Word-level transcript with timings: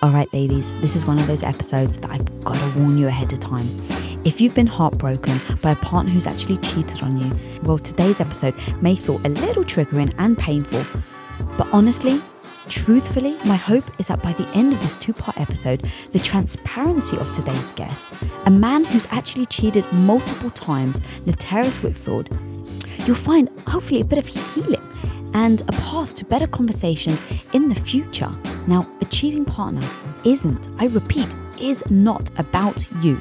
All 0.00 0.10
right, 0.10 0.32
ladies, 0.32 0.78
this 0.80 0.94
is 0.94 1.06
one 1.06 1.18
of 1.18 1.26
those 1.26 1.42
episodes 1.42 1.98
that 1.98 2.10
I've 2.12 2.44
got 2.44 2.54
to 2.54 2.78
warn 2.78 2.96
you 2.96 3.08
ahead 3.08 3.32
of 3.32 3.40
time. 3.40 3.66
If 4.24 4.40
you've 4.40 4.54
been 4.54 4.68
heartbroken 4.68 5.40
by 5.60 5.72
a 5.72 5.76
partner 5.76 6.12
who's 6.12 6.28
actually 6.28 6.58
cheated 6.58 7.02
on 7.02 7.18
you, 7.18 7.28
well, 7.64 7.78
today's 7.78 8.20
episode 8.20 8.54
may 8.80 8.94
feel 8.94 9.16
a 9.26 9.28
little 9.28 9.64
triggering 9.64 10.14
and 10.18 10.38
painful. 10.38 10.84
But 11.56 11.66
honestly, 11.72 12.20
truthfully, 12.68 13.38
my 13.44 13.56
hope 13.56 13.82
is 13.98 14.06
that 14.06 14.22
by 14.22 14.34
the 14.34 14.48
end 14.54 14.72
of 14.72 14.80
this 14.82 14.94
two 14.94 15.12
part 15.12 15.36
episode, 15.40 15.80
the 16.12 16.20
transparency 16.20 17.16
of 17.16 17.32
today's 17.34 17.72
guest, 17.72 18.08
a 18.46 18.50
man 18.52 18.84
who's 18.84 19.08
actually 19.10 19.46
cheated 19.46 19.84
multiple 19.92 20.50
times, 20.50 21.00
Laterras 21.26 21.82
Whitfield, 21.82 22.38
you'll 23.04 23.16
find 23.16 23.48
hopefully 23.66 24.02
a 24.02 24.04
bit 24.04 24.18
of 24.18 24.28
healing 24.28 24.80
and 25.34 25.62
a 25.62 25.72
path 25.72 26.14
to 26.16 26.24
better 26.24 26.46
conversations 26.46 27.22
in 27.52 27.68
the 27.68 27.74
future. 27.74 28.30
Now, 28.66 28.86
a 29.00 29.04
cheating 29.06 29.44
partner 29.44 29.86
isn't, 30.24 30.68
I 30.78 30.86
repeat, 30.86 31.34
is 31.60 31.88
not 31.90 32.30
about 32.38 32.86
you. 33.02 33.18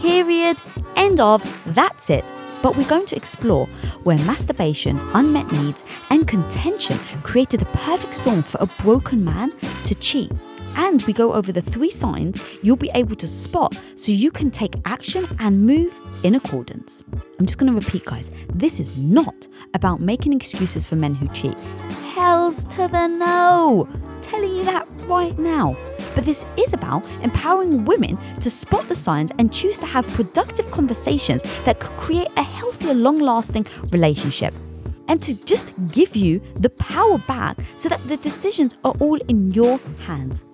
Period. 0.00 0.58
End 0.96 1.20
of. 1.20 1.42
That's 1.74 2.10
it. 2.10 2.24
But 2.62 2.76
we're 2.76 2.88
going 2.88 3.06
to 3.06 3.16
explore 3.16 3.66
where 4.04 4.18
masturbation, 4.18 4.98
unmet 5.14 5.50
needs, 5.52 5.84
and 6.10 6.26
contention 6.26 6.98
created 7.22 7.60
the 7.60 7.66
perfect 7.66 8.14
storm 8.14 8.42
for 8.42 8.58
a 8.60 8.82
broken 8.82 9.24
man 9.24 9.52
to 9.84 9.94
cheat. 9.94 10.32
And 10.76 11.02
we 11.02 11.12
go 11.12 11.32
over 11.32 11.52
the 11.52 11.62
three 11.62 11.90
signs 11.90 12.40
you'll 12.62 12.76
be 12.76 12.90
able 12.94 13.16
to 13.16 13.26
spot 13.26 13.78
so 13.94 14.12
you 14.12 14.30
can 14.30 14.50
take 14.50 14.74
action 14.84 15.26
and 15.38 15.62
move 15.62 15.94
in 16.22 16.34
accordance. 16.34 17.02
I'm 17.38 17.46
just 17.46 17.58
going 17.58 17.72
to 17.72 17.78
repeat, 17.78 18.04
guys 18.04 18.30
this 18.54 18.80
is 18.80 18.96
not 18.96 19.48
about 19.74 20.00
making 20.00 20.32
excuses 20.32 20.86
for 20.86 20.96
men 20.96 21.14
who 21.14 21.28
cheat. 21.28 21.58
Hells 22.14 22.64
to 22.66 22.88
the 22.88 23.06
no! 23.06 23.88
Telling 24.22 24.56
you 24.56 24.64
that 24.64 24.86
right 25.06 25.38
now. 25.38 25.76
But 26.14 26.24
this 26.24 26.46
is 26.56 26.72
about 26.72 27.04
empowering 27.22 27.84
women 27.84 28.18
to 28.40 28.50
spot 28.50 28.88
the 28.88 28.94
signs 28.94 29.30
and 29.38 29.52
choose 29.52 29.78
to 29.80 29.86
have 29.86 30.06
productive 30.08 30.70
conversations 30.70 31.42
that 31.64 31.80
could 31.80 31.96
create 31.96 32.28
a 32.36 32.42
healthier, 32.42 32.94
long 32.94 33.18
lasting 33.20 33.66
relationship. 33.92 34.54
And 35.08 35.20
to 35.22 35.34
just 35.44 35.72
give 35.92 36.16
you 36.16 36.40
the 36.54 36.70
power 36.70 37.18
back 37.18 37.58
so 37.76 37.88
that 37.88 38.00
the 38.04 38.16
decisions 38.16 38.76
are 38.84 38.94
all 39.00 39.16
in 39.28 39.52
your 39.52 39.78
hands. 40.04 40.44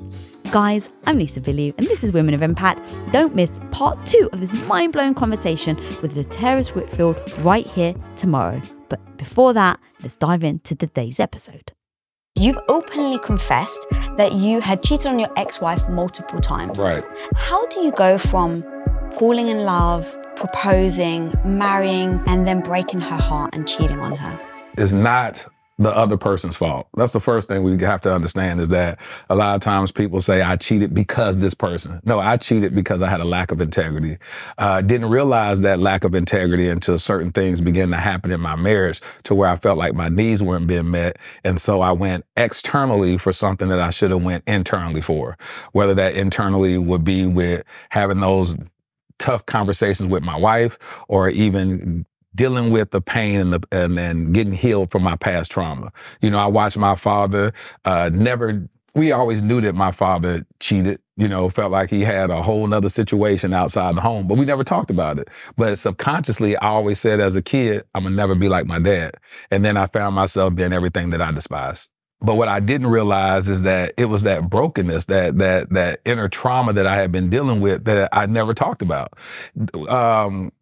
Guys, 0.51 0.91
I'm 1.07 1.19
Lisa 1.19 1.41
Bilyeu, 1.41 1.73
and 1.79 1.87
this 1.87 2.05
is 2.05 2.13
Women 2.13 2.35
of 2.35 2.43
Impact. 2.43 2.83
Don't 3.11 3.35
miss 3.35 3.59
part 3.71 4.05
two 4.05 4.29
of 4.35 4.41
this 4.41 4.53
mind 4.67 4.93
blowing 4.93 5.15
conversation 5.15 5.77
with 6.03 6.15
Laterras 6.15 6.75
Whitfield 6.75 7.19
right 7.39 7.67
here 7.67 7.95
tomorrow. 8.17 8.61
But 8.91 9.17
before 9.17 9.55
that, 9.55 9.81
let's 10.03 10.19
dive 10.19 10.45
into 10.45 10.75
today's 10.75 11.19
episode. 11.19 11.73
You've 12.39 12.59
openly 12.69 13.19
confessed 13.21 13.87
that 14.19 14.33
you 14.35 14.61
had 14.61 14.83
cheated 14.83 15.07
on 15.07 15.19
your 15.19 15.31
ex 15.39 15.61
wife 15.61 15.89
multiple 15.89 16.41
times. 16.41 16.79
Right. 16.79 17.05
How 17.35 17.67
do 17.69 17.81
you 17.81 17.93
go 17.93 18.19
from 18.19 18.63
falling 19.13 19.49
in 19.49 19.61
love, 19.61 20.15
proposing, 20.37 21.33
marrying, 21.45 22.23
and 22.27 22.47
then 22.47 22.61
breaking 22.61 23.01
her 23.01 23.17
heart 23.17 23.55
and 23.55 23.67
cheating 23.67 23.99
on 23.99 24.17
her? 24.17 24.41
It's 24.79 24.93
not 24.93 25.47
the 25.79 25.95
other 25.97 26.17
person's 26.17 26.57
fault. 26.57 26.89
That's 26.97 27.13
the 27.13 27.21
first 27.21 27.49
thing 27.49 27.63
we 27.63 27.79
have 27.79 28.01
to 28.03 28.15
understand 28.15 28.61
is 28.61 28.69
that 28.69 28.99
a 29.31 29.35
lot 29.35 29.55
of 29.55 29.61
times 29.61 29.91
people 29.91 30.21
say, 30.21 30.43
I 30.43 30.57
cheated 30.57 30.95
because 30.95 31.39
this 31.39 31.55
person. 31.55 32.01
No, 32.05 32.19
I 32.21 32.37
cheated 32.37 32.75
because 32.75 33.03
I 33.03 33.09
had 33.09 33.21
a 33.21 33.25
lack 33.25 33.51
of 33.53 33.61
integrity. 33.61 34.19
Uh, 34.59 34.81
didn't 34.83 35.09
realize 35.09 35.63
that 35.63 35.79
lack 35.79 36.05
of 36.05 36.15
integrity 36.15 36.69
until 36.69 36.99
certain 36.99 37.33
things 37.33 37.61
began 37.61 37.91
to 37.91 37.97
happen 37.97 38.31
in 38.31 38.41
my 38.41 38.55
marriage 38.55 39.01
to 39.25 39.35
where 39.35 39.49
I 39.49 39.57
felt 39.57 39.79
like 39.79 39.95
my 39.95 40.09
needs 40.09 40.43
weren't 40.43 40.67
being 40.67 40.91
met. 40.91 41.17
And 41.43 41.61
so 41.61 41.81
I 41.81 41.93
went 41.93 42.25
externally 42.37 43.19
for 43.19 43.33
something 43.33 43.69
that 43.69 43.81
I 43.81 43.91
should 43.91 44.11
have 44.11 44.23
went 44.23 44.45
internally 44.47 45.01
for, 45.01 45.37
whether 45.73 45.95
that 45.95 46.15
internally 46.15 46.79
would 46.79 47.05
be 47.05 47.27
with 47.27 47.65
having 47.91 48.21
those 48.21 48.57
tough 49.19 49.47
conversations 49.47 50.09
with 50.09 50.23
my 50.23 50.37
wife 50.37 50.79
or 51.09 51.29
even 51.29 52.07
dealing 52.35 52.71
with 52.71 52.91
the 52.91 53.01
pain 53.01 53.41
and 53.41 53.53
the 53.53 53.61
and 53.73 53.97
then 53.97 54.33
getting 54.33 54.53
healed 54.53 54.91
from 54.91 55.03
my 55.03 55.17
past 55.17 55.51
trauma. 55.51 55.93
You 56.21 56.31
know, 56.31 56.39
I 56.39 56.47
watched 56.47 56.79
my 56.79 56.95
father 56.95 57.53
uh, 57.85 58.11
never. 58.13 58.69
We 58.95 59.11
always 59.11 59.43
knew 59.43 59.61
that 59.63 59.75
my 59.75 59.91
father 59.91 60.47
cheated. 60.61 61.01
You 61.17 61.29
know, 61.29 61.49
felt 61.51 61.71
like 61.71 61.91
he 61.91 62.01
had 62.01 62.31
a 62.31 62.43
whole 62.43 62.67
nother 62.67 62.89
situation 62.89 63.53
outside 63.53 63.97
the 63.97 64.01
home, 64.01 64.27
but 64.27 64.39
we 64.39 64.47
never 64.47 64.65
talked 64.65 64.91
about 64.91 65.19
it. 65.19 65.29
But 65.57 65.77
subconsciously, 65.77 66.57
I 66.57 66.69
always 66.69 66.99
said 66.99 67.21
as 67.21 67.37
a 67.37 67.43
kid, 67.43 67.83
I'm 67.95 68.05
gonna 68.05 68.17
never 68.17 68.35
be 68.35 68.49
like 68.49 68.67
my 68.67 68.79
dad. 68.79 69.17
And 69.51 69.65
then 69.65 69.77
I 69.77 69.87
found 69.87 70.15
myself 70.15 70.55
being 70.55 70.73
everything 70.73 71.11
that 71.11 71.21
I 71.21 71.31
despised. 71.31 71.91
But 72.23 72.37
what 72.37 72.49
I 72.49 72.61
didn't 72.61 72.87
realize 72.87 73.49
is 73.49 73.63
that 73.63 73.95
it 73.97 74.07
was 74.07 74.23
that 74.23 74.49
brokenness, 74.49 75.07
that 75.07 75.39
that 75.39 75.71
that 75.71 76.01
inner 76.05 76.29
trauma 76.29 76.73
that 76.73 76.87
I 76.87 76.97
had 76.97 77.13
been 77.13 77.31
dealing 77.31 77.61
with 77.61 77.85
that 77.85 78.09
I 78.13 78.27
never 78.27 78.55
talked 78.55 78.83
about. 78.83 79.15
Um, 79.89 80.53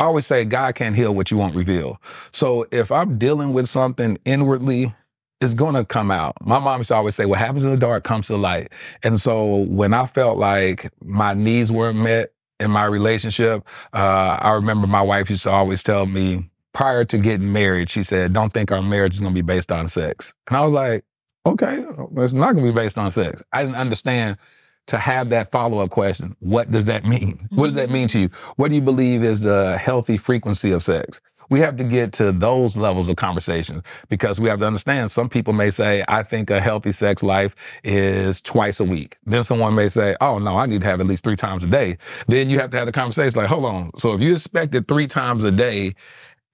I 0.00 0.04
always 0.04 0.26
say 0.26 0.44
God 0.44 0.74
can't 0.74 0.96
heal 0.96 1.14
what 1.14 1.30
you 1.30 1.36
won't 1.36 1.54
reveal. 1.54 2.00
So 2.32 2.66
if 2.72 2.90
I'm 2.90 3.18
dealing 3.18 3.52
with 3.52 3.68
something 3.68 4.18
inwardly, 4.24 4.94
it's 5.40 5.54
gonna 5.54 5.84
come 5.84 6.10
out. 6.10 6.34
My 6.40 6.58
mom 6.58 6.80
used 6.80 6.88
to 6.88 6.94
always 6.94 7.14
say, 7.14 7.26
what 7.26 7.38
happens 7.38 7.64
in 7.64 7.70
the 7.70 7.76
dark 7.76 8.04
comes 8.04 8.28
to 8.28 8.36
light. 8.36 8.72
And 9.02 9.20
so 9.20 9.64
when 9.68 9.92
I 9.92 10.06
felt 10.06 10.38
like 10.38 10.90
my 11.04 11.34
needs 11.34 11.70
weren't 11.70 11.98
met 11.98 12.32
in 12.58 12.70
my 12.70 12.84
relationship, 12.84 13.66
uh, 13.92 14.38
I 14.40 14.52
remember 14.52 14.86
my 14.86 15.02
wife 15.02 15.30
used 15.30 15.42
to 15.44 15.50
always 15.50 15.82
tell 15.82 16.06
me 16.06 16.48
prior 16.72 17.04
to 17.04 17.18
getting 17.18 17.52
married, 17.52 17.90
she 17.90 18.02
said, 18.02 18.32
don't 18.32 18.52
think 18.52 18.72
our 18.72 18.82
marriage 18.82 19.14
is 19.14 19.20
gonna 19.20 19.34
be 19.34 19.42
based 19.42 19.72
on 19.72 19.88
sex. 19.88 20.34
And 20.48 20.56
I 20.56 20.64
was 20.64 20.72
like, 20.72 21.04
okay, 21.46 21.84
it's 22.16 22.32
not 22.34 22.54
gonna 22.54 22.66
be 22.66 22.72
based 22.72 22.98
on 22.98 23.10
sex. 23.10 23.42
I 23.52 23.62
didn't 23.62 23.76
understand 23.76 24.38
to 24.86 24.98
have 24.98 25.30
that 25.30 25.50
follow 25.52 25.78
up 25.78 25.90
question. 25.90 26.36
What 26.40 26.70
does 26.70 26.86
that 26.86 27.04
mean? 27.04 27.48
What 27.50 27.66
does 27.66 27.74
that 27.74 27.90
mean 27.90 28.08
to 28.08 28.18
you? 28.18 28.28
What 28.56 28.68
do 28.68 28.74
you 28.74 28.80
believe 28.80 29.22
is 29.22 29.40
the 29.40 29.76
healthy 29.78 30.16
frequency 30.16 30.72
of 30.72 30.82
sex? 30.82 31.20
We 31.50 31.60
have 31.60 31.76
to 31.76 31.84
get 31.84 32.14
to 32.14 32.32
those 32.32 32.78
levels 32.78 33.10
of 33.10 33.16
conversation 33.16 33.82
because 34.08 34.40
we 34.40 34.48
have 34.48 34.60
to 34.60 34.66
understand 34.66 35.10
some 35.10 35.28
people 35.28 35.52
may 35.52 35.68
say, 35.68 36.02
I 36.08 36.22
think 36.22 36.48
a 36.48 36.60
healthy 36.60 36.92
sex 36.92 37.22
life 37.22 37.54
is 37.84 38.40
twice 38.40 38.80
a 38.80 38.84
week. 38.84 39.18
Then 39.26 39.44
someone 39.44 39.74
may 39.74 39.88
say, 39.88 40.16
Oh, 40.20 40.38
no, 40.38 40.56
I 40.56 40.64
need 40.64 40.80
to 40.80 40.86
have 40.86 41.00
at 41.00 41.06
least 41.06 41.24
three 41.24 41.36
times 41.36 41.62
a 41.62 41.66
day. 41.66 41.98
Then 42.26 42.48
you 42.48 42.58
have 42.58 42.70
to 42.70 42.78
have 42.78 42.86
the 42.86 42.92
conversation 42.92 43.38
like, 43.38 43.50
hold 43.50 43.66
on. 43.66 43.90
So 43.98 44.14
if 44.14 44.22
you 44.22 44.32
expect 44.32 44.74
it 44.74 44.88
three 44.88 45.06
times 45.06 45.44
a 45.44 45.50
day 45.50 45.92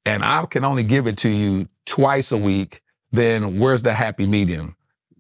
and 0.09 0.25
I 0.25 0.45
can 0.47 0.65
only 0.65 0.85
give 0.85 1.07
it 1.07 1.19
to 1.19 1.29
you 1.29 1.69
twice 1.87 2.33
a 2.33 2.39
week, 2.39 2.81
then 3.13 3.59
where's 3.59 3.83
the 3.83 3.93
happy 3.93 4.27
medium? 4.27 4.75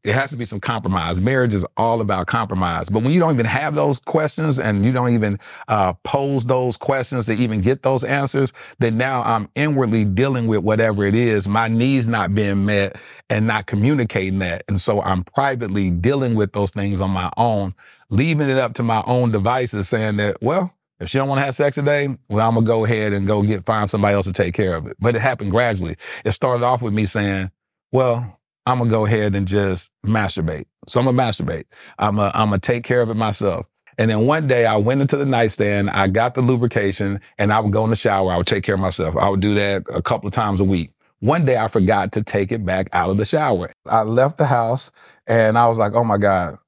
it 0.04 0.14
has 0.14 0.30
to 0.30 0.36
be 0.36 0.44
some 0.44 0.60
compromise. 0.60 1.20
Marriage 1.20 1.54
is 1.54 1.66
all 1.76 2.00
about 2.00 2.26
compromise. 2.26 2.88
But 2.88 3.02
when 3.02 3.12
you 3.12 3.20
don't 3.20 3.34
even 3.34 3.46
have 3.46 3.74
those 3.74 3.98
questions 4.00 4.58
and 4.58 4.84
you 4.84 4.92
don't 4.92 5.10
even 5.10 5.38
uh, 5.68 5.92
pose 6.04 6.46
those 6.46 6.76
questions 6.76 7.26
to 7.26 7.34
even 7.34 7.60
get 7.60 7.82
those 7.82 8.04
answers, 8.04 8.52
then 8.78 8.96
now 8.96 9.22
I'm 9.22 9.50
inwardly 9.54 10.04
dealing 10.04 10.46
with 10.46 10.60
whatever 10.60 11.04
it 11.04 11.14
is, 11.14 11.48
my 11.48 11.68
needs 11.68 12.06
not 12.06 12.34
being 12.34 12.64
met 12.64 12.96
and 13.28 13.46
not 13.46 13.66
communicating 13.66 14.38
that. 14.38 14.64
And 14.68 14.80
so 14.80 15.02
I'm 15.02 15.24
privately 15.24 15.90
dealing 15.90 16.34
with 16.34 16.52
those 16.52 16.70
things 16.70 17.00
on 17.00 17.10
my 17.10 17.30
own, 17.36 17.74
leaving 18.08 18.48
it 18.48 18.58
up 18.58 18.74
to 18.74 18.82
my 18.82 19.02
own 19.06 19.32
devices, 19.32 19.88
saying 19.88 20.16
that, 20.16 20.38
well, 20.40 20.72
if 21.00 21.08
she 21.08 21.18
don't 21.18 21.28
want 21.28 21.40
to 21.40 21.44
have 21.44 21.54
sex 21.54 21.76
today, 21.76 22.08
well, 22.28 22.48
I'm 22.48 22.54
gonna 22.54 22.66
go 22.66 22.84
ahead 22.84 23.12
and 23.12 23.26
go 23.26 23.42
get 23.42 23.64
find 23.64 23.88
somebody 23.88 24.14
else 24.14 24.26
to 24.26 24.32
take 24.32 24.54
care 24.54 24.74
of 24.74 24.86
it. 24.86 24.96
But 25.00 25.16
it 25.16 25.20
happened 25.20 25.50
gradually. 25.50 25.96
It 26.24 26.32
started 26.32 26.64
off 26.64 26.82
with 26.82 26.92
me 26.92 27.06
saying, 27.06 27.50
well, 27.92 28.38
I'm 28.66 28.78
gonna 28.78 28.90
go 28.90 29.06
ahead 29.06 29.34
and 29.34 29.46
just 29.46 29.90
masturbate. 30.04 30.66
So 30.86 31.00
I'm 31.00 31.06
gonna 31.06 31.18
masturbate. 31.18 31.64
I'm 31.98 32.18
a, 32.18 32.30
I'm 32.34 32.48
gonna 32.48 32.58
take 32.58 32.84
care 32.84 33.00
of 33.02 33.10
it 33.10 33.14
myself. 33.14 33.66
And 33.98 34.10
then 34.10 34.26
one 34.26 34.46
day 34.46 34.64
I 34.64 34.76
went 34.76 35.00
into 35.00 35.16
the 35.16 35.26
nightstand, 35.26 35.90
I 35.90 36.06
got 36.06 36.34
the 36.34 36.42
lubrication, 36.42 37.20
and 37.36 37.52
I 37.52 37.58
would 37.60 37.72
go 37.72 37.84
in 37.84 37.90
the 37.90 37.96
shower. 37.96 38.32
I 38.32 38.36
would 38.36 38.46
take 38.46 38.62
care 38.62 38.76
of 38.76 38.80
myself. 38.80 39.16
I 39.16 39.28
would 39.28 39.40
do 39.40 39.54
that 39.56 39.84
a 39.92 40.00
couple 40.00 40.28
of 40.28 40.32
times 40.32 40.60
a 40.60 40.64
week. 40.64 40.92
One 41.20 41.44
day 41.44 41.56
I 41.56 41.66
forgot 41.66 42.12
to 42.12 42.22
take 42.22 42.52
it 42.52 42.64
back 42.64 42.88
out 42.92 43.10
of 43.10 43.16
the 43.16 43.24
shower. 43.24 43.72
I 43.86 44.02
left 44.02 44.38
the 44.38 44.46
house 44.46 44.92
and 45.26 45.58
I 45.58 45.66
was 45.66 45.76
like, 45.76 45.94
oh 45.94 46.04
my 46.04 46.16
God, 46.16 46.58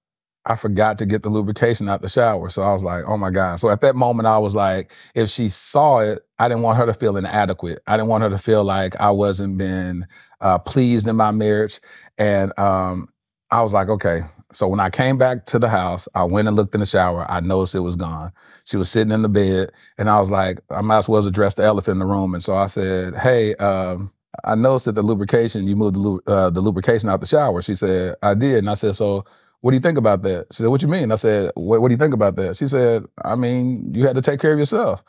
I 0.47 0.57
forgot 0.57 0.99
to 0.99 1.07
get 1.07 1.23
the 1.23 1.29
lubrication 1.29 1.89
out 1.89 2.01
the 2.01 2.09
shower. 2.09 2.49
So 2.49 2.63
I 2.63 2.73
was 2.73 2.83
like, 2.83 3.05
oh 3.07 3.19
my 3.19 3.31
God. 3.31 3.57
So 3.57 3.69
at 3.69 3.83
that 3.83 3.95
moment, 3.95 4.27
I 4.27 4.39
was 4.39 4.55
like, 4.55 4.91
if 5.15 5.29
she 5.29 5.49
saw 5.49 5.99
it, 5.99 6.21
I 6.39 6.49
didn't 6.49 6.63
want 6.63 6.79
her 6.79 6.87
to 6.87 6.95
feel 6.95 7.17
inadequate. 7.19 7.81
I 7.87 7.97
didn't 7.97 8.09
want 8.09 8.23
her 8.23 8.31
to 8.31 8.39
feel 8.39 8.65
like 8.65 8.99
I 8.99 9.11
wasn't 9.11 9.59
being 9.59 10.07
uh, 10.41 10.59
pleased 10.59 11.07
in 11.07 11.17
my 11.17 11.31
marriage. 11.31 11.81
And 12.17 12.59
um, 12.59 13.09
I 13.51 13.63
was 13.63 13.75
like, 13.75 13.89
okay. 13.89 14.23
So 14.53 14.67
when 14.67 14.81
I 14.81 14.91
came 14.91 15.19
back 15.19 15.45
to 15.47 15.59
the 15.59 15.69
house, 15.69 16.09
I 16.15 16.25
went 16.25 16.49
and 16.49 16.57
looked 16.57 16.75
in 16.75 16.81
the 16.81 16.87
shower. 16.87 17.31
I 17.31 17.41
noticed 17.41 17.75
it 17.75 17.81
was 17.81 17.97
gone. 17.97 18.33
She 18.65 18.77
was 18.77 18.91
sitting 18.91 19.13
in 19.13 19.23
the 19.23 19.29
bed, 19.29 19.71
and 19.97 20.11
I 20.11 20.19
was 20.19 20.31
like, 20.31 20.59
I 20.71 20.81
might 20.81 20.99
as 20.99 21.09
well 21.09 21.25
address 21.25 21.55
the 21.55 21.63
elephant 21.63 21.97
in 21.97 21.99
the 22.01 22.07
room. 22.07 22.35
And 22.35 22.43
so 22.43 22.57
I 22.57 22.67
said, 22.67 23.15
hey, 23.15 23.55
um, 23.57 24.11
I 24.45 24.57
noticed 24.57 24.87
that 24.87 24.97
the 24.97 25.03
lubrication, 25.03 25.69
you 25.69 25.77
moved 25.77 25.95
the, 25.95 26.21
uh, 26.27 26.51
the 26.51 26.61
lubrication 26.61 27.09
out 27.09 27.21
the 27.21 27.27
shower. 27.27 27.63
She 27.63 27.75
said, 27.77 28.17
I 28.23 28.35
did. 28.35 28.59
And 28.59 28.71
I 28.71 28.75
said, 28.75 28.97
so 28.97 29.25
what 29.61 29.73
do 29.73 29.77
you 29.77 29.81
think 29.81 29.99
about 29.99 30.23
that? 30.23 30.47
She 30.53 30.63
said, 30.63 30.69
what 30.69 30.83
you 30.83 30.89
mean? 30.89 31.13
I 31.13 31.17
said, 31.17 31.53
what, 31.55 31.81
what 31.81 31.89
do 31.89 31.95
you 31.95 31.99
think 31.99 32.15
about 32.15 32.37
that? 32.37 32.57
She 32.57 32.67
said, 32.67 33.05
I 33.25 33.37
mean, 33.37 33.93
you 33.95 34.07
had 34.07 34.17
to 34.17 34.23
take 34.23 34.41
care 34.41 34.53
of 34.53 34.59
yourself. 34.59 35.05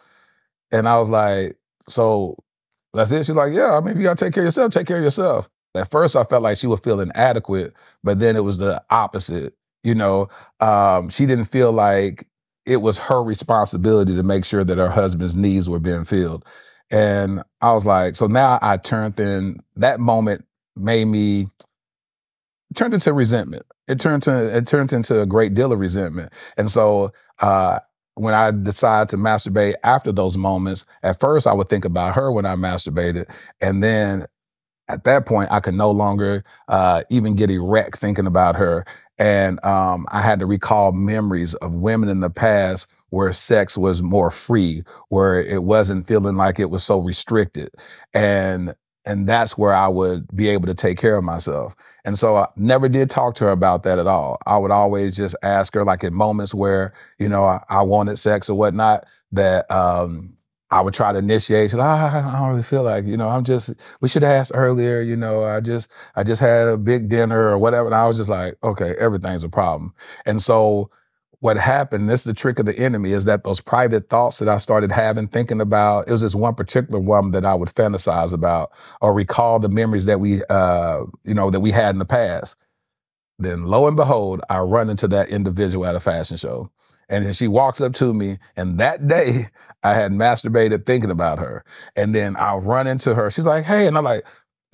And 0.71 0.87
I 0.87 0.99
was 0.99 1.09
like, 1.09 1.57
so 1.87 2.37
that's 2.93 3.11
it? 3.11 3.25
She's 3.25 3.35
like, 3.35 3.53
yeah, 3.53 3.77
I 3.77 3.79
mean, 3.79 3.97
you 3.97 4.03
got 4.03 4.17
to 4.17 4.25
take 4.25 4.33
care 4.33 4.43
of 4.43 4.47
yourself, 4.47 4.73
take 4.73 4.87
care 4.87 4.97
of 4.97 5.03
yourself. 5.03 5.49
At 5.73 5.89
first, 5.89 6.15
I 6.15 6.23
felt 6.25 6.43
like 6.43 6.57
she 6.57 6.67
would 6.67 6.83
feel 6.83 6.99
inadequate, 6.99 7.73
but 8.03 8.19
then 8.19 8.35
it 8.35 8.43
was 8.43 8.57
the 8.57 8.83
opposite. 8.89 9.53
You 9.83 9.95
know, 9.95 10.27
um, 10.59 11.09
she 11.09 11.25
didn't 11.25 11.45
feel 11.45 11.71
like 11.71 12.27
it 12.65 12.77
was 12.77 12.97
her 12.97 13.23
responsibility 13.23 14.15
to 14.15 14.23
make 14.23 14.45
sure 14.45 14.63
that 14.63 14.77
her 14.77 14.89
husband's 14.89 15.35
needs 15.35 15.69
were 15.69 15.79
being 15.79 16.03
filled. 16.03 16.45
And 16.91 17.41
I 17.61 17.73
was 17.73 17.85
like, 17.85 18.15
so 18.15 18.27
now 18.27 18.59
I 18.61 18.77
turned 18.77 19.19
in 19.19 19.61
that 19.77 19.99
moment 19.99 20.45
made 20.75 21.05
me 21.05 21.47
turned 22.75 22.93
into 22.93 23.13
resentment. 23.13 23.65
It 23.91 23.99
turns 23.99 24.27
it 24.27 24.67
turned 24.67 24.93
into 24.93 25.21
a 25.21 25.25
great 25.25 25.53
deal 25.53 25.71
of 25.73 25.79
resentment. 25.79 26.31
And 26.57 26.69
so 26.71 27.11
uh, 27.41 27.79
when 28.15 28.33
I 28.33 28.51
decided 28.51 29.09
to 29.09 29.17
masturbate 29.17 29.75
after 29.83 30.11
those 30.11 30.37
moments, 30.37 30.85
at 31.03 31.19
first 31.19 31.47
I 31.47 31.53
would 31.53 31.69
think 31.69 31.85
about 31.85 32.15
her 32.15 32.31
when 32.31 32.45
I 32.45 32.55
masturbated, 32.55 33.29
and 33.59 33.83
then 33.83 34.25
at 34.87 35.03
that 35.05 35.25
point 35.25 35.51
I 35.51 35.59
could 35.59 35.75
no 35.75 35.91
longer 35.91 36.43
uh, 36.67 37.03
even 37.09 37.35
get 37.35 37.49
erect 37.49 37.97
thinking 37.99 38.27
about 38.27 38.55
her. 38.55 38.85
And 39.17 39.63
um, 39.63 40.07
I 40.11 40.21
had 40.21 40.39
to 40.39 40.45
recall 40.47 40.91
memories 40.93 41.53
of 41.55 41.73
women 41.73 42.09
in 42.09 42.21
the 42.21 42.29
past 42.29 42.87
where 43.11 43.31
sex 43.33 43.77
was 43.77 44.01
more 44.01 44.31
free, 44.31 44.83
where 45.09 45.39
it 45.41 45.63
wasn't 45.63 46.07
feeling 46.07 46.37
like 46.37 46.59
it 46.59 46.71
was 46.71 46.83
so 46.83 46.99
restricted. 46.99 47.69
And 48.13 48.75
and 49.05 49.27
that's 49.27 49.57
where 49.57 49.73
I 49.73 49.87
would 49.87 50.27
be 50.35 50.47
able 50.49 50.67
to 50.67 50.73
take 50.73 50.97
care 50.97 51.17
of 51.17 51.23
myself. 51.23 51.75
And 52.05 52.17
so 52.17 52.35
I 52.35 52.47
never 52.55 52.87
did 52.87 53.09
talk 53.09 53.35
to 53.35 53.45
her 53.45 53.51
about 53.51 53.83
that 53.83 53.99
at 53.99 54.07
all. 54.07 54.37
I 54.45 54.57
would 54.57 54.71
always 54.71 55.15
just 55.15 55.35
ask 55.43 55.73
her, 55.73 55.83
like 55.83 56.03
in 56.03 56.13
moments 56.13 56.53
where, 56.53 56.93
you 57.17 57.27
know, 57.27 57.43
I, 57.43 57.63
I 57.69 57.81
wanted 57.81 58.17
sex 58.17 58.49
or 58.49 58.57
whatnot, 58.57 59.05
that 59.31 59.69
um, 59.71 60.33
I 60.69 60.81
would 60.81 60.93
try 60.93 61.11
to 61.11 61.19
initiate. 61.19 61.71
She's 61.71 61.79
like, 61.79 61.87
ah, 61.87 62.35
I 62.35 62.39
don't 62.39 62.49
really 62.49 62.63
feel 62.63 62.83
like, 62.83 63.05
you 63.05 63.17
know, 63.17 63.29
I'm 63.29 63.43
just, 63.43 63.73
we 64.01 64.07
should 64.07 64.23
have 64.23 64.31
asked 64.31 64.51
earlier, 64.53 65.01
you 65.01 65.17
know, 65.17 65.43
I 65.43 65.59
just, 65.59 65.91
I 66.15 66.23
just 66.23 66.39
had 66.39 66.67
a 66.67 66.77
big 66.77 67.09
dinner 67.09 67.49
or 67.49 67.57
whatever. 67.57 67.87
And 67.87 67.95
I 67.95 68.07
was 68.07 68.17
just 68.17 68.29
like, 68.29 68.57
okay, 68.63 68.95
everything's 68.99 69.43
a 69.43 69.49
problem. 69.49 69.93
And 70.25 70.41
so 70.41 70.89
what 71.41 71.57
happened, 71.57 72.07
this 72.07 72.21
is 72.21 72.25
the 72.25 72.33
trick 72.35 72.59
of 72.59 72.67
the 72.67 72.77
enemy, 72.77 73.11
is 73.11 73.25
that 73.25 73.43
those 73.43 73.59
private 73.59 74.09
thoughts 74.09 74.37
that 74.37 74.47
I 74.47 74.57
started 74.57 74.91
having, 74.91 75.27
thinking 75.27 75.59
about, 75.59 76.07
it 76.07 76.11
was 76.11 76.21
this 76.21 76.35
one 76.35 76.53
particular 76.53 76.99
woman 76.99 77.31
that 77.31 77.45
I 77.45 77.55
would 77.55 77.69
fantasize 77.69 78.31
about 78.31 78.71
or 79.01 79.11
recall 79.11 79.57
the 79.57 79.67
memories 79.67 80.05
that 80.05 80.19
we, 80.19 80.43
uh, 80.45 81.01
you 81.23 81.33
know, 81.33 81.49
that 81.49 81.59
we 81.59 81.71
had 81.71 81.95
in 81.95 81.99
the 81.99 82.05
past. 82.05 82.55
Then 83.39 83.65
lo 83.65 83.87
and 83.87 83.97
behold, 83.97 84.41
I 84.51 84.59
run 84.59 84.91
into 84.91 85.07
that 85.09 85.29
individual 85.29 85.87
at 85.87 85.95
a 85.95 85.99
fashion 85.99 86.37
show. 86.37 86.69
And 87.09 87.25
then 87.25 87.33
she 87.33 87.47
walks 87.47 87.81
up 87.81 87.93
to 87.95 88.13
me, 88.13 88.37
and 88.55 88.79
that 88.79 89.07
day 89.07 89.45
I 89.83 89.95
had 89.95 90.11
masturbated 90.11 90.85
thinking 90.85 91.09
about 91.09 91.39
her. 91.39 91.65
And 91.95 92.13
then 92.13 92.35
I 92.35 92.55
run 92.55 92.85
into 92.85 93.15
her. 93.15 93.31
She's 93.31 93.45
like, 93.45 93.65
hey, 93.65 93.87
and 93.87 93.97
I'm 93.97 94.03
like, 94.03 94.25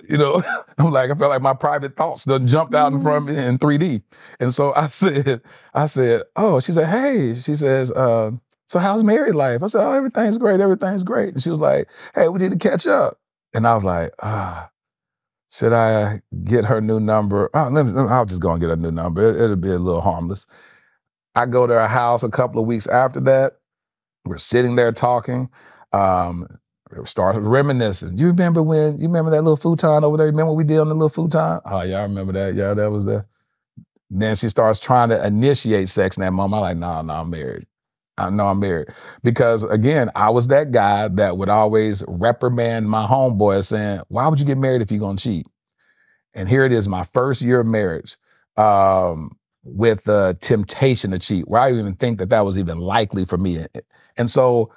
you 0.06 0.18
know, 0.18 0.42
I'm 0.78 0.90
like, 0.90 1.10
I 1.10 1.14
felt 1.14 1.30
like 1.30 1.42
my 1.42 1.54
private 1.54 1.96
thoughts 1.96 2.24
done 2.24 2.46
jumped 2.46 2.74
out 2.74 2.92
in 2.92 3.00
front 3.00 3.28
of 3.28 3.36
me 3.36 3.42
in 3.42 3.58
3D. 3.58 4.02
And 4.40 4.52
so 4.52 4.72
I 4.74 4.86
said, 4.88 5.40
I 5.74 5.86
said, 5.86 6.22
oh, 6.36 6.60
she 6.60 6.72
said, 6.72 6.88
hey, 6.88 7.34
she 7.34 7.54
says, 7.54 7.90
uh, 7.92 8.32
so 8.66 8.78
how's 8.78 9.02
married 9.02 9.34
life? 9.34 9.62
I 9.62 9.66
said, 9.68 9.86
oh, 9.86 9.92
everything's 9.92 10.38
great, 10.38 10.60
everything's 10.60 11.04
great. 11.04 11.34
And 11.34 11.42
she 11.42 11.50
was 11.50 11.60
like, 11.60 11.88
hey, 12.14 12.28
we 12.28 12.38
need 12.38 12.52
to 12.52 12.58
catch 12.58 12.86
up. 12.86 13.18
And 13.54 13.66
I 13.66 13.74
was 13.74 13.84
like, 13.84 14.12
ah, 14.22 14.70
should 15.50 15.72
I 15.72 16.20
get 16.44 16.66
her 16.66 16.80
new 16.80 17.00
number? 17.00 17.48
Oh, 17.54 17.68
let 17.70 17.86
me, 17.86 17.92
I'll 17.96 18.26
just 18.26 18.40
go 18.40 18.52
and 18.52 18.60
get 18.60 18.70
a 18.70 18.76
new 18.76 18.92
number. 18.92 19.22
It, 19.22 19.40
it'll 19.40 19.56
be 19.56 19.70
a 19.70 19.78
little 19.78 20.02
harmless. 20.02 20.46
I 21.34 21.46
go 21.46 21.66
to 21.66 21.72
her 21.72 21.88
house 21.88 22.22
a 22.22 22.28
couple 22.28 22.60
of 22.60 22.66
weeks 22.66 22.86
after 22.86 23.20
that. 23.20 23.54
We're 24.26 24.36
sitting 24.36 24.76
there 24.76 24.92
talking. 24.92 25.48
Um, 25.92 26.46
started 27.04 27.40
reminiscing. 27.40 28.16
You 28.16 28.28
remember 28.28 28.62
when 28.62 29.00
you 29.00 29.06
remember 29.08 29.30
that 29.30 29.42
little 29.42 29.56
futon 29.56 30.04
over 30.04 30.16
there? 30.16 30.26
Remember 30.26 30.52
what 30.52 30.56
we 30.56 30.64
did 30.64 30.78
on 30.78 30.88
the 30.88 30.94
little 30.94 31.08
futon? 31.08 31.60
Oh, 31.64 31.82
yeah, 31.82 31.98
I 31.98 32.02
remember 32.02 32.32
that. 32.32 32.54
Yeah, 32.54 32.74
that 32.74 32.90
was 32.90 33.04
the. 33.04 33.24
Then 34.10 34.34
she 34.36 34.48
starts 34.48 34.78
trying 34.78 35.10
to 35.10 35.26
initiate 35.26 35.88
sex 35.90 36.16
in 36.16 36.22
that 36.22 36.32
moment. 36.32 36.54
I'm 36.54 36.60
like, 36.62 36.76
no, 36.78 36.86
nah, 36.86 37.02
no, 37.02 37.14
nah, 37.14 37.20
I'm 37.20 37.30
married. 37.30 37.66
I 38.18 38.30
know 38.30 38.48
I'm 38.48 38.58
married. 38.58 38.88
Because 39.22 39.62
again, 39.62 40.10
I 40.14 40.30
was 40.30 40.48
that 40.48 40.72
guy 40.72 41.08
that 41.08 41.36
would 41.36 41.48
always 41.48 42.02
reprimand 42.08 42.90
my 42.90 43.06
homeboy 43.06 43.64
saying, 43.64 44.02
Why 44.08 44.28
would 44.28 44.40
you 44.40 44.46
get 44.46 44.58
married 44.58 44.82
if 44.82 44.90
you're 44.90 45.00
gonna 45.00 45.18
cheat? 45.18 45.46
And 46.34 46.48
here 46.48 46.64
it 46.64 46.72
is, 46.72 46.88
my 46.88 47.04
first 47.04 47.42
year 47.42 47.60
of 47.60 47.66
marriage, 47.66 48.16
um, 48.56 49.36
with 49.64 50.04
the 50.04 50.36
temptation 50.40 51.10
to 51.12 51.18
cheat, 51.18 51.48
where 51.48 51.60
I 51.60 51.72
even 51.72 51.94
think 51.94 52.18
that 52.18 52.30
that 52.30 52.44
was 52.44 52.58
even 52.58 52.78
likely 52.78 53.24
for 53.24 53.38
me. 53.38 53.64
And 54.16 54.30
so 54.30 54.72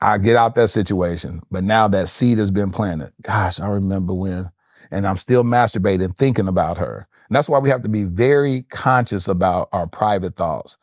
I 0.00 0.18
get 0.18 0.36
out 0.36 0.54
that 0.56 0.68
situation, 0.68 1.42
but 1.50 1.64
now 1.64 1.88
that 1.88 2.08
seed 2.08 2.38
has 2.38 2.50
been 2.50 2.70
planted. 2.70 3.12
Gosh, 3.22 3.60
I 3.60 3.68
remember 3.68 4.12
when, 4.14 4.50
and 4.90 5.06
I'm 5.06 5.16
still 5.16 5.42
masturbating 5.42 6.16
thinking 6.16 6.48
about 6.48 6.78
her. 6.78 7.08
And 7.28 7.34
that's 7.34 7.48
why 7.48 7.58
we 7.58 7.70
have 7.70 7.82
to 7.82 7.88
be 7.88 8.04
very 8.04 8.62
conscious 8.64 9.26
about 9.26 9.68
our 9.72 9.86
private 9.86 10.36
thoughts. 10.36 10.78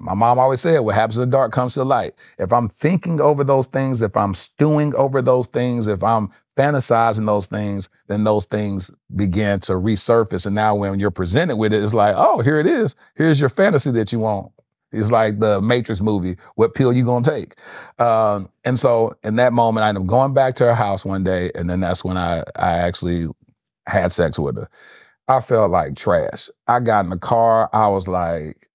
My 0.00 0.14
mom 0.14 0.38
always 0.38 0.60
said, 0.60 0.80
what 0.80 0.94
happens 0.94 1.16
in 1.16 1.30
the 1.30 1.36
dark 1.36 1.52
comes 1.52 1.74
to 1.74 1.80
the 1.80 1.86
light. 1.86 2.14
If 2.38 2.52
I'm 2.52 2.68
thinking 2.68 3.20
over 3.20 3.44
those 3.44 3.66
things, 3.66 4.02
if 4.02 4.16
I'm 4.16 4.34
stewing 4.34 4.94
over 4.96 5.22
those 5.22 5.46
things, 5.46 5.86
if 5.86 6.02
I'm 6.02 6.30
fantasizing 6.56 7.26
those 7.26 7.46
things, 7.46 7.88
then 8.08 8.24
those 8.24 8.44
things 8.46 8.90
begin 9.14 9.60
to 9.60 9.72
resurface. 9.72 10.44
And 10.44 10.54
now 10.54 10.74
when 10.74 10.98
you're 10.98 11.10
presented 11.10 11.56
with 11.56 11.72
it, 11.72 11.82
it's 11.82 11.94
like, 11.94 12.14
oh, 12.16 12.40
here 12.40 12.58
it 12.58 12.66
is. 12.66 12.96
Here's 13.14 13.40
your 13.40 13.48
fantasy 13.48 13.90
that 13.92 14.12
you 14.12 14.18
want. 14.18 14.52
It's 14.96 15.10
like 15.12 15.40
the 15.40 15.60
Matrix 15.62 16.00
movie. 16.00 16.36
What 16.56 16.74
pill 16.74 16.92
you 16.92 17.04
gonna 17.04 17.24
take? 17.24 17.56
Um, 17.98 18.50
and 18.64 18.78
so 18.78 19.14
in 19.24 19.36
that 19.36 19.52
moment, 19.52 19.84
I 19.84 19.90
ended 19.90 20.02
up 20.04 20.08
going 20.08 20.34
back 20.34 20.54
to 20.56 20.64
her 20.64 20.74
house 20.74 21.04
one 21.04 21.24
day, 21.24 21.50
and 21.54 21.70
then 21.70 21.80
that's 21.80 22.04
when 22.04 22.16
I 22.16 22.40
I 22.56 22.72
actually 22.78 23.28
had 23.86 24.12
sex 24.12 24.38
with 24.38 24.56
her. 24.56 24.68
I 25.28 25.40
felt 25.40 25.70
like 25.70 25.96
trash. 25.96 26.50
I 26.68 26.80
got 26.80 27.04
in 27.04 27.10
the 27.10 27.18
car. 27.18 27.70
I 27.72 27.88
was 27.88 28.08
like, 28.08 28.68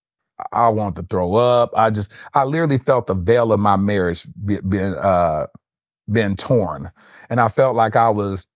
I 0.52 0.70
want 0.70 0.96
to 0.98 1.04
throw 1.04 1.36
up. 1.36 1.72
I 1.76 1.90
just, 1.90 2.12
I 2.34 2.44
literally 2.44 2.78
felt 2.78 3.08
the 3.08 3.16
veil 3.16 3.54
of 3.54 3.60
my 3.60 3.78
marriage 3.78 4.28
being 4.46 4.96
uh, 4.96 5.48
being 6.12 6.36
torn, 6.36 6.92
and 7.30 7.40
I 7.40 7.48
felt 7.48 7.76
like 7.76 7.96
I 7.96 8.10
was 8.10 8.48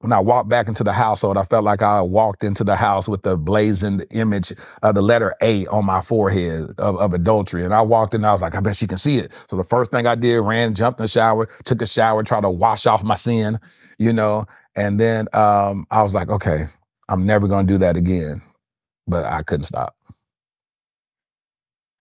when 0.00 0.12
I 0.12 0.20
walked 0.20 0.48
back 0.48 0.68
into 0.68 0.84
the 0.84 0.92
household, 0.92 1.38
I 1.38 1.44
felt 1.44 1.64
like 1.64 1.80
I 1.80 2.02
walked 2.02 2.44
into 2.44 2.62
the 2.64 2.76
house 2.76 3.08
with 3.08 3.22
the 3.22 3.36
blazing 3.36 4.02
image 4.10 4.52
of 4.82 4.94
the 4.94 5.02
letter 5.02 5.34
A 5.40 5.66
on 5.68 5.86
my 5.86 6.02
forehead 6.02 6.74
of, 6.78 6.96
of, 6.96 7.14
adultery. 7.14 7.64
And 7.64 7.72
I 7.72 7.80
walked 7.80 8.12
in, 8.12 8.24
I 8.24 8.32
was 8.32 8.42
like, 8.42 8.54
I 8.54 8.60
bet 8.60 8.76
she 8.76 8.86
can 8.86 8.98
see 8.98 9.18
it. 9.18 9.32
So 9.48 9.56
the 9.56 9.64
first 9.64 9.90
thing 9.90 10.06
I 10.06 10.14
did, 10.14 10.40
ran, 10.40 10.74
jumped 10.74 11.00
in 11.00 11.04
the 11.04 11.08
shower, 11.08 11.48
took 11.64 11.80
a 11.80 11.86
shower, 11.86 12.22
tried 12.22 12.42
to 12.42 12.50
wash 12.50 12.86
off 12.86 13.02
my 13.02 13.14
sin, 13.14 13.58
you 13.98 14.12
know. 14.12 14.44
And 14.74 15.00
then 15.00 15.28
um, 15.32 15.86
I 15.90 16.02
was 16.02 16.14
like, 16.14 16.28
okay, 16.28 16.66
I'm 17.08 17.24
never 17.24 17.48
going 17.48 17.66
to 17.66 17.72
do 17.72 17.78
that 17.78 17.96
again. 17.96 18.42
But 19.06 19.24
I 19.24 19.42
couldn't 19.42 19.64
stop. 19.64 19.96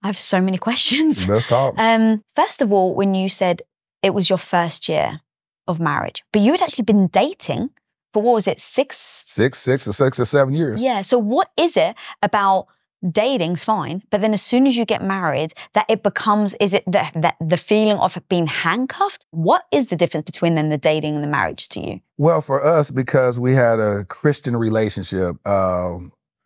I 0.03 0.07
have 0.07 0.17
so 0.17 0.41
many 0.41 0.57
questions. 0.59 1.29
Let's 1.29 1.47
talk. 1.47 1.75
Um, 1.77 2.23
first 2.35 2.61
of 2.61 2.73
all, 2.73 2.93
when 2.93 3.15
you 3.15 3.29
said 3.29 3.61
it 4.03 4.13
was 4.13 4.29
your 4.29 4.37
first 4.37 4.89
year 4.89 5.21
of 5.65 5.79
marriage, 5.79 6.23
but 6.33 6.41
you 6.41 6.51
had 6.51 6.61
actually 6.61 6.83
been 6.83 7.07
dating 7.07 7.69
for 8.15 8.21
what 8.21 8.33
was 8.33 8.47
it, 8.47 8.61
six? 8.61 8.95
Six, 9.27 9.59
six 9.59 9.85
or 9.85 9.91
six 9.91 10.17
or 10.21 10.23
seven 10.23 10.53
years. 10.53 10.81
Yeah. 10.81 11.01
So 11.01 11.19
what 11.19 11.51
is 11.57 11.75
it 11.75 11.97
about 12.23 12.67
dating's 13.11 13.61
fine, 13.65 14.03
but 14.09 14.21
then 14.21 14.33
as 14.33 14.41
soon 14.41 14.65
as 14.65 14.77
you 14.77 14.85
get 14.85 15.03
married, 15.03 15.51
that 15.73 15.85
it 15.89 16.01
becomes, 16.01 16.55
is 16.61 16.73
it 16.73 16.85
that 16.87 17.11
the, 17.13 17.33
the 17.45 17.57
feeling 17.57 17.97
of 17.97 18.17
being 18.29 18.47
handcuffed? 18.47 19.25
What 19.31 19.63
is 19.73 19.87
the 19.87 19.97
difference 19.97 20.23
between 20.23 20.55
then 20.55 20.69
the 20.69 20.77
dating 20.77 21.15
and 21.15 21.23
the 21.25 21.27
marriage 21.27 21.67
to 21.69 21.81
you? 21.81 21.99
Well, 22.17 22.39
for 22.39 22.63
us, 22.63 22.89
because 22.89 23.37
we 23.37 23.51
had 23.51 23.81
a 23.81 24.05
Christian 24.05 24.55
relationship, 24.55 25.35
uh, 25.45 25.97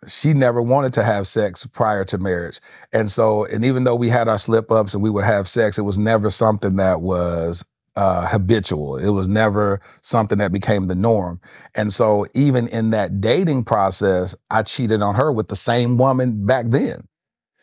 she 0.08 0.34
never 0.34 0.64
wanted 0.64 0.94
to 0.94 1.04
have 1.04 1.28
sex 1.28 1.68
prior 1.68 2.04
to 2.06 2.18
marriage. 2.18 2.60
And 2.92 3.12
so, 3.12 3.46
and 3.46 3.64
even 3.64 3.84
though 3.84 3.96
we 3.96 4.10
had 4.10 4.28
our 4.28 4.40
slip 4.40 4.72
ups 4.72 4.96
and 4.96 5.04
we 5.04 5.12
would 5.12 5.26
have 5.26 5.48
sex, 5.48 5.78
it 5.78 5.84
was 5.84 6.00
never 6.00 6.32
something 6.32 6.78
that 6.78 7.02
was 7.02 7.64
uh, 7.96 8.28
habitual. 8.28 8.98
It 8.98 9.10
was 9.10 9.28
never 9.28 9.82
something 10.02 10.38
that 10.38 10.52
became 10.52 10.88
the 10.88 10.96
norm. 10.96 11.40
And 11.76 11.94
so, 11.94 12.26
even 12.34 12.68
in 12.68 12.92
that 12.92 13.22
dating 13.22 13.66
process, 13.66 14.36
I 14.50 14.64
cheated 14.64 15.02
on 15.02 15.16
her 15.16 15.32
with 15.32 15.48
the 15.48 15.56
same 15.56 15.98
woman 15.98 16.46
back 16.46 16.66
then. 16.70 17.08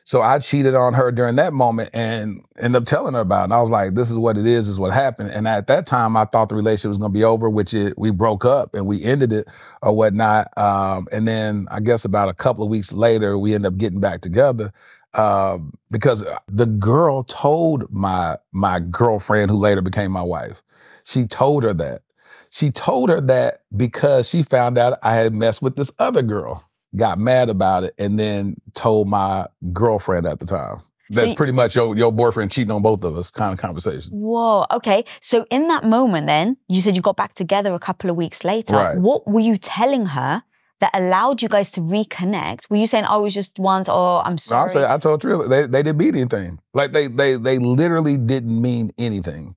So 0.06 0.22
I 0.22 0.38
cheated 0.38 0.76
on 0.76 0.94
her 0.94 1.10
during 1.10 1.34
that 1.34 1.52
moment 1.52 1.90
and 1.92 2.40
ended 2.60 2.80
up 2.80 2.86
telling 2.86 3.14
her 3.14 3.20
about 3.20 3.40
it. 3.40 3.44
And 3.44 3.54
I 3.54 3.60
was 3.60 3.70
like, 3.70 3.94
this 3.94 4.08
is 4.08 4.16
what 4.16 4.38
it 4.38 4.46
is, 4.46 4.66
this 4.66 4.74
is 4.74 4.78
what 4.78 4.92
happened. 4.92 5.30
And 5.30 5.48
at 5.48 5.66
that 5.66 5.84
time, 5.84 6.16
I 6.16 6.26
thought 6.26 6.48
the 6.48 6.54
relationship 6.54 6.90
was 6.90 6.98
going 6.98 7.12
to 7.12 7.18
be 7.18 7.24
over, 7.24 7.50
which 7.50 7.74
it, 7.74 7.98
we 7.98 8.12
broke 8.12 8.44
up 8.44 8.72
and 8.76 8.86
we 8.86 9.02
ended 9.02 9.32
it 9.32 9.48
or 9.82 9.96
whatnot. 9.96 10.56
Um, 10.56 11.08
and 11.10 11.26
then 11.26 11.66
I 11.72 11.80
guess 11.80 12.04
about 12.04 12.28
a 12.28 12.34
couple 12.34 12.62
of 12.62 12.70
weeks 12.70 12.92
later, 12.92 13.36
we 13.36 13.52
ended 13.52 13.72
up 13.72 13.78
getting 13.78 13.98
back 13.98 14.20
together. 14.20 14.72
Uh, 15.16 15.58
because 15.90 16.24
the 16.48 16.66
girl 16.66 17.24
told 17.24 17.90
my 17.92 18.36
my 18.52 18.78
girlfriend 18.80 19.50
who 19.50 19.56
later 19.56 19.80
became 19.80 20.10
my 20.12 20.22
wife, 20.22 20.62
she 21.04 21.26
told 21.26 21.64
her 21.64 21.74
that. 21.74 22.02
She 22.50 22.70
told 22.70 23.08
her 23.08 23.20
that 23.22 23.62
because 23.76 24.28
she 24.28 24.42
found 24.42 24.78
out 24.78 24.98
I 25.02 25.14
had 25.16 25.34
messed 25.34 25.62
with 25.62 25.76
this 25.76 25.90
other 25.98 26.22
girl 26.22 26.64
got 26.96 27.18
mad 27.18 27.48
about 27.48 27.84
it, 27.84 27.94
and 27.98 28.18
then 28.18 28.56
told 28.74 29.08
my 29.08 29.46
girlfriend 29.72 30.26
at 30.26 30.40
the 30.40 30.46
time. 30.46 30.80
That's 31.10 31.28
you- 31.28 31.34
pretty 31.36 31.52
much 31.52 31.76
your 31.76 31.96
your 31.96 32.10
boyfriend 32.10 32.50
cheating 32.50 32.72
on 32.72 32.82
both 32.82 33.04
of 33.04 33.16
us 33.16 33.30
kind 33.30 33.52
of 33.52 33.60
conversation. 33.60 34.12
Whoa. 34.12 34.66
Okay. 34.72 35.04
So 35.20 35.46
in 35.50 35.68
that 35.68 35.84
moment, 35.84 36.26
then 36.26 36.56
you 36.68 36.80
said 36.80 36.96
you 36.96 37.02
got 37.02 37.16
back 37.16 37.34
together 37.34 37.74
a 37.74 37.78
couple 37.78 38.10
of 38.10 38.16
weeks 38.16 38.44
later. 38.44 38.74
Right. 38.76 38.98
What 38.98 39.26
were 39.26 39.40
you 39.40 39.56
telling 39.56 40.06
her 40.06 40.42
that 40.80 40.90
allowed 40.94 41.42
you 41.42 41.48
guys 41.48 41.70
to 41.72 41.80
reconnect? 41.80 42.68
Were 42.70 42.76
you 42.76 42.86
saying, 42.86 43.06
"Oh, 43.08 43.20
it 43.20 43.22
was 43.22 43.34
just 43.34 43.58
once," 43.58 43.88
or 43.88 44.20
"I'm 44.24 44.32
No, 44.32 44.34
I 44.34 44.36
sorry"? 44.36 44.70
say 44.70 44.86
I 44.86 44.98
told 44.98 45.22
Trilla 45.22 45.48
they 45.48 45.66
they 45.66 45.82
didn't 45.82 45.98
mean 45.98 46.14
anything. 46.16 46.58
Like 46.74 46.92
they 46.92 47.06
they 47.08 47.36
they 47.36 47.58
literally 47.58 48.16
didn't 48.16 48.60
mean 48.60 48.92
anything. 48.98 49.54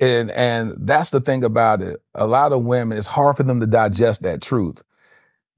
And 0.00 0.30
and 0.30 0.74
that's 0.78 1.10
the 1.10 1.20
thing 1.20 1.42
about 1.44 1.82
it. 1.82 2.00
A 2.14 2.26
lot 2.26 2.52
of 2.52 2.64
women, 2.64 2.96
it's 2.98 3.06
hard 3.08 3.36
for 3.36 3.42
them 3.42 3.60
to 3.60 3.66
digest 3.66 4.22
that 4.22 4.40
truth. 4.42 4.82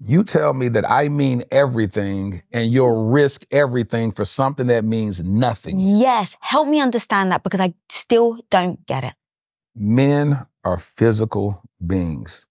You 0.02 0.24
tell 0.24 0.54
me 0.54 0.68
that 0.68 0.90
I 0.90 1.10
mean 1.10 1.44
everything 1.50 2.42
and 2.52 2.72
you'll 2.72 3.10
risk 3.10 3.44
everything 3.50 4.12
for 4.12 4.24
something 4.24 4.66
that 4.68 4.82
means 4.84 5.22
nothing. 5.22 5.76
yes. 5.78 6.38
Help 6.40 6.68
me 6.68 6.80
understand 6.80 7.30
that 7.32 7.42
because 7.42 7.60
I 7.60 7.74
still 7.90 8.38
don't 8.50 8.84
get 8.86 9.04
it. 9.04 9.12
men 9.74 10.46
are 10.64 10.78
physical 10.78 11.62
beings. 11.86 12.46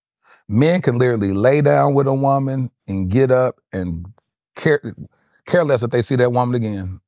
Men 0.51 0.81
can 0.81 0.97
literally 0.97 1.31
lay 1.31 1.61
down 1.61 1.93
with 1.93 2.07
a 2.07 2.13
woman 2.13 2.71
and 2.87 3.07
get 3.07 3.29
up 3.29 3.61
and 3.71 4.07
care, 4.55 4.81
care 5.45 5.63
less 5.63 5.83
if 5.83 5.91
they 5.91 6.01
see 6.01 6.15
that 6.15 6.31
woman 6.31 6.55
again. 6.55 6.99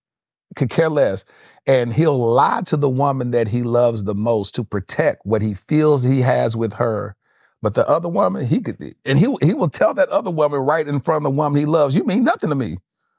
Could 0.56 0.70
care 0.70 0.90
less. 0.90 1.26
And 1.66 1.92
he'll 1.92 2.20
lie 2.20 2.62
to 2.68 2.78
the 2.78 2.90
woman 2.90 3.32
that 3.32 3.48
he 3.48 3.64
loves 3.64 4.04
the 4.04 4.14
most 4.14 4.54
to 4.56 4.64
protect 4.64 5.26
what 5.26 5.42
he 5.42 5.56
feels 5.56 6.04
he 6.04 6.22
has 6.22 6.56
with 6.56 6.74
her. 6.74 7.16
But 7.64 7.74
the 7.74 7.88
other 7.88 8.10
woman, 8.10 8.46
he 8.46 8.62
could, 8.62 8.80
and 9.06 9.18
he, 9.18 9.36
he 9.42 9.54
will 9.56 9.70
tell 9.70 9.96
that 9.96 10.10
other 10.10 10.32
woman 10.32 10.60
right 10.60 10.88
in 10.88 11.00
front 11.00 11.26
of 11.26 11.32
the 11.32 11.38
woman 11.38 11.60
he 11.60 11.66
loves, 11.66 11.96
you 11.96 12.04
mean 12.04 12.24
nothing 12.24 12.50
to 12.50 12.56
me. 12.56 12.78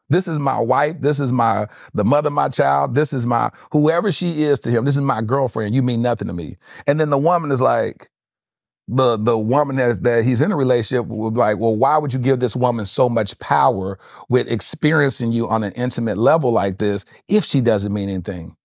This 0.08 0.28
is 0.28 0.38
my 0.38 0.58
wife. 0.58 1.00
This 1.00 1.18
is 1.18 1.32
my 1.32 1.66
the 1.94 2.04
mother 2.04 2.28
of 2.28 2.34
my 2.34 2.48
child. 2.48 2.94
This 2.94 3.12
is 3.12 3.26
my 3.26 3.50
whoever 3.72 4.12
she 4.12 4.42
is 4.42 4.60
to 4.60 4.70
him. 4.70 4.84
This 4.84 4.96
is 4.96 5.02
my 5.02 5.22
girlfriend. 5.22 5.74
You 5.74 5.82
mean 5.82 6.02
nothing 6.02 6.28
to 6.28 6.34
me. 6.34 6.58
And 6.86 7.00
then 7.00 7.10
the 7.10 7.18
woman 7.18 7.50
is 7.50 7.60
like, 7.60 8.10
the 8.94 9.16
the 9.16 9.38
woman 9.38 9.76
that, 9.76 10.02
that 10.02 10.24
he's 10.24 10.40
in 10.40 10.52
a 10.52 10.56
relationship 10.56 11.06
with, 11.06 11.36
like, 11.36 11.58
well, 11.58 11.74
why 11.76 11.98
would 11.98 12.12
you 12.12 12.18
give 12.18 12.40
this 12.40 12.54
woman 12.54 12.84
so 12.84 13.08
much 13.08 13.38
power 13.38 13.98
with 14.28 14.48
experiencing 14.48 15.32
you 15.32 15.48
on 15.48 15.64
an 15.64 15.72
intimate 15.72 16.18
level 16.18 16.52
like 16.52 16.78
this 16.78 17.04
if 17.28 17.44
she 17.44 17.60
doesn't 17.60 17.92
mean 17.92 18.08
anything? 18.08 18.56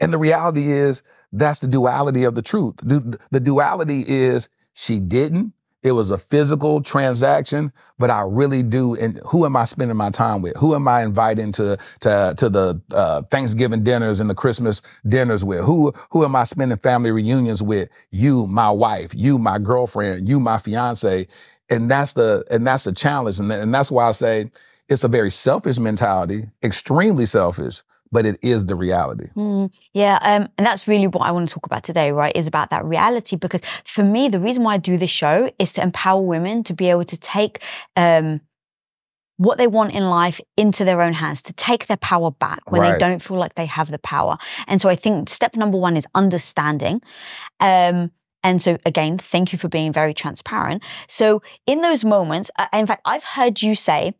And 0.00 0.12
the 0.12 0.18
reality 0.18 0.70
is 0.70 1.02
that's 1.32 1.58
the 1.58 1.66
duality 1.66 2.24
of 2.24 2.34
the 2.34 2.42
truth. 2.42 2.76
The, 2.78 3.18
the 3.30 3.40
duality 3.40 4.04
is 4.06 4.48
she 4.72 5.00
didn't. 5.00 5.52
It 5.84 5.92
was 5.92 6.10
a 6.10 6.18
physical 6.18 6.82
transaction, 6.82 7.72
but 7.98 8.10
I 8.10 8.22
really 8.22 8.64
do. 8.64 8.96
And 8.96 9.20
who 9.26 9.46
am 9.46 9.56
I 9.56 9.66
spending 9.66 9.98
my 9.98 10.10
time 10.10 10.42
with? 10.42 10.56
Who 10.56 10.74
am 10.74 10.88
I 10.88 11.04
inviting 11.04 11.52
to 11.54 11.78
to 12.00 12.34
to 12.38 12.50
the 12.50 12.82
uh, 12.92 13.22
Thanksgiving 13.24 13.84
dinners 13.84 14.20
and 14.20 14.30
the 14.30 14.34
Christmas 14.34 14.82
dinners 15.06 15.44
with? 15.44 15.64
Who 15.64 15.92
who 16.12 16.24
am 16.24 16.36
I 16.36 16.44
spending 16.44 16.78
family 16.78 17.12
reunions 17.12 17.62
with? 17.62 17.90
You, 18.12 18.48
my 18.48 18.70
wife. 18.70 19.12
You, 19.14 19.38
my 19.38 19.58
girlfriend. 19.60 20.28
You, 20.28 20.40
my 20.40 20.58
fiance. 20.58 21.28
And 21.70 21.90
that's 21.90 22.14
the 22.14 22.44
and 22.50 22.66
that's 22.66 22.84
the 22.84 22.92
challenge. 22.92 23.38
And, 23.40 23.52
and 23.52 23.74
that's 23.74 23.90
why 23.92 24.08
I 24.08 24.12
say 24.12 24.50
it's 24.88 25.04
a 25.04 25.08
very 25.08 25.30
selfish 25.30 25.78
mentality, 25.78 26.44
extremely 26.62 27.26
selfish, 27.26 27.82
but 28.14 28.24
it 28.24 28.38
is 28.42 28.66
the 28.66 28.76
reality. 28.76 29.26
Mm, 29.34 29.74
yeah, 29.92 30.18
um, 30.22 30.48
and 30.56 30.64
that's 30.64 30.86
really 30.86 31.08
what 31.08 31.22
I 31.22 31.32
want 31.32 31.48
to 31.48 31.54
talk 31.54 31.66
about 31.66 31.82
today, 31.82 32.12
right? 32.12 32.34
Is 32.36 32.46
about 32.46 32.70
that 32.70 32.84
reality. 32.84 33.34
Because 33.34 33.60
for 33.84 34.04
me, 34.04 34.28
the 34.28 34.38
reason 34.38 34.62
why 34.62 34.74
I 34.74 34.78
do 34.78 34.96
this 34.96 35.10
show 35.10 35.50
is 35.58 35.72
to 35.72 35.82
empower 35.82 36.22
women 36.22 36.62
to 36.62 36.74
be 36.74 36.88
able 36.90 37.04
to 37.06 37.18
take 37.18 37.60
um, 37.96 38.40
what 39.36 39.58
they 39.58 39.66
want 39.66 39.94
in 39.94 40.08
life 40.08 40.40
into 40.56 40.84
their 40.84 41.02
own 41.02 41.12
hands, 41.12 41.42
to 41.42 41.52
take 41.54 41.88
their 41.88 41.96
power 41.96 42.30
back 42.30 42.70
when 42.70 42.82
they 42.82 42.96
don't 42.98 43.20
feel 43.20 43.36
like 43.36 43.56
they 43.56 43.66
have 43.66 43.90
the 43.90 43.98
power. 43.98 44.38
And 44.68 44.80
so 44.80 44.88
I 44.88 44.94
think 44.94 45.28
step 45.28 45.56
number 45.56 45.76
one 45.76 45.96
is 45.96 46.06
understanding. 46.14 47.02
Um, 47.58 48.12
and 48.44 48.62
so 48.62 48.78
again, 48.86 49.18
thank 49.18 49.52
you 49.52 49.58
for 49.58 49.68
being 49.68 49.92
very 49.92 50.14
transparent. 50.14 50.84
So 51.08 51.42
in 51.66 51.80
those 51.80 52.04
moments, 52.04 52.48
uh, 52.60 52.68
in 52.72 52.86
fact, 52.86 53.02
I've 53.04 53.24
heard 53.24 53.60
you 53.60 53.74
say, 53.74 54.14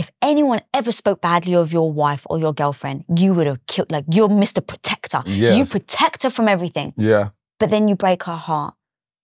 if 0.00 0.10
anyone 0.22 0.62
ever 0.72 0.92
spoke 0.92 1.20
badly 1.20 1.54
of 1.54 1.72
your 1.74 1.92
wife 1.92 2.26
or 2.30 2.38
your 2.38 2.54
girlfriend, 2.54 3.04
you 3.14 3.34
would 3.34 3.46
have 3.46 3.60
killed, 3.66 3.92
like, 3.92 4.06
you're 4.10 4.30
Mr. 4.30 4.66
Protector. 4.66 5.22
You 5.26 5.66
protect 5.66 6.22
her 6.22 6.30
from 6.30 6.48
everything, 6.48 6.94
Yeah, 6.96 7.28
but 7.58 7.68
then 7.68 7.86
you 7.86 7.94
break 7.96 8.22
her 8.24 8.36
heart. 8.36 8.72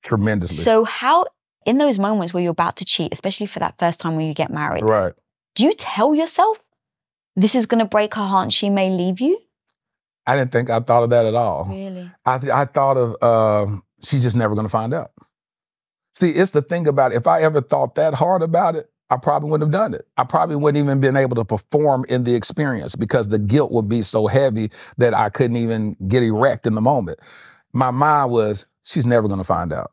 tremendously. 0.02 0.56
So, 0.56 0.84
how, 0.84 1.24
in 1.64 1.78
those 1.78 1.98
moments 1.98 2.34
where 2.34 2.42
you're 2.42 2.58
about 2.60 2.76
to 2.76 2.84
cheat, 2.84 3.10
especially 3.10 3.46
for 3.46 3.58
that 3.60 3.78
first 3.78 4.00
time 4.00 4.16
when 4.16 4.26
you 4.26 4.34
get 4.34 4.50
married, 4.50 4.82
right. 4.82 5.14
do 5.54 5.64
you 5.64 5.72
tell 5.72 6.14
yourself 6.14 6.64
this 7.36 7.54
is 7.54 7.64
going 7.64 7.78
to 7.80 7.86
break 7.96 8.14
her 8.14 8.26
heart 8.26 8.42
and 8.44 8.52
she 8.52 8.68
may 8.68 8.90
leave 8.90 9.18
you? 9.18 9.40
I 10.26 10.36
didn't 10.36 10.52
think 10.52 10.68
I 10.68 10.80
thought 10.80 11.04
of 11.04 11.10
that 11.10 11.24
at 11.24 11.34
all. 11.34 11.64
Really? 11.70 12.10
I 12.26 12.38
th- 12.38 12.52
I 12.52 12.64
thought 12.66 12.96
of 12.98 13.22
um, 13.22 13.82
she's 14.02 14.24
just 14.24 14.36
never 14.36 14.54
going 14.54 14.66
to 14.66 14.70
find 14.80 14.92
out. 14.92 15.12
See, 16.12 16.30
it's 16.30 16.50
the 16.50 16.62
thing 16.62 16.86
about 16.86 17.12
it. 17.12 17.16
If 17.16 17.26
I 17.26 17.42
ever 17.42 17.60
thought 17.62 17.94
that 17.94 18.12
hard 18.14 18.42
about 18.42 18.74
it, 18.76 18.90
I 19.10 19.16
probably 19.16 19.50
wouldn't 19.50 19.72
have 19.72 19.80
done 19.80 19.94
it. 19.94 20.06
I 20.16 20.24
probably 20.24 20.56
wouldn't 20.56 20.82
even 20.82 21.00
been 21.00 21.16
able 21.16 21.36
to 21.36 21.44
perform 21.44 22.04
in 22.08 22.24
the 22.24 22.34
experience 22.34 22.96
because 22.96 23.28
the 23.28 23.38
guilt 23.38 23.70
would 23.70 23.88
be 23.88 24.02
so 24.02 24.26
heavy 24.26 24.70
that 24.98 25.14
I 25.14 25.28
couldn't 25.28 25.56
even 25.56 25.96
get 26.08 26.22
erect 26.22 26.66
in 26.66 26.74
the 26.74 26.80
moment. 26.80 27.20
My 27.72 27.90
mind 27.90 28.32
was, 28.32 28.66
she's 28.82 29.06
never 29.06 29.28
to 29.28 29.44
find 29.44 29.72
out. 29.72 29.92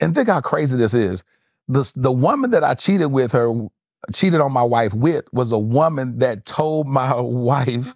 And 0.00 0.14
think 0.14 0.28
how 0.28 0.40
crazy 0.40 0.76
this 0.76 0.94
is. 0.94 1.24
The 1.68 1.90
the 1.94 2.12
woman 2.12 2.50
that 2.50 2.64
I 2.64 2.74
cheated 2.74 3.12
with 3.12 3.32
her, 3.32 3.52
cheated 4.12 4.40
on 4.40 4.52
my 4.52 4.64
wife 4.64 4.92
with, 4.92 5.24
was 5.32 5.52
a 5.52 5.58
woman 5.58 6.18
that 6.18 6.44
told 6.44 6.88
my 6.88 7.14
wife 7.20 7.94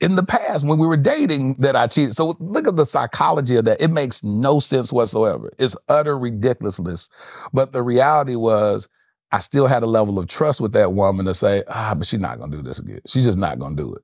in 0.00 0.14
the 0.14 0.22
past 0.22 0.64
when 0.64 0.78
we 0.78 0.86
were 0.86 0.96
dating 0.96 1.56
that 1.58 1.74
I 1.74 1.86
cheated. 1.86 2.14
So 2.14 2.36
look 2.38 2.68
at 2.68 2.76
the 2.76 2.86
psychology 2.86 3.56
of 3.56 3.64
that. 3.64 3.80
It 3.80 3.90
makes 3.90 4.22
no 4.22 4.60
sense 4.60 4.92
whatsoever. 4.92 5.50
It's 5.58 5.76
utter 5.88 6.18
ridiculousness. 6.18 7.08
But 7.52 7.72
the 7.72 7.82
reality 7.82 8.36
was 8.36 8.88
I 9.36 9.38
still 9.38 9.66
had 9.66 9.82
a 9.82 9.86
level 9.86 10.18
of 10.18 10.28
trust 10.28 10.62
with 10.62 10.72
that 10.72 10.94
woman 10.94 11.26
to 11.26 11.34
say, 11.34 11.62
ah, 11.68 11.94
but 11.94 12.06
she's 12.06 12.20
not 12.20 12.38
gonna 12.38 12.56
do 12.56 12.62
this 12.62 12.78
again. 12.78 13.00
She's 13.06 13.26
just 13.26 13.36
not 13.36 13.58
gonna 13.58 13.76
do 13.76 13.94
it. 13.94 14.02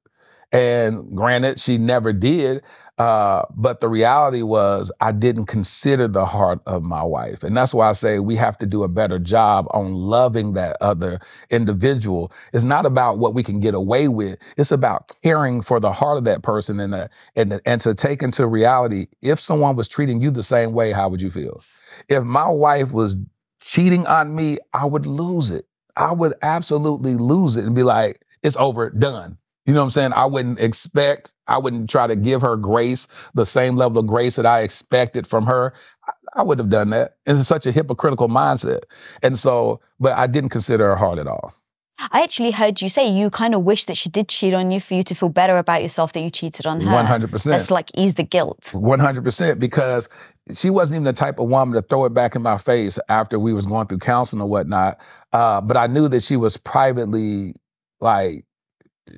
And 0.53 1.17
granted, 1.17 1.59
she 1.59 1.79
never 1.79 2.13
did. 2.13 2.63
Uh, 2.99 3.47
but 3.57 3.81
the 3.81 3.89
reality 3.89 4.43
was 4.43 4.93
I 5.01 5.13
didn't 5.13 5.47
consider 5.47 6.07
the 6.07 6.27
heart 6.27 6.61
of 6.67 6.83
my 6.83 7.03
wife. 7.03 7.43
And 7.43 7.57
that's 7.57 7.73
why 7.73 7.89
I 7.89 7.93
say 7.93 8.19
we 8.19 8.37
have 8.37 8.59
to 8.59 8.67
do 8.67 8.83
a 8.83 8.89
better 8.89 9.19
job 9.19 9.65
on 9.71 9.95
loving 9.95 10.53
that 10.53 10.77
other 10.83 11.19
individual. 11.49 12.31
It's 12.53 12.63
not 12.63 12.85
about 12.85 13.17
what 13.17 13.33
we 13.33 13.43
can 13.43 13.59
get 13.59 13.73
away 13.73 14.09
with. 14.09 14.39
It's 14.59 14.71
about 14.71 15.13
caring 15.23 15.63
for 15.63 15.81
the 15.81 15.93
heart 15.93 16.19
of 16.19 16.25
that 16.25 16.43
person 16.43 16.79
and, 16.79 16.95
uh, 16.95 17.09
and, 17.37 17.59
and 17.65 17.81
to 17.81 17.95
take 17.95 18.23
into 18.23 18.47
reality, 18.47 19.07
if 19.23 19.41
someone 19.41 19.77
was 19.77 19.89
treating 19.89 20.21
you 20.21 20.31
the 20.31 20.43
same 20.43 20.75
way, 20.75 20.93
how 20.93 21.09
would 21.09 21.23
you 21.23 21.31
feel? 21.31 21.63
If 22.11 22.23
my 22.25 22.51
wife 22.51 22.93
was 22.93 23.17
cheating 23.63 24.07
on 24.07 24.35
me, 24.35 24.59
I 24.73 24.85
would 24.85 25.07
lose 25.07 25.51
it. 25.51 25.67
I 25.97 26.13
would 26.13 26.35
absolutely 26.43 27.15
lose 27.15 27.57
it 27.57 27.65
and 27.65 27.75
be 27.75 27.83
like, 27.83 28.23
it's 28.43 28.57
over, 28.57 28.91
done. 28.91 29.39
You 29.67 29.75
know 29.75 29.81
what 29.81 29.85
I'm 29.85 29.91
saying? 29.91 30.13
I 30.15 30.27
wouldn't 30.27 30.59
expect, 30.59 31.33
I 31.47 31.59
wouldn't 31.59 31.89
try 31.89 32.07
to 32.07 32.17
give 32.17 32.43
her 32.43 32.57
grace, 32.57 33.07
the 33.35 33.47
same 33.47 33.77
level 33.77 33.99
of 33.99 34.07
grace 34.07 34.37
that 34.37 34.47
I 34.47 34.61
expected 34.61 35.27
from 35.27 35.47
her. 35.47 35.73
I, 36.09 36.13
I 36.35 36.43
would 36.43 36.59
have 36.59 36.71
done 36.71 36.91
that. 36.91 37.17
It's 37.27 37.47
such 37.47 37.67
a 37.67 37.73
hypocritical 37.73 38.29
mindset. 38.29 38.83
And 39.23 39.39
so, 39.39 39.81
but 40.01 40.15
I 40.15 40.27
didn't 40.27 40.51
consider 40.51 40.87
her 40.87 40.97
hard 40.97 41.19
at 41.19 41.29
all. 41.29 41.55
I 42.11 42.23
actually 42.23 42.51
heard 42.51 42.83
you 42.83 42.89
say 42.89 43.07
you 43.09 43.31
kind 43.31 43.55
of 43.55 43.63
wish 43.63 43.85
that 43.85 43.97
she 43.97 44.09
did 44.09 44.29
cheat 44.29 44.55
on 44.55 44.71
you 44.71 44.81
for 44.81 44.95
you 44.95 45.03
to 45.05 45.15
feel 45.15 45.29
better 45.29 45.57
about 45.59 45.83
yourself 45.83 46.13
that 46.15 46.21
you 46.21 46.31
cheated 46.31 46.67
on 46.67 46.81
her. 46.81 46.91
100%. 46.91 47.45
That's 47.45 47.71
like 47.71 47.91
ease 47.95 48.15
the 48.15 48.25
guilt. 48.25 48.73
100% 48.75 49.59
because 49.59 50.09
she 50.55 50.71
wasn't 50.71 50.97
even 50.97 51.05
the 51.05 51.13
type 51.13 51.39
of 51.39 51.49
woman 51.49 51.75
to 51.75 51.83
throw 51.83 52.05
it 52.05 52.15
back 52.15 52.35
in 52.35 52.43
my 52.43 52.59
face 52.59 52.99
after 53.09 53.39
we 53.39 53.53
was 53.53 53.67
going 53.67 53.87
through 53.87 53.99
counseling 53.99 54.43
or 54.43 54.49
whatnot. 54.49 55.01
Uh, 55.33 55.61
but 55.61 55.77
I 55.77 55.87
knew 55.87 56.09
that 56.09 56.23
she 56.23 56.37
was 56.37 56.57
privately 56.57 57.55
like 58.01 58.45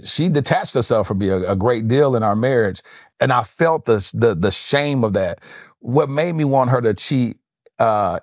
she 0.03 0.29
detached 0.29 0.75
herself 0.75 1.09
from 1.09 1.19
me 1.19 1.29
a, 1.29 1.53
a, 1.53 1.57
great 1.57 1.89
deal 1.89 2.17
in 2.17 2.23
our 2.23 2.37
marriage, 2.37 2.83
and 3.21 3.33
I 3.33 3.43
felt 3.43 3.85
the 3.85 4.11
the 4.15 4.35
the 4.35 4.51
shame 4.51 5.05
of 5.05 5.15
that. 5.15 5.41
What 5.81 6.09
made 6.09 6.35
me 6.35 6.45
want 6.45 6.71
her 6.71 6.81
to 6.81 6.95
cheat 6.95 7.37
uh, 7.79 8.21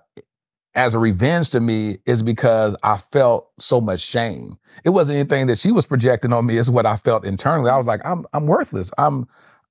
as 0.73 0.95
a 0.95 0.99
revenge 0.99 1.49
to 1.51 1.59
me 1.59 1.97
is 2.05 2.23
because 2.23 2.75
I 2.83 2.97
felt 2.97 3.49
so 3.59 3.81
much 3.81 3.99
shame. 3.99 4.57
It 4.83 4.89
wasn't 4.89 5.17
anything 5.17 5.47
that 5.47 5.57
she 5.57 5.71
was 5.71 5.85
projecting 5.85 6.33
on 6.33 6.45
me; 6.45 6.57
it's 6.57 6.69
what 6.69 6.85
I 6.85 6.97
felt 6.97 7.25
internally. 7.25 7.69
I 7.69 7.77
was 7.77 7.87
like, 7.87 8.01
I'm 8.05 8.25
I'm 8.33 8.47
worthless. 8.47 8.91
I'm 8.97 9.27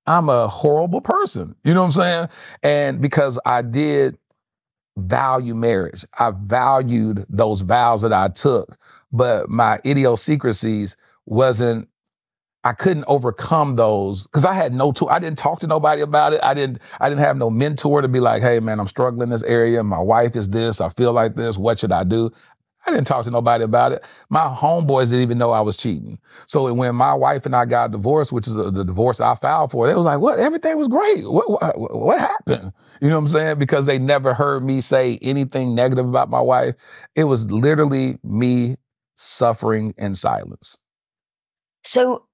I'm 0.07 0.29
a 0.29 0.49
horrible 0.49 1.01
person. 1.01 1.55
You 1.65 1.75
know 1.75 1.81
what 1.81 1.97
I'm 1.97 2.03
saying? 2.03 2.29
And 2.63 3.01
because 3.01 3.39
I 3.45 3.63
did 3.63 4.19
value 4.97 5.55
marriage, 5.55 6.05
I 6.19 6.33
valued 6.33 7.27
those 7.29 7.63
vows 7.63 8.03
that 8.03 8.13
I 8.13 8.29
took, 8.29 8.79
but 9.13 9.49
my 9.49 9.81
idiosyncrasies 9.85 10.97
wasn't 11.27 11.89
I 12.63 12.73
couldn't 12.75 13.05
overcome 13.07 13.77
those 13.77 14.25
because 14.25 14.45
I 14.45 14.53
had 14.53 14.75
no 14.75 14.93
tool. 14.93 15.09
I 15.09 15.19
didn't 15.19 15.39
talk 15.39 15.61
to 15.61 15.67
nobody 15.67 16.03
about 16.03 16.35
it. 16.35 16.41
I 16.43 16.53
didn't. 16.53 16.81
I 17.01 17.09
didn't 17.09 17.23
have 17.23 17.39
no 17.39 17.49
mentor 17.49 18.03
to 18.03 18.09
be 18.09 18.21
like, 18.21 18.43
"Hey, 18.43 18.61
man, 18.61 18.79
I'm 18.79 18.87
struggling 18.87 19.23
in 19.23 19.31
this 19.31 19.43
area. 19.45 19.83
My 19.83 19.99
wife 19.99 20.37
is 20.37 20.51
this. 20.51 20.79
I 20.79 20.91
feel 20.91 21.13
like 21.13 21.37
this. 21.37 21.57
What 21.57 21.79
should 21.79 21.93
I 21.93 22.05
do?" 22.05 22.31
I 22.87 22.91
didn't 22.91 23.07
talk 23.07 23.25
to 23.25 23.31
nobody 23.31 23.63
about 23.63 23.93
it. 23.93 24.05
My 24.31 24.47
homeboys 24.47 25.07
didn't 25.07 25.23
even 25.23 25.39
know 25.39 25.51
I 25.51 25.61
was 25.61 25.77
cheating. 25.77 26.19
So 26.47 26.73
when 26.73 26.95
my 26.95 27.13
wife 27.13 27.45
and 27.45 27.55
I 27.55 27.67
got 27.67 27.91
divorced, 27.91 28.33
which 28.33 28.47
is 28.47 28.55
the, 28.55 28.71
the 28.71 28.85
divorce 28.85 29.21
I 29.21 29.35
filed 29.35 29.71
for, 29.71 29.87
they 29.87 29.95
was 29.95 30.07
like, 30.07 30.21
"What? 30.21 30.39
Everything 30.39 30.79
was 30.79 30.89
great. 30.89 31.31
What, 31.31 31.51
what? 31.51 31.79
What 31.79 32.19
happened?" 32.19 32.73
You 33.01 33.09
know 33.09 33.17
what 33.17 33.21
I'm 33.21 33.27
saying? 33.29 33.59
Because 33.59 33.87
they 33.87 33.99
never 33.99 34.33
heard 34.33 34.65
me 34.65 34.81
say 34.81 35.19
anything 35.21 35.75
negative 35.75 36.09
about 36.09 36.31
my 36.31 36.41
wife. 36.41 36.75
It 37.15 37.25
was 37.25 37.51
literally 37.51 38.19
me 38.25 38.77
suffering 39.15 39.95
in 39.99 40.15
silence. 40.15 40.79
So 41.85 42.27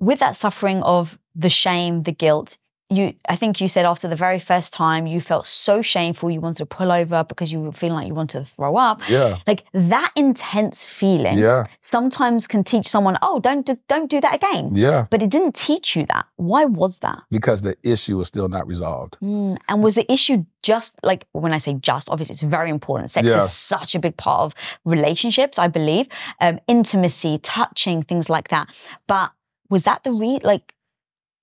with 0.00 0.18
that 0.20 0.36
suffering 0.36 0.82
of 0.82 1.18
the 1.34 1.50
shame, 1.50 2.02
the 2.02 2.12
guilt, 2.12 2.58
you 2.90 3.14
I 3.28 3.36
think 3.36 3.60
you 3.60 3.68
said 3.68 3.86
after 3.86 4.08
the 4.08 4.16
very 4.16 4.38
first 4.38 4.72
time 4.72 5.06
you 5.06 5.20
felt 5.20 5.46
so 5.46 5.80
shameful 5.80 6.30
you 6.30 6.40
wanted 6.40 6.58
to 6.58 6.66
pull 6.66 6.92
over 6.92 7.24
because 7.24 7.52
you 7.52 7.60
were 7.60 7.72
feeling 7.72 7.96
like 7.96 8.08
you 8.08 8.14
wanted 8.14 8.44
to 8.44 8.44
throw 8.44 8.76
up. 8.76 9.00
Yeah. 9.08 9.38
Like 9.46 9.64
that 9.72 10.12
intense 10.16 10.84
feeling 10.84 11.38
yeah. 11.38 11.64
sometimes 11.80 12.46
can 12.46 12.62
teach 12.62 12.86
someone, 12.86 13.18
"Oh, 13.22 13.40
don't 13.40 13.64
do, 13.64 13.78
don't 13.88 14.10
do 14.10 14.20
that 14.20 14.34
again." 14.34 14.74
Yeah. 14.74 15.06
But 15.10 15.22
it 15.22 15.30
didn't 15.30 15.54
teach 15.54 15.96
you 15.96 16.04
that. 16.06 16.26
Why 16.36 16.64
was 16.66 16.98
that? 16.98 17.22
Because 17.30 17.62
the 17.62 17.76
issue 17.82 18.18
was 18.18 18.28
still 18.28 18.48
not 18.48 18.66
resolved. 18.66 19.18
Mm. 19.22 19.56
And 19.68 19.82
was 19.82 19.94
the 19.94 20.10
issue 20.12 20.44
just 20.62 20.94
like 21.02 21.26
when 21.32 21.52
I 21.52 21.58
say 21.58 21.74
just, 21.74 22.10
obviously 22.10 22.34
it's 22.34 22.42
very 22.42 22.70
important. 22.70 23.10
Sex 23.10 23.28
yeah. 23.30 23.36
is 23.38 23.52
such 23.52 23.94
a 23.94 23.98
big 23.98 24.16
part 24.16 24.40
of 24.40 24.54
relationships, 24.84 25.58
I 25.58 25.68
believe. 25.68 26.08
Um, 26.40 26.58
intimacy, 26.68 27.38
touching, 27.38 28.02
things 28.02 28.28
like 28.28 28.48
that. 28.48 28.68
But 29.06 29.32
was 29.70 29.84
that 29.84 30.04
the 30.04 30.12
re 30.12 30.38
like 30.42 30.73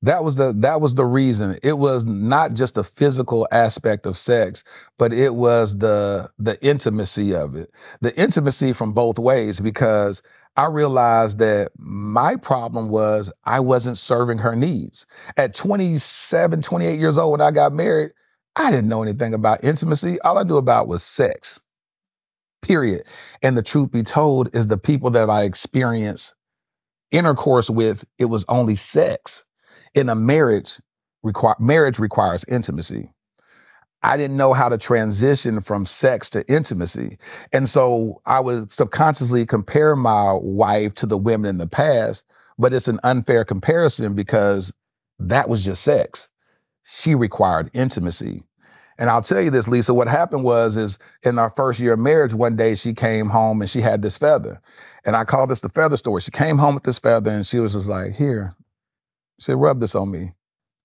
that 0.04 0.24
was 0.24 0.36
the 0.36 0.54
that 0.58 0.82
was 0.82 0.96
the 0.96 1.06
reason. 1.06 1.58
It 1.62 1.78
was 1.78 2.06
not 2.06 2.54
just 2.54 2.76
the 2.76 2.84
physical 2.84 3.48
aspect 3.52 4.06
of 4.06 4.18
sex, 4.18 4.64
but 4.98 5.14
it 5.14 5.36
was 5.36 5.78
the 5.78 6.30
the 6.40 6.64
intimacy 6.66 7.36
of 7.36 7.56
it. 7.56 7.72
The 8.02 8.16
intimacy 8.20 8.74
from 8.74 8.94
both 8.94 9.20
ways 9.20 9.60
because 9.60 10.24
I 10.58 10.66
realized 10.66 11.38
that 11.40 11.72
my 11.78 12.36
problem 12.36 12.90
was 12.90 13.32
I 13.46 13.60
wasn't 13.60 13.98
serving 13.98 14.40
her 14.40 14.56
needs. 14.56 15.06
At 15.38 15.54
27, 15.54 16.62
28 16.62 17.00
years 17.00 17.18
old 17.18 17.32
when 17.32 17.42
I 17.42 17.52
got 17.52 17.72
married, 17.72 18.12
I 18.56 18.70
didn't 18.70 18.90
know 18.90 19.04
anything 19.04 19.34
about 19.34 19.64
intimacy. 19.64 20.20
All 20.22 20.38
I 20.38 20.44
knew 20.44 20.58
about 20.58 20.88
was 20.88 21.04
sex. 21.04 21.62
Period. 22.62 23.04
And 23.42 23.58
the 23.58 23.64
truth 23.64 23.92
be 23.92 24.04
told 24.04 24.54
is 24.54 24.68
the 24.68 24.78
people 24.78 25.10
that 25.12 25.30
I 25.30 25.44
experienced 25.44 26.36
intercourse 27.12 27.70
with, 27.70 28.06
it 28.18 28.26
was 28.26 28.46
only 28.48 28.76
sex 28.76 29.46
in 29.94 30.10
a 30.10 30.16
marriage, 30.16 30.80
require, 31.24 31.56
marriage 31.60 32.00
requires 32.00 32.44
intimacy. 32.46 33.12
I 34.04 34.18
didn't 34.18 34.38
know 34.38 34.54
how 34.54 34.68
to 34.70 34.78
transition 34.78 35.62
from 35.62 35.86
sex 35.86 36.30
to 36.32 36.48
intimacy. 36.52 37.18
And 37.54 37.70
so 37.70 38.22
I 38.26 38.40
would 38.40 38.72
subconsciously 38.72 39.46
compare 39.46 39.96
my 39.96 40.34
wife 40.42 40.96
to 40.96 41.06
the 41.06 41.18
women 41.18 41.50
in 41.50 41.58
the 41.60 41.68
past, 41.68 42.26
but 42.58 42.74
it's 42.74 42.88
an 42.88 43.00
unfair 43.04 43.46
comparison 43.46 44.16
because 44.16 44.74
that 45.20 45.48
was 45.48 45.64
just 45.64 45.84
sex. 45.84 46.30
She 46.84 47.14
required 47.14 47.70
intimacy. 47.74 48.44
And 48.98 49.10
I'll 49.10 49.22
tell 49.22 49.42
you 49.42 49.50
this, 49.50 49.68
Lisa, 49.68 49.94
what 49.94 50.08
happened 50.08 50.44
was 50.44 50.76
is 50.76 51.00
in 51.24 51.40
our 51.40 51.50
first 51.52 51.80
year 51.80 51.94
of 51.94 52.00
marriage, 52.00 52.34
one 52.34 52.56
day 52.56 52.76
she 52.76 52.94
came 52.94 53.30
home 53.30 53.62
and 53.62 53.70
she 53.70 53.82
had 53.82 54.02
this 54.02 54.18
feather. 54.18 54.62
And 55.06 55.16
I 55.16 55.26
called 55.26 55.50
this 55.50 55.62
the 55.62 55.70
feather 55.70 55.98
story. 55.98 56.22
She 56.22 56.32
came 56.32 56.58
home 56.58 56.76
with 56.76 56.84
this 56.84 57.00
feather 57.00 57.32
and 57.32 57.46
she 57.46 57.60
was 57.60 57.74
just 57.74 57.88
like, 57.88 58.12
here, 58.14 58.56
said, 59.42 59.56
rub 59.56 59.80
this 59.80 59.96
on 59.96 60.12
me. 60.12 60.34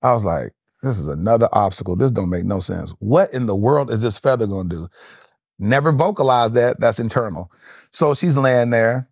I 0.03 0.13
was 0.13 0.25
like, 0.25 0.53
this 0.83 0.99
is 0.99 1.09
another 1.09 1.49
obstacle. 1.53 1.97
This 1.97 2.11
don't 2.11 2.31
make 2.31 2.45
no 2.45 2.61
sense. 2.61 2.95
What 2.99 3.33
in 3.33 3.47
the 3.47 3.57
world 3.57 3.91
is 3.91 4.03
this 4.03 4.19
feather 4.19 4.47
gonna 4.47 4.69
do? 4.69 4.89
Never 5.59 5.93
vocalize 5.93 6.53
that. 6.53 6.81
That's 6.81 6.99
internal. 6.99 7.51
So 7.91 8.15
she's 8.15 8.37
laying 8.37 8.71
there 8.71 9.09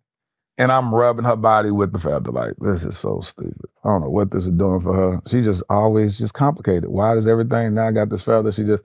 and 0.57 0.71
I'm 0.71 0.93
rubbing 0.93 1.25
her 1.25 1.35
body 1.35 1.71
with 1.71 1.91
the 1.91 1.99
feather. 1.99 2.31
Like, 2.31 2.53
this 2.59 2.85
is 2.85 2.97
so 2.97 3.19
stupid. 3.19 3.69
I 3.83 3.89
don't 3.89 4.01
know 4.01 4.09
what 4.09 4.31
this 4.31 4.45
is 4.45 4.51
doing 4.51 4.79
for 4.79 4.93
her. 4.93 5.21
She 5.27 5.41
just 5.41 5.63
always 5.69 6.17
just 6.17 6.33
complicated. 6.33 6.89
Why 6.89 7.13
does 7.13 7.27
everything 7.27 7.73
now 7.73 7.87
I 7.87 7.91
got 7.91 8.09
this 8.09 8.21
feather? 8.21 8.51
She 8.51 8.63
just 8.63 8.83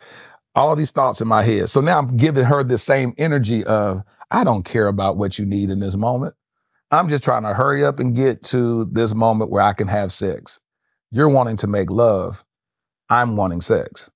all 0.55 0.75
these 0.75 0.91
thoughts 0.91 1.21
in 1.21 1.29
my 1.29 1.43
head. 1.43 1.69
So 1.69 1.81
now 1.81 1.99
I'm 1.99 2.17
giving 2.17 2.45
her 2.45 2.65
the 2.65 2.79
same 2.79 3.15
energy 3.19 3.63
of, 3.65 4.03
I 4.31 4.43
don't 4.43 4.65
care 4.65 4.89
about 4.89 5.17
what 5.17 5.39
you 5.39 5.47
need 5.47 5.71
in 5.71 5.81
this 5.81 5.97
moment. 5.97 6.35
I'm 6.91 7.09
just 7.09 7.25
trying 7.25 7.43
to 7.43 7.55
hurry 7.55 7.85
up 7.85 8.01
and 8.01 8.15
get 8.15 8.43
to 8.45 8.85
this 8.87 9.15
moment 9.15 9.51
where 9.51 9.63
I 9.63 9.73
can 9.73 9.89
have 9.89 10.13
sex. 10.13 10.61
You're 11.11 11.29
wanting 11.29 11.57
to 11.59 11.67
make 11.67 11.91
love. 11.91 12.45
I'm 13.09 13.37
wanting 13.37 13.61
sex. 13.61 14.11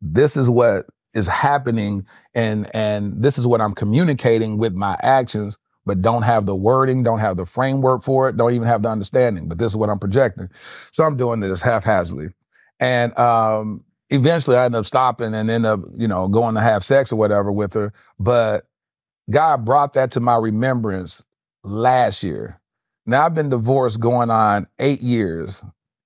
This 0.00 0.36
is 0.36 0.50
what 0.50 0.86
is 1.14 1.26
happening 1.26 2.06
and 2.34 2.68
and 2.74 3.22
this 3.22 3.38
is 3.38 3.46
what 3.46 3.60
I'm 3.60 3.74
communicating 3.74 4.58
with 4.58 4.74
my 4.74 4.96
actions 5.02 5.58
but 5.86 6.02
don't 6.02 6.22
have 6.22 6.46
the 6.46 6.54
wording, 6.54 7.04
don't 7.04 7.20
have 7.20 7.36
the 7.36 7.46
framework 7.46 8.02
for 8.02 8.28
it, 8.28 8.36
don't 8.36 8.52
even 8.52 8.66
have 8.66 8.82
the 8.82 8.90
understanding. 8.90 9.48
But 9.48 9.58
this 9.58 9.72
is 9.72 9.76
what 9.76 9.88
I'm 9.88 10.00
projecting. 10.00 10.50
So 10.90 11.04
I'm 11.04 11.16
doing 11.16 11.40
this 11.40 11.60
haphazardly. 11.62 12.30
And 12.80 13.16
um, 13.18 13.84
eventually 14.10 14.56
I 14.56 14.64
end 14.64 14.74
up 14.74 14.84
stopping 14.84 15.32
and 15.32 15.48
end 15.48 15.64
up, 15.64 15.80
you 15.96 16.08
know, 16.08 16.26
going 16.28 16.56
to 16.56 16.60
have 16.60 16.84
sex 16.84 17.12
or 17.12 17.16
whatever 17.16 17.52
with 17.52 17.72
her. 17.74 17.92
But 18.18 18.64
God 19.30 19.64
brought 19.64 19.92
that 19.94 20.10
to 20.12 20.20
my 20.20 20.36
remembrance 20.36 21.22
last 21.66 22.22
year. 22.22 22.60
Now 23.04 23.24
I've 23.24 23.34
been 23.34 23.50
divorced 23.50 24.00
going 24.00 24.30
on 24.30 24.66
eight 24.78 25.00
years 25.00 25.62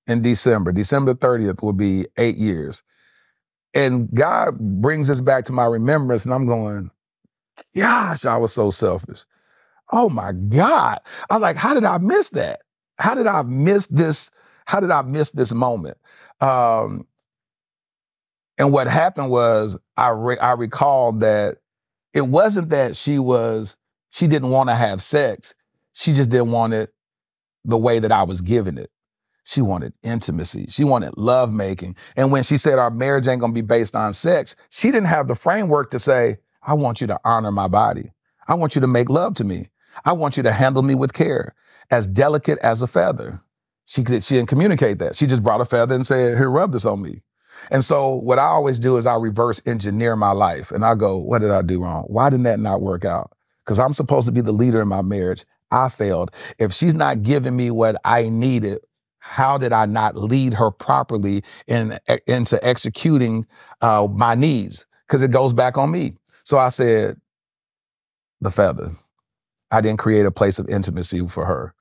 in 0.07 0.21
December. 0.21 0.71
December 0.71 1.13
30th 1.13 1.61
will 1.61 1.73
be 1.73 2.05
eight 2.17 2.37
years. 2.37 2.83
And 3.73 4.13
God 4.13 4.59
brings 4.59 5.07
this 5.07 5.21
back 5.21 5.45
to 5.45 5.53
my 5.53 5.65
remembrance, 5.65 6.25
and 6.25 6.33
I'm 6.33 6.45
going, 6.45 6.91
gosh, 7.75 8.25
I 8.25 8.35
was 8.37 8.51
so 8.51 8.69
selfish. 8.69 9.23
Oh 9.91 10.09
my 10.09 10.33
God. 10.33 10.99
I 11.29 11.35
am 11.35 11.41
like, 11.41 11.55
how 11.55 11.73
did 11.73 11.85
I 11.85 11.97
miss 11.97 12.29
that? 12.31 12.61
How 12.97 13.15
did 13.15 13.27
I 13.27 13.41
miss 13.43 13.87
this? 13.87 14.29
How 14.65 14.79
did 14.79 14.91
I 14.91 15.01
miss 15.01 15.31
this 15.31 15.53
moment? 15.53 15.97
Um, 16.39 17.07
and 18.57 18.71
what 18.71 18.87
happened 18.87 19.29
was 19.29 19.77
I 19.97 20.09
re- 20.09 20.37
I 20.37 20.51
recalled 20.51 21.21
that 21.21 21.57
it 22.13 22.21
wasn't 22.21 22.69
that 22.69 22.95
she 22.95 23.19
was 23.19 23.75
she 24.11 24.27
didn't 24.27 24.49
want 24.49 24.69
to 24.69 24.75
have 24.75 25.01
sex. 25.01 25.55
She 25.93 26.13
just 26.13 26.29
didn't 26.29 26.51
want 26.51 26.73
it 26.73 26.93
the 27.65 27.77
way 27.77 27.99
that 27.99 28.11
I 28.11 28.23
was 28.23 28.41
giving 28.41 28.77
it. 28.77 28.91
She 29.43 29.61
wanted 29.61 29.93
intimacy. 30.03 30.67
She 30.69 30.83
wanted 30.83 31.17
love 31.17 31.51
making. 31.51 31.95
And 32.15 32.31
when 32.31 32.43
she 32.43 32.57
said 32.57 32.77
our 32.77 32.91
marriage 32.91 33.27
ain't 33.27 33.41
gonna 33.41 33.53
be 33.53 33.61
based 33.61 33.95
on 33.95 34.13
sex, 34.13 34.55
she 34.69 34.91
didn't 34.91 35.07
have 35.07 35.27
the 35.27 35.35
framework 35.35 35.89
to 35.91 35.99
say, 35.99 36.37
I 36.61 36.75
want 36.75 37.01
you 37.01 37.07
to 37.07 37.19
honor 37.23 37.51
my 37.51 37.67
body. 37.67 38.11
I 38.47 38.53
want 38.53 38.75
you 38.75 38.81
to 38.81 38.87
make 38.87 39.09
love 39.09 39.33
to 39.35 39.43
me. 39.43 39.69
I 40.05 40.13
want 40.13 40.37
you 40.37 40.43
to 40.43 40.51
handle 40.51 40.83
me 40.83 40.93
with 40.93 41.13
care, 41.13 41.55
as 41.89 42.05
delicate 42.05 42.59
as 42.59 42.81
a 42.81 42.87
feather. 42.87 43.41
She, 43.85 44.03
she 44.03 44.35
didn't 44.35 44.47
communicate 44.47 44.99
that. 44.99 45.15
She 45.15 45.25
just 45.25 45.43
brought 45.43 45.61
a 45.61 45.65
feather 45.65 45.95
and 45.95 46.05
said, 46.05 46.37
Here, 46.37 46.49
rub 46.49 46.71
this 46.71 46.85
on 46.85 47.01
me. 47.01 47.23
And 47.69 47.83
so 47.83 48.15
what 48.15 48.39
I 48.39 48.45
always 48.45 48.79
do 48.79 48.97
is 48.97 49.05
I 49.05 49.15
reverse 49.15 49.61
engineer 49.65 50.15
my 50.15 50.31
life 50.31 50.71
and 50.71 50.85
I 50.85 50.95
go, 50.95 51.17
What 51.17 51.39
did 51.39 51.51
I 51.51 51.61
do 51.61 51.81
wrong? 51.81 52.03
Why 52.07 52.29
didn't 52.29 52.43
that 52.43 52.59
not 52.59 52.81
work 52.81 53.05
out? 53.05 53.31
Because 53.65 53.79
I'm 53.79 53.93
supposed 53.93 54.25
to 54.25 54.31
be 54.31 54.41
the 54.41 54.51
leader 54.51 54.81
in 54.81 54.87
my 54.87 55.01
marriage. 55.01 55.45
I 55.71 55.89
failed. 55.89 56.31
If 56.59 56.73
she's 56.73 56.93
not 56.93 57.21
giving 57.21 57.55
me 57.55 57.71
what 57.71 57.95
I 58.03 58.29
needed, 58.29 58.79
how 59.19 59.57
did 59.57 59.71
I 59.71 59.85
not 59.85 60.15
lead 60.15 60.53
her 60.55 60.71
properly 60.71 61.43
in, 61.67 61.97
into 62.27 62.63
executing 62.65 63.45
uh, 63.81 64.07
my 64.11 64.35
needs? 64.35 64.85
Because 65.07 65.21
it 65.21 65.31
goes 65.31 65.53
back 65.53 65.77
on 65.77 65.91
me. 65.91 66.17
So 66.43 66.57
I 66.57 66.69
said, 66.69 67.15
the 68.41 68.51
feather. 68.51 68.89
I 69.69 69.79
didn't 69.79 69.99
create 69.99 70.25
a 70.25 70.31
place 70.31 70.59
of 70.59 70.67
intimacy 70.67 71.25
for 71.27 71.45
her. 71.45 71.73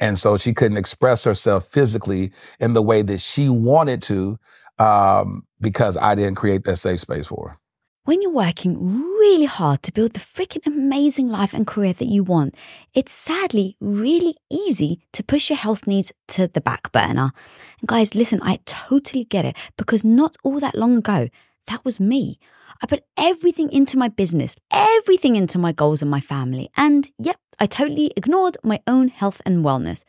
And 0.00 0.18
so 0.18 0.36
she 0.36 0.52
couldn't 0.52 0.76
express 0.76 1.24
herself 1.24 1.66
physically 1.68 2.32
in 2.60 2.74
the 2.74 2.82
way 2.82 3.02
that 3.02 3.20
she 3.20 3.48
wanted 3.48 4.02
to 4.02 4.36
um, 4.78 5.46
because 5.60 5.96
I 5.96 6.16
didn't 6.16 6.34
create 6.34 6.64
that 6.64 6.76
safe 6.76 7.00
space 7.00 7.28
for 7.28 7.50
her. 7.50 7.58
When 8.06 8.20
you're 8.20 8.30
working 8.30 8.86
really 8.86 9.46
hard 9.46 9.82
to 9.82 9.92
build 9.92 10.12
the 10.12 10.20
freaking 10.20 10.66
amazing 10.66 11.30
life 11.30 11.54
and 11.54 11.66
career 11.66 11.94
that 11.94 12.04
you 12.06 12.22
want, 12.22 12.54
it's 12.92 13.14
sadly 13.14 13.78
really 13.80 14.34
easy 14.50 15.00
to 15.14 15.24
push 15.24 15.48
your 15.48 15.56
health 15.56 15.86
needs 15.86 16.12
to 16.28 16.46
the 16.46 16.60
back 16.60 16.92
burner. 16.92 17.32
And 17.80 17.88
guys, 17.88 18.14
listen, 18.14 18.42
I 18.42 18.58
totally 18.66 19.24
get 19.24 19.46
it 19.46 19.56
because 19.78 20.04
not 20.04 20.36
all 20.44 20.60
that 20.60 20.74
long 20.74 20.98
ago, 20.98 21.30
that 21.68 21.82
was 21.82 21.98
me. 21.98 22.38
I 22.82 22.86
put 22.86 23.04
everything 23.16 23.72
into 23.72 23.96
my 23.96 24.08
business, 24.08 24.54
everything 24.70 25.34
into 25.34 25.56
my 25.56 25.72
goals 25.72 26.02
and 26.02 26.10
my 26.10 26.20
family. 26.20 26.68
And 26.76 27.10
yep, 27.18 27.38
I 27.58 27.64
totally 27.64 28.12
ignored 28.18 28.58
my 28.62 28.80
own 28.86 29.08
health 29.08 29.40
and 29.46 29.64
wellness. 29.64 30.04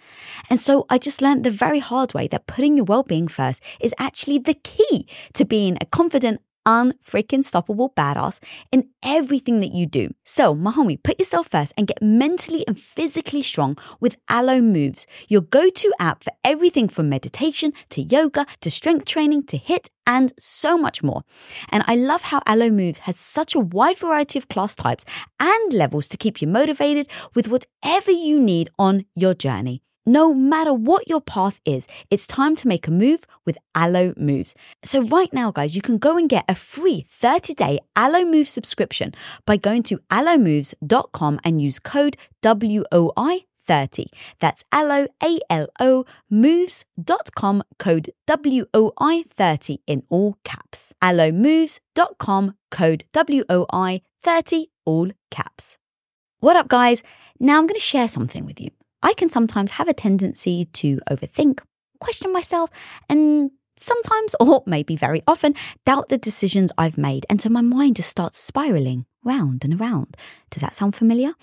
And 0.50 0.60
so 0.60 0.86
I 0.90 0.98
just 0.98 1.22
learned 1.22 1.46
the 1.46 1.50
very 1.50 1.80
hard 1.80 2.14
way 2.14 2.28
that 2.28 2.46
putting 2.46 2.76
your 2.76 2.84
well-being 2.84 3.30
first 3.30 3.64
is 3.80 3.96
actually 3.98 4.40
the 4.40 4.56
key 4.56 5.08
to 5.36 5.46
being 5.46 5.78
a 5.80 5.86
confident, 5.86 6.42
unfreaking 6.66 7.44
stoppable 7.44 7.94
badass 7.94 8.40
in 8.72 8.90
everything 9.04 9.60
that 9.60 9.72
you 9.72 9.86
do. 9.86 10.14
So, 10.24 10.56
my 10.56 10.72
homie, 10.72 11.02
put 11.02 11.20
yourself 11.20 11.48
first 11.48 11.74
and 11.78 11.88
get 11.88 12.02
mentally 12.02 12.66
and 12.68 12.80
physically 12.80 13.42
strong 13.42 13.78
with 14.00 14.18
Alo 14.30 14.62
Moves, 14.62 15.08
your 15.28 15.42
go-to 15.42 15.94
app 16.00 16.24
for 16.24 16.34
everything 16.44 16.88
from 16.88 17.10
meditation 17.10 17.74
to 17.90 18.02
yoga 18.02 18.46
to 18.62 18.72
strength 18.72 19.06
training 19.06 19.44
to 19.46 19.58
HIIT 19.58 19.90
and 20.08 20.34
so 20.40 20.78
much 20.78 21.04
more. 21.04 21.24
And 21.70 21.84
I 21.88 21.96
love 21.96 22.24
how 22.24 22.42
Alo 22.48 22.70
Moves 22.70 23.00
has 23.00 23.18
such 23.18 23.56
a 23.56 23.60
wide 23.60 23.98
variety 23.98 24.40
of 24.40 24.48
class 24.48 24.76
types 24.76 25.06
and 25.40 25.74
levels 25.74 26.08
to 26.10 26.18
keep 26.18 26.42
you 26.42 26.48
motivated 26.48 27.08
with 27.34 27.48
whatever 27.48 28.12
you 28.12 28.40
need 28.40 28.70
on 28.78 29.06
your 29.16 29.34
journey. 29.34 29.85
No 30.08 30.36
matter 30.36 30.72
what 30.72 31.10
your 31.10 31.20
path 31.20 31.60
is, 31.66 31.88
it's 32.12 32.28
time 32.28 32.56
to 32.58 32.68
make 32.68 32.88
a 32.88 32.92
move 32.92 33.26
with 33.44 33.58
Alo 33.74 34.14
Moves. 34.16 34.54
So 34.84 35.02
right 35.02 35.34
now, 35.34 35.50
guys, 35.50 35.76
you 35.76 35.82
can 35.82 35.98
go 35.98 36.16
and 36.16 36.30
get 36.30 36.46
a 36.48 36.54
free 36.54 37.08
30-day 37.10 37.80
Alo 37.96 38.24
Move 38.24 38.48
subscription 38.48 39.16
by 39.48 39.58
going 39.58 39.82
to 39.84 39.98
alomoves.com 40.12 41.40
and 41.44 41.60
use 41.60 41.80
code 41.80 42.18
WOI 42.44 43.46
30. 43.58 44.06
That's 44.40 44.64
alo, 44.72 45.08
A-L-O, 45.24 46.06
moves.com, 46.30 47.64
code 47.80 48.12
WOI 48.28 49.24
30 49.28 49.80
in 49.88 50.04
all 50.10 50.38
caps. 50.44 50.94
alomoves.com, 51.02 52.54
code 52.70 53.06
WOI 53.12 54.02
30, 54.22 54.68
all 54.86 55.10
caps. 55.32 55.80
What 56.42 56.56
up, 56.56 56.68
guys? 56.68 57.02
Now 57.40 57.58
I'm 57.58 57.66
going 57.66 57.74
to 57.74 57.80
share 57.80 58.08
something 58.08 58.46
with 58.46 58.62
you. 58.62 58.70
I 59.06 59.14
can 59.14 59.30
sometimes 59.30 59.72
have 59.72 59.88
a 59.88 59.94
tendency 59.94 60.66
to 60.74 61.00
overthink, 61.08 61.60
question 62.00 62.34
myself, 62.34 62.72
and 63.08 63.52
sometimes, 63.78 64.36
or 64.40 64.64
maybe 64.66 64.96
very 64.96 65.22
often, 65.28 65.54
doubt 65.86 66.10
the 66.10 66.18
decisions 66.18 66.72
I've 66.76 66.98
made. 66.98 67.24
And 67.30 67.40
so 67.40 67.50
my 67.50 67.62
mind 67.62 67.98
just 67.98 68.10
starts 68.10 68.40
spiraling 68.40 69.06
round 69.24 69.64
and 69.64 69.80
around. 69.80 70.18
Does 70.50 70.62
that 70.62 70.74
sound 70.74 70.96
familiar? 70.96 71.34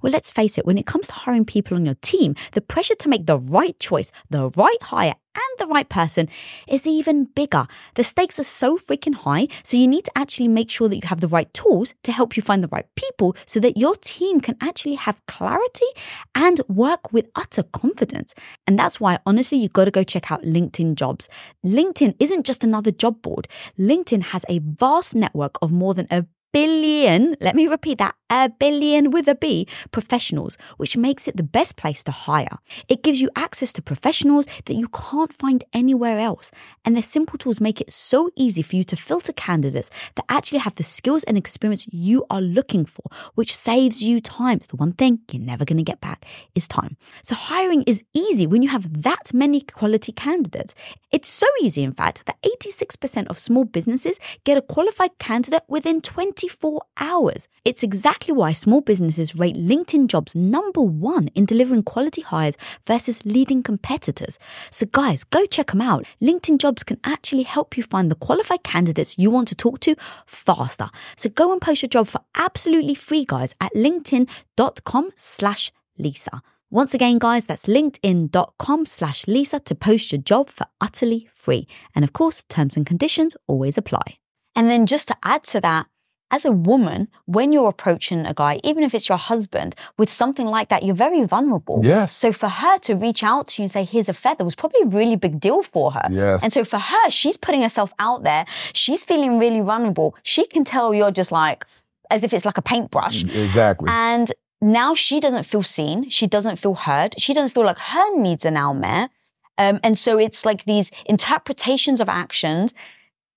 Well, 0.00 0.12
let's 0.12 0.32
face 0.32 0.56
it, 0.56 0.64
when 0.64 0.78
it 0.78 0.86
comes 0.86 1.08
to 1.08 1.14
hiring 1.14 1.44
people 1.44 1.76
on 1.76 1.84
your 1.84 1.96
team, 1.96 2.36
the 2.52 2.62
pressure 2.62 2.94
to 2.94 3.08
make 3.10 3.26
the 3.26 3.38
right 3.38 3.78
choice, 3.78 4.12
the 4.30 4.48
right 4.56 4.82
hire, 4.82 5.16
and 5.34 5.58
the 5.58 5.72
right 5.72 5.88
person 5.88 6.28
is 6.66 6.86
even 6.86 7.24
bigger. 7.24 7.66
The 7.94 8.04
stakes 8.04 8.38
are 8.38 8.44
so 8.44 8.76
freaking 8.76 9.14
high, 9.14 9.48
so 9.62 9.76
you 9.76 9.86
need 9.86 10.04
to 10.04 10.12
actually 10.16 10.48
make 10.48 10.70
sure 10.70 10.88
that 10.88 10.96
you 10.96 11.08
have 11.08 11.20
the 11.20 11.28
right 11.28 11.52
tools 11.54 11.94
to 12.02 12.12
help 12.12 12.36
you 12.36 12.42
find 12.42 12.62
the 12.62 12.68
right 12.68 12.86
people 12.96 13.36
so 13.46 13.60
that 13.60 13.76
your 13.76 13.94
team 13.96 14.40
can 14.40 14.56
actually 14.60 14.96
have 14.96 15.24
clarity 15.26 15.86
and 16.34 16.60
work 16.68 17.12
with 17.12 17.30
utter 17.36 17.62
confidence. 17.62 18.34
And 18.66 18.78
that's 18.78 19.00
why, 19.00 19.18
honestly, 19.24 19.58
you've 19.58 19.72
got 19.72 19.84
to 19.84 19.90
go 19.90 20.04
check 20.04 20.30
out 20.30 20.42
LinkedIn 20.42 20.94
jobs. 20.94 21.28
LinkedIn 21.64 22.14
isn't 22.18 22.46
just 22.46 22.64
another 22.64 22.90
job 22.90 23.22
board. 23.22 23.48
LinkedIn 23.78 24.22
has 24.24 24.44
a 24.48 24.58
vast 24.58 25.14
network 25.14 25.56
of 25.62 25.70
more 25.70 25.94
than 25.94 26.06
a 26.10 26.26
billion, 26.52 27.36
let 27.40 27.54
me 27.54 27.68
repeat 27.68 27.98
that, 27.98 28.14
a 28.30 28.48
billion 28.48 29.10
with 29.10 29.28
a 29.28 29.34
B 29.34 29.66
professionals, 29.90 30.56
which 30.76 30.96
makes 30.96 31.26
it 31.28 31.36
the 31.36 31.42
best 31.42 31.76
place 31.76 32.02
to 32.04 32.12
hire. 32.12 32.58
It 32.88 33.02
gives 33.02 33.20
you 33.20 33.28
access 33.34 33.72
to 33.74 33.82
professionals 33.82 34.46
that 34.64 34.74
you 34.74 34.88
can't 34.88 35.32
find 35.32 35.64
anywhere 35.72 36.18
else. 36.18 36.52
And 36.84 36.94
their 36.94 37.02
simple 37.02 37.36
tools 37.38 37.60
make 37.60 37.80
it 37.80 37.92
so 37.92 38.30
easy 38.36 38.62
for 38.62 38.76
you 38.76 38.84
to 38.84 38.96
filter 38.96 39.32
candidates 39.32 39.90
that 40.14 40.24
actually 40.28 40.60
have 40.60 40.76
the 40.76 40.82
skills 40.82 41.24
and 41.24 41.36
experience 41.36 41.86
you 41.90 42.24
are 42.30 42.40
looking 42.40 42.86
for, 42.86 43.04
which 43.34 43.54
saves 43.54 44.02
you 44.02 44.20
time. 44.20 44.58
It's 44.58 44.68
the 44.68 44.76
one 44.76 44.92
thing 44.92 45.20
you're 45.32 45.42
never 45.42 45.64
going 45.64 45.78
to 45.78 45.82
get 45.82 46.00
back 46.00 46.24
is 46.54 46.68
time. 46.68 46.96
So 47.22 47.34
hiring 47.34 47.82
is 47.82 48.04
easy 48.14 48.46
when 48.46 48.62
you 48.62 48.68
have 48.68 49.02
that 49.02 49.34
many 49.34 49.60
quality 49.60 50.12
candidates. 50.12 50.74
It's 51.10 51.28
so 51.28 51.46
easy, 51.60 51.82
in 51.82 51.92
fact, 51.92 52.24
that 52.26 52.40
86% 52.42 53.26
of 53.26 53.38
small 53.38 53.64
businesses 53.64 54.20
get 54.44 54.56
a 54.56 54.62
qualified 54.62 55.18
candidate 55.18 55.64
within 55.66 56.00
24 56.00 56.82
hours. 56.98 57.48
It's 57.64 57.82
exactly 57.82 58.19
exactly 58.20 58.36
why 58.36 58.52
small 58.52 58.82
businesses 58.82 59.34
rate 59.34 59.56
LinkedIn 59.56 60.06
jobs 60.06 60.34
number 60.34 60.82
one 60.82 61.28
in 61.28 61.46
delivering 61.46 61.82
quality 61.82 62.20
hires 62.20 62.56
versus 62.86 63.24
leading 63.24 63.62
competitors. 63.62 64.38
So, 64.70 64.84
guys, 64.84 65.24
go 65.24 65.46
check 65.46 65.68
them 65.68 65.80
out. 65.80 66.04
LinkedIn 66.20 66.58
jobs 66.58 66.84
can 66.84 66.98
actually 67.02 67.44
help 67.44 67.78
you 67.78 67.82
find 67.82 68.10
the 68.10 68.26
qualified 68.26 68.62
candidates 68.62 69.16
you 69.18 69.30
want 69.30 69.48
to 69.48 69.54
talk 69.54 69.80
to 69.80 69.94
faster. 70.26 70.90
So, 71.16 71.30
go 71.30 71.50
and 71.50 71.62
post 71.62 71.82
your 71.82 71.88
job 71.88 72.08
for 72.08 72.20
absolutely 72.34 72.94
free, 72.94 73.24
guys, 73.24 73.54
at 73.58 73.72
linkedin.com 73.72 75.10
slash 75.16 75.72
Lisa. 75.96 76.42
Once 76.70 76.92
again, 76.92 77.18
guys, 77.18 77.46
that's 77.46 77.66
linkedin.com 77.66 78.84
slash 78.84 79.26
Lisa 79.26 79.60
to 79.60 79.74
post 79.74 80.12
your 80.12 80.20
job 80.20 80.50
for 80.50 80.66
utterly 80.78 81.30
free. 81.34 81.66
And 81.94 82.04
of 82.04 82.12
course, 82.12 82.44
terms 82.48 82.76
and 82.76 82.84
conditions 82.84 83.34
always 83.46 83.78
apply. 83.78 84.18
And 84.54 84.68
then 84.68 84.84
just 84.84 85.08
to 85.08 85.16
add 85.22 85.44
to 85.44 85.60
that, 85.60 85.86
as 86.30 86.44
a 86.44 86.52
woman, 86.52 87.08
when 87.26 87.52
you're 87.52 87.68
approaching 87.68 88.24
a 88.24 88.34
guy, 88.34 88.60
even 88.62 88.84
if 88.84 88.94
it's 88.94 89.08
your 89.08 89.18
husband, 89.18 89.74
with 89.98 90.10
something 90.10 90.46
like 90.46 90.68
that, 90.68 90.84
you're 90.84 90.94
very 90.94 91.24
vulnerable. 91.24 91.80
Yes. 91.82 92.14
So 92.14 92.32
for 92.32 92.48
her 92.48 92.78
to 92.78 92.94
reach 92.94 93.22
out 93.22 93.48
to 93.48 93.62
you 93.62 93.64
and 93.64 93.70
say, 93.70 93.84
here's 93.84 94.08
a 94.08 94.12
feather 94.12 94.44
was 94.44 94.54
probably 94.54 94.80
a 94.82 94.86
really 94.86 95.16
big 95.16 95.40
deal 95.40 95.62
for 95.62 95.92
her. 95.92 96.08
Yes. 96.10 96.42
And 96.42 96.52
so 96.52 96.64
for 96.64 96.78
her, 96.78 97.10
she's 97.10 97.36
putting 97.36 97.62
herself 97.62 97.92
out 97.98 98.22
there. 98.22 98.46
She's 98.72 99.04
feeling 99.04 99.38
really 99.38 99.60
vulnerable. 99.60 100.14
She 100.22 100.46
can 100.46 100.64
tell 100.64 100.94
you're 100.94 101.10
just 101.10 101.32
like, 101.32 101.66
as 102.10 102.24
if 102.24 102.32
it's 102.32 102.44
like 102.44 102.58
a 102.58 102.62
paintbrush. 102.62 103.24
Exactly. 103.24 103.88
And 103.90 104.32
now 104.60 104.94
she 104.94 105.20
doesn't 105.20 105.46
feel 105.46 105.62
seen. 105.62 106.08
She 106.10 106.26
doesn't 106.26 106.56
feel 106.56 106.74
heard. 106.74 107.14
She 107.18 107.34
doesn't 107.34 107.54
feel 107.54 107.64
like 107.64 107.78
her 107.78 108.16
needs 108.16 108.44
are 108.44 108.50
now 108.50 108.72
met. 108.72 109.10
Um, 109.58 109.80
and 109.82 109.96
so 109.96 110.18
it's 110.18 110.46
like 110.46 110.64
these 110.64 110.90
interpretations 111.06 112.00
of 112.00 112.08
actions 112.08 112.72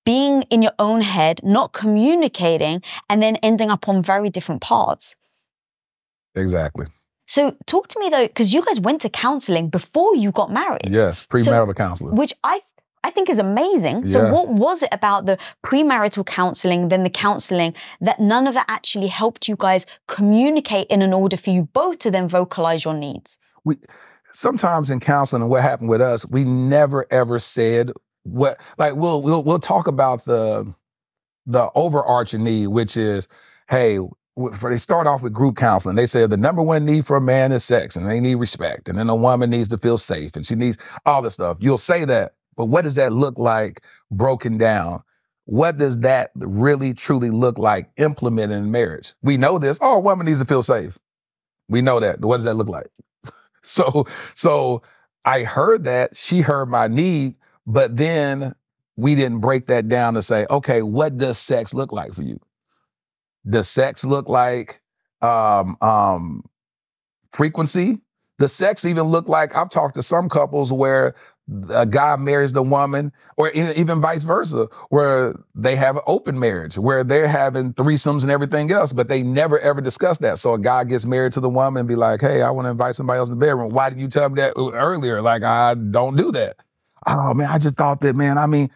being 0.05 0.43
in 0.43 0.61
your 0.61 0.73
own 0.79 1.01
head, 1.01 1.39
not 1.43 1.73
communicating, 1.73 2.81
and 3.09 3.21
then 3.21 3.37
ending 3.37 3.69
up 3.69 3.87
on 3.87 4.01
very 4.01 4.29
different 4.29 4.61
paths. 4.61 5.15
Exactly. 6.35 6.87
So, 7.25 7.55
talk 7.65 7.87
to 7.89 7.99
me 7.99 8.09
though, 8.09 8.27
because 8.27 8.53
you 8.53 8.63
guys 8.63 8.79
went 8.79 9.01
to 9.01 9.09
counseling 9.09 9.69
before 9.69 10.15
you 10.15 10.31
got 10.31 10.51
married. 10.51 10.89
Yes, 10.89 11.25
premarital 11.25 11.67
so, 11.67 11.73
counseling. 11.73 12.15
Which 12.15 12.33
I 12.43 12.59
I 13.05 13.09
think 13.09 13.29
is 13.29 13.39
amazing. 13.39 14.07
So, 14.07 14.23
yeah. 14.23 14.31
what 14.31 14.49
was 14.49 14.81
it 14.83 14.89
about 14.91 15.25
the 15.25 15.37
premarital 15.65 16.25
counseling, 16.25 16.87
then 16.87 17.03
the 17.03 17.09
counseling, 17.09 17.73
that 17.99 18.19
none 18.19 18.47
of 18.47 18.53
that 18.53 18.65
actually 18.69 19.07
helped 19.07 19.47
you 19.47 19.57
guys 19.57 19.85
communicate 20.07 20.87
in 20.87 21.01
an 21.01 21.11
order 21.11 21.35
for 21.35 21.49
you 21.49 21.63
both 21.73 21.99
to 21.99 22.11
then 22.11 22.27
vocalize 22.27 22.85
your 22.85 22.93
needs? 22.93 23.39
We 23.65 23.77
sometimes 24.25 24.89
in 24.89 24.99
counseling, 24.99 25.43
and 25.43 25.51
what 25.51 25.63
happened 25.63 25.89
with 25.89 26.01
us, 26.01 26.25
we 26.29 26.43
never 26.43 27.05
ever 27.11 27.39
said 27.39 27.91
what 28.23 28.59
like 28.77 28.95
we'll 28.95 29.21
we'll 29.21 29.43
we'll 29.43 29.59
talk 29.59 29.88
about 29.88 30.25
the 30.25 30.73
the 31.45 31.69
overarching 31.75 32.43
need, 32.43 32.67
which 32.67 32.95
is, 32.95 33.27
hey, 33.69 33.99
for 34.53 34.69
they 34.69 34.77
start 34.77 35.07
off 35.07 35.21
with 35.21 35.33
group 35.33 35.55
counseling. 35.57 35.95
They 35.95 36.07
say 36.07 36.25
the 36.25 36.38
number 36.38 36.63
one 36.63 36.86
need 36.86 37.05
for 37.05 37.17
a 37.17 37.21
man 37.21 37.51
is 37.51 37.63
sex, 37.63 37.95
and 37.95 38.09
they 38.09 38.19
need 38.19 38.36
respect, 38.36 38.89
and 38.89 38.97
then 38.97 39.09
a 39.09 39.15
woman 39.15 39.49
needs 39.49 39.67
to 39.69 39.77
feel 39.77 39.97
safe, 39.97 40.36
and 40.36 40.45
she 40.45 40.55
needs 40.55 40.77
all 41.05 41.21
this 41.21 41.33
stuff. 41.33 41.57
You'll 41.59 41.77
say 41.77 42.05
that, 42.05 42.33
but 42.55 42.65
what 42.65 42.83
does 42.83 42.95
that 42.95 43.13
look 43.13 43.38
like 43.38 43.81
broken 44.12 44.57
down? 44.57 45.03
What 45.45 45.77
does 45.77 45.99
that 45.99 46.31
really 46.36 46.93
truly 46.93 47.29
look 47.29 47.57
like 47.57 47.89
implemented 47.97 48.57
in 48.57 48.71
marriage? 48.71 49.13
We 49.21 49.36
know 49.36 49.59
this. 49.59 49.77
Oh, 49.81 49.97
a 49.97 49.99
woman 49.99 50.25
needs 50.25 50.39
to 50.39 50.45
feel 50.45 50.63
safe. 50.63 50.97
We 51.67 51.81
know 51.81 51.99
that. 51.99 52.21
What 52.21 52.38
does 52.38 52.45
that 52.45 52.53
look 52.53 52.69
like? 52.69 52.88
so, 53.62 54.05
so 54.33 54.81
I 55.25 55.43
heard 55.43 55.83
that. 55.83 56.15
She 56.15 56.41
heard 56.41 56.67
my 56.67 56.88
need, 56.88 57.36
but 57.65 57.95
then 57.95 58.54
we 58.95 59.15
didn't 59.15 59.39
break 59.39 59.67
that 59.67 59.88
down 59.88 60.13
to 60.13 60.21
say, 60.21 60.45
okay, 60.49 60.82
what 60.82 61.17
does 61.17 61.38
sex 61.38 61.73
look 61.73 61.91
like 61.91 62.13
for 62.13 62.21
you? 62.21 62.39
Does 63.49 63.67
sex 63.67 64.04
look 64.06 64.30
like 64.30 64.82
um, 65.21 65.78
um, 65.82 66.43
frequency? 67.32 67.99
Does 68.39 68.54
sex 68.54 68.86
even 68.86 69.04
look 69.04 69.28
like 69.28 69.56
I've 69.56 69.69
talked 69.69 69.95
to 69.95 70.04
some 70.04 70.30
couples 70.30 70.71
where 70.71 71.13
a 71.69 71.86
guy 71.86 72.15
marries 72.15 72.54
the 72.54 72.63
woman, 72.63 73.12
or 73.36 73.52
even 73.52 74.02
vice 74.02 74.23
versa, 74.23 74.67
where 74.89 75.34
they 75.54 75.76
have 75.76 75.97
an 75.97 76.04
open 76.08 76.39
marriage, 76.39 76.78
where 76.78 77.04
they're 77.04 77.28
having 77.28 77.73
threesomes 77.73 78.21
and 78.21 78.32
everything 78.32 78.71
else, 78.71 78.93
but 78.93 79.10
they 79.10 79.23
never 79.23 79.60
ever 79.60 79.82
discuss 79.82 80.17
that. 80.19 80.39
So 80.39 80.54
a 80.54 80.60
guy 80.60 80.86
gets 80.86 81.06
married 81.06 81.34
to 81.34 81.41
the 81.41 81.49
woman 81.49 81.82
and 81.82 81.88
be 81.88 81.95
like, 81.95 82.21
"Hey, 82.21 82.41
I 82.41 82.49
want 82.52 82.65
to 82.65 82.71
invite 82.71 82.95
somebody 82.95 83.17
else 83.17 83.30
in 83.30 83.38
the 83.38 83.45
bedroom. 83.45 83.73
Why 83.73 83.89
didn't 83.89 84.02
you 84.02 84.08
tell 84.08 84.30
me 84.30 84.36
that 84.36 84.54
earlier? 84.56 85.21
Like 85.21 85.43
I 85.43 85.73
don't 85.73 86.15
do 86.15 86.32
that." 86.32 86.58
Oh 87.07 87.33
man, 87.33 87.47
I 87.49 87.57
just 87.57 87.75
thought 87.75 88.01
that, 88.01 88.15
man, 88.15 88.37
I 88.37 88.45
mean, 88.45 88.69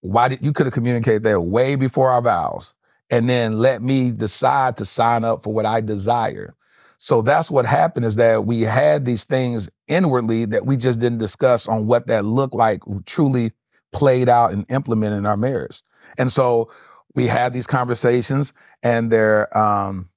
why 0.00 0.28
did 0.28 0.44
you 0.44 0.52
could 0.52 0.66
have 0.66 0.74
communicated 0.74 1.22
that 1.24 1.40
way 1.40 1.76
before 1.76 2.10
our 2.10 2.22
vows 2.22 2.74
and 3.10 3.28
then 3.28 3.58
let 3.58 3.82
me 3.82 4.10
decide 4.10 4.76
to 4.76 4.84
sign 4.84 5.24
up 5.24 5.42
for 5.42 5.52
what 5.52 5.66
I 5.66 5.80
desire. 5.80 6.54
So 6.98 7.22
that's 7.22 7.50
what 7.50 7.64
happened 7.64 8.04
is 8.04 8.16
that 8.16 8.44
we 8.44 8.62
had 8.62 9.04
these 9.04 9.24
things 9.24 9.70
inwardly 9.86 10.44
that 10.46 10.66
we 10.66 10.76
just 10.76 10.98
didn't 10.98 11.18
discuss 11.18 11.68
on 11.68 11.86
what 11.86 12.08
that 12.08 12.24
looked 12.24 12.54
like 12.54 12.82
truly 13.06 13.52
played 13.92 14.28
out 14.28 14.52
and 14.52 14.66
implemented 14.68 15.18
in 15.18 15.26
our 15.26 15.36
marriage. 15.36 15.82
And 16.18 16.30
so 16.30 16.70
we 17.14 17.26
had 17.26 17.52
these 17.52 17.66
conversations 17.66 18.52
and 18.82 19.10
they're 19.10 19.56
um, 19.56 20.08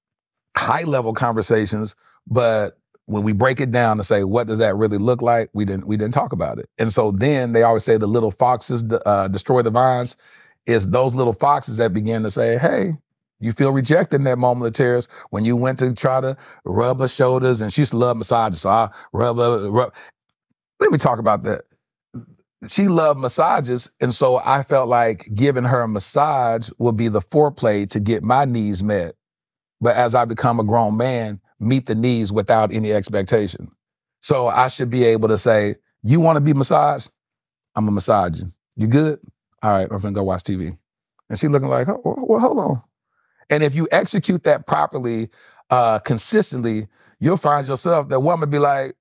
high 0.57 0.83
level 0.83 1.13
conversations, 1.13 1.95
but 2.27 2.77
when 3.05 3.23
we 3.23 3.33
break 3.33 3.59
it 3.59 3.71
down 3.71 3.97
to 3.97 4.03
say 4.03 4.23
what 4.23 4.47
does 4.47 4.59
that 4.59 4.75
really 4.75 4.97
look 4.97 5.21
like, 5.21 5.49
we 5.53 5.65
didn't 5.65 5.87
we 5.87 5.97
didn't 5.97 6.13
talk 6.13 6.33
about 6.33 6.59
it. 6.59 6.67
And 6.77 6.91
so 6.91 7.11
then 7.11 7.51
they 7.51 7.63
always 7.63 7.83
say 7.83 7.97
the 7.97 8.07
little 8.07 8.31
foxes 8.31 8.83
uh, 9.05 9.27
destroy 9.27 9.61
the 9.61 9.71
vines. 9.71 10.15
Is 10.67 10.91
those 10.91 11.15
little 11.15 11.33
foxes 11.33 11.77
that 11.77 11.91
begin 11.91 12.21
to 12.21 12.29
say, 12.29 12.57
"Hey, 12.57 12.93
you 13.41 13.51
feel 13.51 13.73
rejected 13.73 14.17
in 14.17 14.23
that 14.25 14.37
moment 14.37 14.67
of 14.67 14.73
tears 14.73 15.07
when 15.31 15.43
you 15.43 15.55
went 15.55 15.79
to 15.79 15.93
try 15.93 16.21
to 16.21 16.37
rub 16.63 16.99
her 16.99 17.07
shoulders, 17.07 17.59
and 17.59 17.73
she 17.73 17.81
used 17.81 17.91
to 17.91 17.97
love 17.97 18.15
massages, 18.15 18.61
so 18.61 18.69
I 18.69 18.89
rub 19.11 19.37
her. 19.37 19.69
Rub. 19.69 19.93
Let 20.79 20.91
me 20.91 20.97
talk 20.97 21.19
about 21.19 21.43
that. 21.43 21.63
She 22.69 22.87
loved 22.87 23.19
massages, 23.19 23.91
and 23.99 24.13
so 24.13 24.37
I 24.37 24.61
felt 24.61 24.87
like 24.87 25.27
giving 25.33 25.63
her 25.63 25.81
a 25.81 25.87
massage 25.87 26.69
would 26.77 26.95
be 26.95 27.07
the 27.07 27.21
foreplay 27.21 27.89
to 27.89 27.99
get 27.99 28.21
my 28.21 28.45
needs 28.45 28.83
met. 28.83 29.15
But 29.81 29.95
as 29.95 30.13
I 30.13 30.25
become 30.25 30.59
a 30.59 30.63
grown 30.63 30.95
man, 30.95 31.39
meet 31.61 31.85
the 31.85 31.95
needs 31.95 32.31
without 32.31 32.73
any 32.73 32.91
expectation. 32.91 33.69
So 34.19 34.47
I 34.47 34.67
should 34.67 34.89
be 34.89 35.03
able 35.03 35.27
to 35.29 35.37
say, 35.37 35.75
you 36.03 36.19
want 36.19 36.37
to 36.37 36.41
be 36.41 36.53
massaged? 36.53 37.11
I'm 37.75 37.87
a 37.87 37.91
massage 37.91 38.41
you. 38.75 38.87
Good? 38.87 39.19
All 39.63 39.71
right, 39.71 39.87
I'm 39.91 39.99
gonna 39.99 40.13
go 40.13 40.23
watch 40.23 40.43
TV. 40.43 40.77
And 41.29 41.39
she 41.39 41.47
looking 41.47 41.69
like, 41.69 41.87
oh, 41.87 42.01
well, 42.03 42.39
hold 42.39 42.59
on. 42.59 42.81
And 43.49 43.63
if 43.63 43.75
you 43.75 43.87
execute 43.91 44.43
that 44.43 44.65
properly, 44.65 45.29
uh, 45.69 45.99
consistently, 45.99 46.87
you'll 47.19 47.37
find 47.37 47.67
yourself 47.67 48.09
that 48.09 48.19
woman 48.19 48.49
be 48.49 48.59
like, 48.59 48.93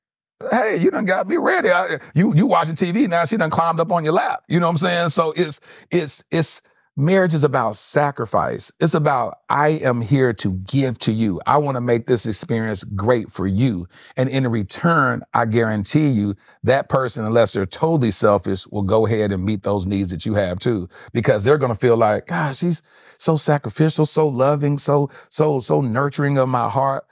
hey, 0.50 0.76
you 0.76 0.90
done 0.90 1.04
got 1.04 1.26
me 1.26 1.36
ready. 1.36 1.70
I, 1.70 1.98
you 2.14 2.34
you 2.34 2.46
watching 2.46 2.74
TV 2.74 3.08
now, 3.08 3.24
she 3.24 3.36
done 3.36 3.50
climbed 3.50 3.80
up 3.80 3.90
on 3.90 4.04
your 4.04 4.12
lap. 4.12 4.44
You 4.48 4.60
know 4.60 4.66
what 4.66 4.72
I'm 4.72 4.76
saying? 4.76 5.08
So 5.10 5.32
it's 5.36 5.60
it's 5.90 6.22
it's 6.30 6.62
Marriage 6.96 7.34
is 7.34 7.44
about 7.44 7.76
sacrifice. 7.76 8.72
It's 8.80 8.94
about, 8.94 9.38
I 9.48 9.68
am 9.68 10.00
here 10.00 10.32
to 10.34 10.52
give 10.52 10.98
to 10.98 11.12
you. 11.12 11.40
I 11.46 11.56
want 11.56 11.76
to 11.76 11.80
make 11.80 12.06
this 12.06 12.26
experience 12.26 12.82
great 12.82 13.30
for 13.30 13.46
you. 13.46 13.86
And 14.16 14.28
in 14.28 14.46
return, 14.48 15.22
I 15.32 15.46
guarantee 15.46 16.08
you 16.08 16.34
that 16.64 16.88
person, 16.88 17.24
unless 17.24 17.52
they're 17.52 17.64
totally 17.64 18.10
selfish, 18.10 18.66
will 18.66 18.82
go 18.82 19.06
ahead 19.06 19.30
and 19.30 19.44
meet 19.44 19.62
those 19.62 19.86
needs 19.86 20.10
that 20.10 20.26
you 20.26 20.34
have 20.34 20.58
too, 20.58 20.88
because 21.12 21.44
they're 21.44 21.58
going 21.58 21.72
to 21.72 21.78
feel 21.78 21.96
like, 21.96 22.26
gosh, 22.26 22.58
she's 22.58 22.82
so 23.18 23.36
sacrificial, 23.36 24.04
so 24.04 24.26
loving, 24.26 24.76
so, 24.76 25.10
so, 25.28 25.60
so 25.60 25.80
nurturing 25.80 26.38
of 26.38 26.48
my 26.48 26.68
heart. 26.68 27.04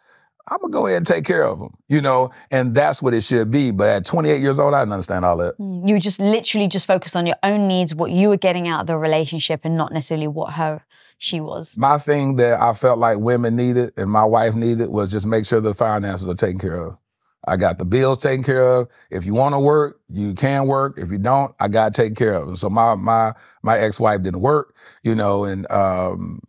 I'm 0.51 0.59
gonna 0.61 0.73
go 0.73 0.87
ahead 0.87 0.99
and 0.99 1.07
take 1.07 1.25
care 1.25 1.45
of 1.45 1.59
them, 1.59 1.75
you 1.89 2.01
know, 2.01 2.31
and 2.51 2.75
that's 2.75 3.03
what 3.03 3.15
it 3.15 3.23
should 3.23 3.51
be. 3.51 3.71
But 3.71 3.89
at 3.89 4.05
28 4.05 4.41
years 4.41 4.59
old, 4.59 4.75
I 4.75 4.81
didn't 4.81 4.93
understand 4.93 5.25
all 5.25 5.37
that. 5.39 5.59
Mm, 5.59 5.89
you 5.89 5.99
just 6.01 6.21
literally 6.21 6.69
just 6.69 6.87
focused 6.87 7.17
on 7.17 7.27
your 7.27 7.37
own 7.43 7.69
needs, 7.69 7.95
what 7.95 8.11
you 8.11 8.31
were 8.31 8.37
getting 8.37 8.69
out 8.69 8.83
of 8.83 8.87
the 8.87 8.97
relationship, 8.97 9.61
and 9.65 9.77
not 9.77 9.93
necessarily 9.93 10.29
what 10.29 10.55
her 10.55 10.83
she 11.19 11.41
was. 11.41 11.77
My 11.77 11.99
thing 11.99 12.37
that 12.37 12.61
I 12.61 12.73
felt 12.73 12.99
like 12.99 13.19
women 13.19 13.57
needed 13.57 13.93
and 13.97 14.11
my 14.11 14.25
wife 14.25 14.55
needed 14.55 14.89
was 14.89 15.11
just 15.11 15.27
make 15.27 15.45
sure 15.45 15.61
the 15.61 15.75
finances 15.75 16.29
are 16.29 16.35
taken 16.35 16.59
care 16.59 16.81
of. 16.83 16.99
I 17.47 17.57
got 17.57 17.79
the 17.79 17.85
bills 17.85 18.19
taken 18.19 18.45
care 18.45 18.67
of. 18.67 18.89
If 19.11 19.25
you 19.25 19.35
want 19.35 19.55
to 19.55 19.61
work, 19.61 20.01
you 20.11 20.35
can 20.35 20.67
work. 20.67 20.99
If 20.99 21.11
you 21.11 21.19
don't, 21.19 21.55
I 21.61 21.69
got 21.69 21.95
to 21.95 22.03
take 22.03 22.17
care 22.17 22.35
of. 22.35 22.49
And 22.49 22.59
so 22.59 22.69
my 22.69 22.95
my 22.95 23.33
my 23.63 23.79
ex 23.79 23.99
wife 23.99 24.23
didn't 24.23 24.41
work, 24.41 24.75
you 25.03 25.15
know, 25.15 25.45
and 25.45 25.71
um, 25.71 26.41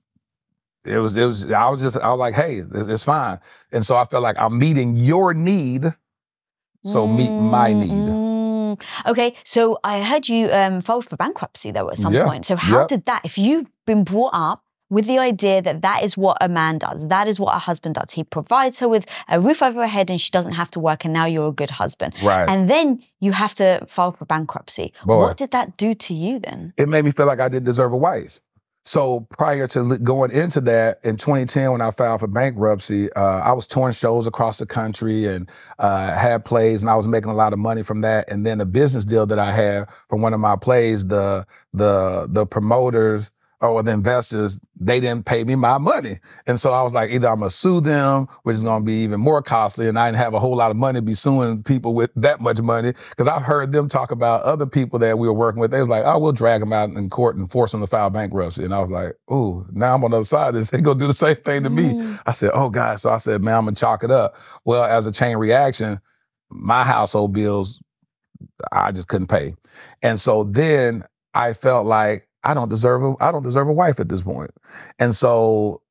it 0.89 0.97
was 0.97 1.15
it 1.15 1.25
was 1.25 1.51
I 1.51 1.69
was 1.69 1.81
just 1.81 1.97
I 1.97 2.09
was 2.09 2.19
like, 2.19 2.33
hey, 2.33 2.61
it's 2.73 3.03
fine. 3.03 3.39
And 3.71 3.85
so 3.85 3.95
I 3.95 4.05
felt 4.05 4.23
like 4.23 4.37
I'm 4.39 4.57
meeting 4.57 4.95
your 4.95 5.33
need, 5.33 5.83
so 6.83 7.07
mm, 7.07 7.17
meet 7.17 7.29
my 7.29 7.73
need. 7.73 7.91
Mm. 7.91 8.81
Okay, 9.05 9.35
so 9.43 9.79
I 9.83 10.01
heard 10.01 10.27
you 10.27 10.51
um, 10.51 10.81
filed 10.81 11.05
for 11.05 11.15
bankruptcy 11.15 11.71
though 11.71 11.89
at 11.89 11.97
some 11.97 12.13
yeah. 12.13 12.25
point. 12.25 12.45
So 12.45 12.55
how 12.55 12.79
yep. 12.79 12.87
did 12.87 13.05
that? 13.05 13.21
If 13.23 13.37
you've 13.37 13.67
been 13.85 14.03
brought 14.03 14.33
up 14.33 14.63
with 14.89 15.05
the 15.05 15.19
idea 15.19 15.61
that 15.61 15.83
that 15.83 16.03
is 16.03 16.17
what 16.17 16.37
a 16.41 16.49
man 16.49 16.79
does, 16.79 17.07
that 17.09 17.27
is 17.27 17.39
what 17.39 17.55
a 17.55 17.59
husband 17.59 17.93
does. 17.95 18.11
He 18.11 18.23
provides 18.23 18.79
her 18.79 18.87
with 18.87 19.05
a 19.27 19.39
roof 19.39 19.61
over 19.61 19.81
her 19.81 19.87
head, 19.87 20.09
and 20.09 20.19
she 20.19 20.31
doesn't 20.31 20.53
have 20.53 20.71
to 20.71 20.79
work, 20.79 21.05
and 21.05 21.13
now 21.13 21.25
you're 21.25 21.49
a 21.49 21.51
good 21.51 21.69
husband. 21.69 22.15
Right. 22.23 22.49
And 22.49 22.67
then 22.67 23.03
you 23.19 23.31
have 23.31 23.53
to 23.55 23.85
file 23.87 24.11
for 24.11 24.25
bankruptcy. 24.25 24.93
Boy, 25.05 25.19
what 25.19 25.37
did 25.37 25.51
that 25.51 25.77
do 25.77 25.93
to 25.93 26.13
you 26.15 26.39
then? 26.39 26.73
It 26.77 26.89
made 26.89 27.05
me 27.05 27.11
feel 27.11 27.27
like 27.27 27.39
I 27.39 27.49
didn't 27.49 27.65
deserve 27.65 27.93
a 27.93 27.97
wife. 27.97 28.39
So 28.89 29.27
prior 29.37 29.67
to 29.67 29.99
going 29.99 30.31
into 30.31 30.61
that, 30.61 30.97
in 31.05 31.15
2010, 31.15 31.73
when 31.73 31.79
I 31.79 31.91
filed 31.91 32.21
for 32.21 32.27
bankruptcy, 32.27 33.13
uh, 33.13 33.39
I 33.41 33.51
was 33.51 33.67
touring 33.67 33.93
shows 33.93 34.25
across 34.25 34.57
the 34.57 34.65
country 34.65 35.27
and 35.27 35.47
uh, 35.77 36.17
had 36.17 36.43
plays, 36.43 36.81
and 36.81 36.89
I 36.89 36.95
was 36.95 37.07
making 37.07 37.29
a 37.29 37.35
lot 37.35 37.53
of 37.53 37.59
money 37.59 37.83
from 37.83 38.01
that. 38.01 38.27
And 38.31 38.43
then 38.47 38.59
a 38.59 38.65
business 38.65 39.05
deal 39.05 39.27
that 39.27 39.37
I 39.37 39.51
had 39.51 39.87
from 40.09 40.23
one 40.23 40.33
of 40.33 40.39
my 40.39 40.55
plays, 40.55 41.05
the 41.05 41.45
the 41.71 42.29
the 42.31 42.47
promoters 42.47 43.29
or 43.61 43.83
the 43.83 43.91
investors, 43.91 44.59
they 44.79 44.99
didn't 44.99 45.25
pay 45.25 45.43
me 45.43 45.55
my 45.55 45.77
money. 45.77 46.19
And 46.47 46.57
so 46.57 46.71
I 46.71 46.81
was 46.81 46.93
like, 46.93 47.11
either 47.11 47.27
I'm 47.27 47.39
gonna 47.39 47.49
sue 47.49 47.81
them, 47.81 48.27
which 48.43 48.55
is 48.55 48.63
gonna 48.63 48.85
be 48.85 49.03
even 49.03 49.19
more 49.19 49.41
costly, 49.41 49.89
and 49.89 49.99
I 49.99 50.07
didn't 50.07 50.19
have 50.19 50.33
a 50.33 50.39
whole 50.39 50.55
lot 50.55 50.71
of 50.71 50.77
money 50.77 50.99
to 50.99 51.01
be 51.01 51.13
suing 51.13 51.61
people 51.63 51.93
with 51.93 52.11
that 52.15 52.39
much 52.39 52.61
money. 52.61 52.93
Because 53.09 53.27
I've 53.27 53.41
heard 53.41 53.73
them 53.73 53.89
talk 53.89 54.11
about 54.11 54.43
other 54.43 54.65
people 54.65 54.97
that 54.99 55.19
we 55.19 55.27
were 55.27 55.33
working 55.33 55.59
with. 55.59 55.71
They 55.71 55.79
was 55.79 55.89
like, 55.89 56.03
oh, 56.05 56.19
we'll 56.19 56.31
drag 56.31 56.61
them 56.61 56.71
out 56.71 56.89
in 56.89 57.09
court 57.09 57.35
and 57.35 57.51
force 57.51 57.71
them 57.71 57.81
to 57.81 57.87
file 57.87 58.09
bankruptcy. 58.09 58.63
And 58.63 58.73
I 58.73 58.79
was 58.79 58.91
like, 58.91 59.13
oh, 59.27 59.65
now 59.71 59.93
I'm 59.93 60.03
on 60.05 60.11
the 60.11 60.17
other 60.17 60.25
side 60.25 60.49
of 60.49 60.53
this. 60.53 60.69
They 60.79 60.81
gonna 60.81 60.99
do 60.99 61.07
the 61.07 61.13
same 61.13 61.35
thing 61.35 61.63
to 61.63 61.69
me. 61.69 61.93
Mm. 61.93 62.21
I 62.25 62.31
said, 62.31 62.51
oh 62.53 62.69
God. 62.69 62.99
So 62.99 63.09
I 63.09 63.17
said, 63.17 63.41
man, 63.41 63.55
I'm 63.55 63.65
gonna 63.65 63.75
chalk 63.75 64.03
it 64.03 64.11
up. 64.11 64.35
Well, 64.63 64.85
as 64.85 65.05
a 65.05 65.11
chain 65.11 65.35
reaction, 65.35 65.99
my 66.49 66.85
household 66.85 67.33
bills, 67.33 67.81
I 68.71 68.93
just 68.93 69.09
couldn't 69.09 69.27
pay. 69.27 69.55
And 70.01 70.17
so 70.17 70.45
then 70.45 71.03
I 71.33 71.51
felt 71.53 71.85
like 71.85 72.28
I 72.43 72.53
don't 72.53 72.69
deserve 72.69 73.03
a 73.03 73.15
I 73.19 73.31
don't 73.31 73.43
deserve 73.43 73.67
a 73.67 73.73
wife 73.73 73.99
at 73.99 74.09
this 74.09 74.21
point. 74.21 74.51
And 74.97 75.15
so 75.15 75.81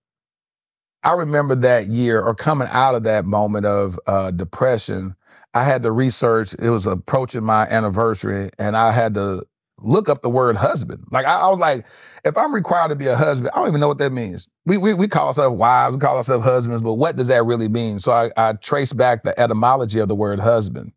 I 1.05 1.13
remember 1.13 1.55
that 1.55 1.87
year 1.89 2.21
or 2.21 2.35
coming 2.35 2.69
out 2.71 2.95
of 2.95 3.05
that 3.05 3.25
moment 3.25 3.67
of 3.67 3.99
uh, 4.07 4.31
depression, 4.31 5.15
I 5.55 5.65
had 5.65 5.83
to 5.85 5.93
research. 5.93 6.55
It 6.55 6.71
was 6.71 6.87
approaching 6.87 7.45
my 7.45 7.67
anniversary, 7.67 8.51
and 8.59 8.77
I 8.77 8.93
had 8.93 9.15
to 9.15 9.45
look 9.81 10.09
up 10.09 10.23
the 10.23 10.31
word 10.31 10.57
husband. 10.57 11.05
Like 11.11 11.25
I, 11.25 11.41
I, 11.41 11.49
was 11.51 11.61
like, 11.61 11.87
if 12.25 12.37
I'm 12.37 12.53
required 12.53 12.89
to 12.89 12.97
be 12.97 13.07
a 13.07 13.15
husband, 13.15 13.51
I 13.55 13.61
don't 13.61 13.69
even 13.69 13.81
know 13.81 13.89
what 13.89 13.99
that 13.99 14.13
means. 14.13 14.49
We 14.67 14.77
we, 14.77 14.93
we 14.95 15.09
call 15.09 15.29
ourselves 15.29 15.57
wives, 15.57 15.95
we 15.95 16.01
call 16.01 16.17
ourselves 16.17 16.45
husbands, 16.45 16.83
but 16.83 16.95
what 16.95 17.17
does 17.17 17.29
that 17.29 17.45
really 17.45 17.69
mean? 17.69 17.99
So 17.99 18.13
I, 18.13 18.31
I 18.37 18.55
traced 18.55 18.97
back 18.97 19.23
the 19.23 19.39
etymology 19.39 20.01
of 20.01 20.09
the 20.09 20.17
word 20.17 20.41
husband. 20.41 20.93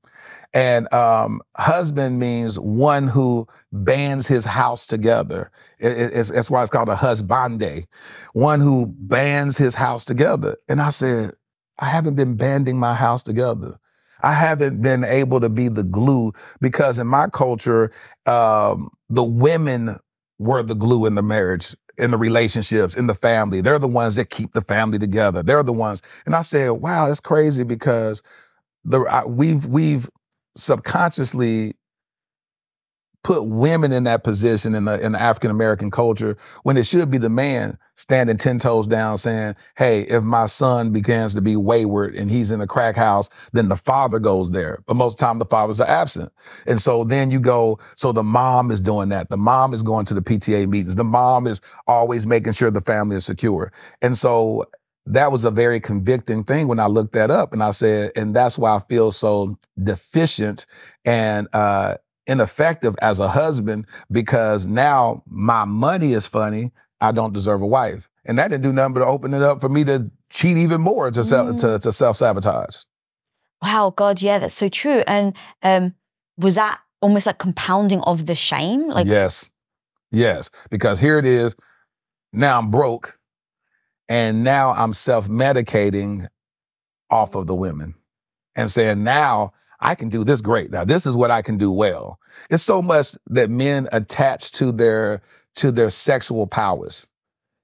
And 0.54 0.92
um, 0.94 1.42
husband 1.56 2.20
means 2.20 2.60
one 2.60 3.08
who 3.08 3.48
bands 3.72 4.28
his 4.28 4.44
house 4.44 4.86
together. 4.86 5.50
It, 5.80 5.92
it, 5.94 6.14
it's, 6.14 6.30
that's 6.30 6.52
why 6.52 6.62
it's 6.62 6.72
called 6.72 6.90
a 6.90 6.96
husbande, 6.96 7.86
one 8.34 8.60
who 8.60 8.88
bands 8.88 9.58
his 9.58 9.76
house 9.76 10.04
together. 10.04 10.58
And 10.68 10.82
I 10.82 10.90
said, 10.90 11.32
I 11.80 11.86
haven't 11.86 12.16
been 12.16 12.36
banding 12.36 12.78
my 12.78 12.94
house 12.94 13.24
together. 13.24 13.78
I 14.24 14.34
haven't 14.34 14.82
been 14.82 15.04
able 15.04 15.40
to 15.40 15.50
be 15.50 15.68
the 15.68 15.84
glue 15.84 16.34
because 16.60 17.00
in 17.00 17.08
my 17.08 17.28
culture, 17.28 17.92
um, 18.26 18.90
the 19.10 19.24
women 19.24 19.96
were 20.38 20.64
the 20.64 20.76
glue 20.76 21.06
in 21.06 21.16
the 21.16 21.24
marriage, 21.24 21.76
in 21.98 22.12
the 22.12 22.18
relationships, 22.18 22.96
in 22.96 23.08
the 23.08 23.16
family. 23.16 23.62
They're 23.62 23.80
the 23.80 23.88
ones 23.88 24.16
that 24.18 24.30
keep 24.30 24.54
the 24.54 24.62
family 24.62 25.00
together. 25.00 25.42
They're 25.42 25.64
the 25.64 25.74
ones. 25.74 26.02
And 26.26 26.36
I 26.36 26.42
said, 26.42 26.70
wow, 26.72 27.08
that's 27.08 27.20
crazy 27.20 27.64
because 27.64 28.22
the 28.84 29.02
I, 29.02 29.26
we've 29.26 29.66
we've 29.66 30.10
subconsciously 30.56 31.76
put 33.24 33.46
women 33.46 33.92
in 33.92 34.06
that 34.06 34.24
position 34.24 34.74
in 34.74 34.86
the 34.86 35.00
in 35.00 35.12
the 35.12 35.22
African 35.22 35.52
American 35.52 35.92
culture 35.92 36.36
when 36.64 36.76
it 36.76 36.86
should 36.86 37.12
be 37.12 37.18
the 37.18 37.30
man 37.30 37.78
standing 37.96 38.38
ten 38.38 38.58
toes 38.58 38.88
down 38.88 39.18
saying, 39.20 39.56
"Hey, 39.78 40.02
if 40.02 40.24
my 40.24 40.48
son 40.48 40.92
begins 40.92 41.36
to 41.36 41.42
be 41.42 41.56
wayward 41.56 42.16
and 42.16 42.32
he's 42.32 42.50
in 42.50 42.62
a 42.62 42.68
crack 42.68 42.96
house, 42.96 43.30
then 43.54 43.68
the 43.68 43.76
father 43.76 44.18
goes 44.18 44.52
there." 44.52 44.80
But 44.88 44.96
most 44.96 45.14
of 45.14 45.18
the 45.20 45.26
time, 45.26 45.40
the 45.40 45.46
fathers 45.46 45.80
are 45.80 45.88
absent, 45.88 46.32
and 46.66 46.82
so 46.82 47.04
then 47.04 47.30
you 47.30 47.40
go. 47.40 47.80
So 47.96 48.12
the 48.12 48.24
mom 48.24 48.72
is 48.72 48.82
doing 48.82 49.10
that. 49.10 49.30
The 49.30 49.38
mom 49.38 49.74
is 49.74 49.84
going 49.84 50.06
to 50.06 50.14
the 50.16 50.22
PTA 50.22 50.68
meetings. 50.68 50.96
The 50.96 51.04
mom 51.04 51.46
is 51.46 51.62
always 51.88 52.26
making 52.26 52.54
sure 52.54 52.72
the 52.72 52.82
family 52.82 53.18
is 53.18 53.26
secure, 53.26 53.72
and 54.02 54.18
so 54.18 54.66
that 55.06 55.32
was 55.32 55.46
a 55.46 55.52
very 55.52 55.80
convicting 55.80 56.44
thing 56.44 56.68
when 56.68 56.80
I 56.80 56.88
looked 56.88 57.14
that 57.14 57.32
up. 57.32 57.54
And 57.54 57.64
I 57.64 57.72
said, 57.72 58.12
and 58.16 58.36
that's 58.36 58.58
why 58.58 58.76
I 58.76 58.80
feel 58.80 59.12
so 59.12 59.58
deficient 59.82 60.66
and 61.06 61.48
uh, 61.54 61.96
ineffective 62.28 62.96
as 63.02 63.20
a 63.20 63.28
husband 63.28 63.88
because 64.12 64.68
now 64.68 65.24
my 65.28 65.66
money 65.66 66.14
is 66.14 66.28
funny. 66.28 66.72
I 67.02 67.12
don't 67.12 67.34
deserve 67.34 67.62
a 67.62 67.68
wife. 67.68 68.10
And 68.26 68.38
that 68.38 68.50
didn't 68.50 68.64
do 68.64 68.74
nothing 68.74 68.94
but 68.94 69.04
open 69.04 69.34
it 69.34 69.42
up 69.42 69.60
for 69.60 69.70
me 69.70 69.84
to 69.86 70.12
cheat 70.30 70.58
even 70.58 70.82
more 70.82 71.10
to, 71.10 71.20
mm. 71.20 71.60
to, 71.60 71.80
to 71.80 71.92
self 71.92 72.18
sabotage. 72.18 72.84
Wow, 73.64 73.94
God, 73.96 74.22
yeah, 74.22 74.40
that's 74.40 74.54
so 74.54 74.70
true. 74.70 75.04
And 75.08 75.36
um, 75.64 75.96
was 76.38 76.56
that 76.56 76.80
almost 77.02 77.26
like 77.26 77.40
compounding 77.40 78.02
of 78.02 78.28
the 78.28 78.36
shame? 78.36 78.88
Like, 78.90 79.08
yes. 79.08 79.52
Yes, 80.12 80.50
because 80.70 81.00
here 81.00 81.18
it 81.18 81.26
is. 81.26 81.56
Now 82.34 82.60
I'm 82.60 82.70
broke, 82.70 83.18
and 84.12 84.44
now 84.44 84.72
I'm 84.72 84.92
self 84.92 85.30
medicating 85.30 86.28
off 87.10 87.34
of 87.34 87.48
the 87.48 87.56
women 87.56 87.96
and 88.58 88.70
saying, 88.70 89.06
now 89.06 89.54
I 89.80 89.96
can 89.96 90.10
do 90.10 90.26
this 90.26 90.42
great. 90.42 90.70
Now 90.70 90.84
this 90.84 91.06
is 91.06 91.16
what 91.16 91.32
I 91.32 91.42
can 91.42 91.58
do 91.58 91.72
well. 91.72 92.20
It's 92.50 92.62
so 92.62 92.82
much 92.82 93.16
that 93.28 93.50
men 93.50 93.88
attach 93.94 94.52
to 94.54 94.74
their 94.74 95.22
to 95.56 95.72
their 95.72 95.90
sexual 95.90 96.46
powers. 96.46 97.08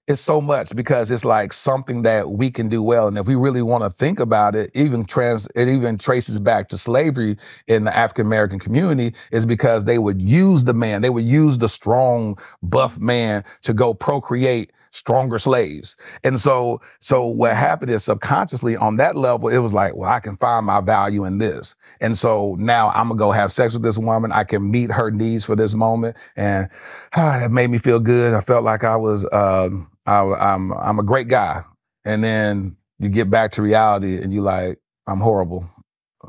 It's 0.07 0.21
so 0.21 0.39
much 0.39 0.73
because 0.73 1.11
it's 1.11 1.25
like 1.25 1.51
something 1.51 2.03
that 2.03 2.31
we 2.31 2.49
can 2.49 2.69
do 2.69 2.81
well. 2.81 3.09
And 3.09 3.17
if 3.17 3.27
we 3.27 3.35
really 3.35 3.61
want 3.61 3.83
to 3.83 3.89
think 3.89 4.17
about 4.21 4.55
it, 4.55 4.71
even 4.73 5.03
trans 5.03 5.49
it 5.53 5.67
even 5.67 5.97
traces 5.97 6.39
back 6.39 6.69
to 6.69 6.77
slavery 6.77 7.35
in 7.67 7.83
the 7.83 7.93
African 7.93 8.25
American 8.25 8.57
community, 8.57 9.13
is 9.33 9.45
because 9.45 9.83
they 9.83 9.99
would 9.99 10.21
use 10.21 10.63
the 10.63 10.73
man, 10.73 11.01
they 11.01 11.09
would 11.09 11.25
use 11.25 11.57
the 11.57 11.67
strong, 11.67 12.37
buff 12.63 12.97
man 12.99 13.43
to 13.63 13.73
go 13.73 13.93
procreate 13.93 14.71
stronger 14.91 15.39
slaves. 15.39 15.97
And 16.23 16.39
so, 16.39 16.81
so 16.99 17.25
what 17.25 17.55
happened 17.55 17.91
is 17.91 18.03
subconsciously 18.03 18.75
on 18.77 18.97
that 18.97 19.15
level, 19.15 19.49
it 19.49 19.59
was 19.59 19.73
like, 19.73 19.95
well, 19.95 20.09
I 20.09 20.19
can 20.19 20.37
find 20.37 20.65
my 20.65 20.81
value 20.81 21.25
in 21.25 21.37
this. 21.37 21.75
And 22.01 22.17
so 22.17 22.55
now 22.59 22.89
I'm 22.89 23.09
gonna 23.09 23.19
go 23.19 23.31
have 23.31 23.51
sex 23.51 23.73
with 23.73 23.83
this 23.83 23.97
woman. 23.97 24.31
I 24.31 24.43
can 24.43 24.69
meet 24.69 24.91
her 24.91 25.11
needs 25.11 25.45
for 25.45 25.55
this 25.55 25.73
moment. 25.73 26.15
And 26.35 26.69
ah, 27.15 27.37
that 27.39 27.51
made 27.51 27.69
me 27.69 27.77
feel 27.77 27.99
good. 27.99 28.33
I 28.33 28.41
felt 28.41 28.63
like 28.63 28.83
I 28.83 28.95
was, 28.95 29.27
um, 29.31 29.89
I, 30.05 30.21
I'm, 30.21 30.71
I'm 30.73 30.99
a 30.99 31.03
great 31.03 31.27
guy. 31.27 31.63
And 32.05 32.23
then 32.23 32.77
you 32.99 33.09
get 33.09 33.29
back 33.29 33.51
to 33.51 33.61
reality 33.61 34.21
and 34.21 34.33
you 34.33 34.41
like, 34.41 34.79
I'm 35.07 35.19
horrible. 35.19 35.69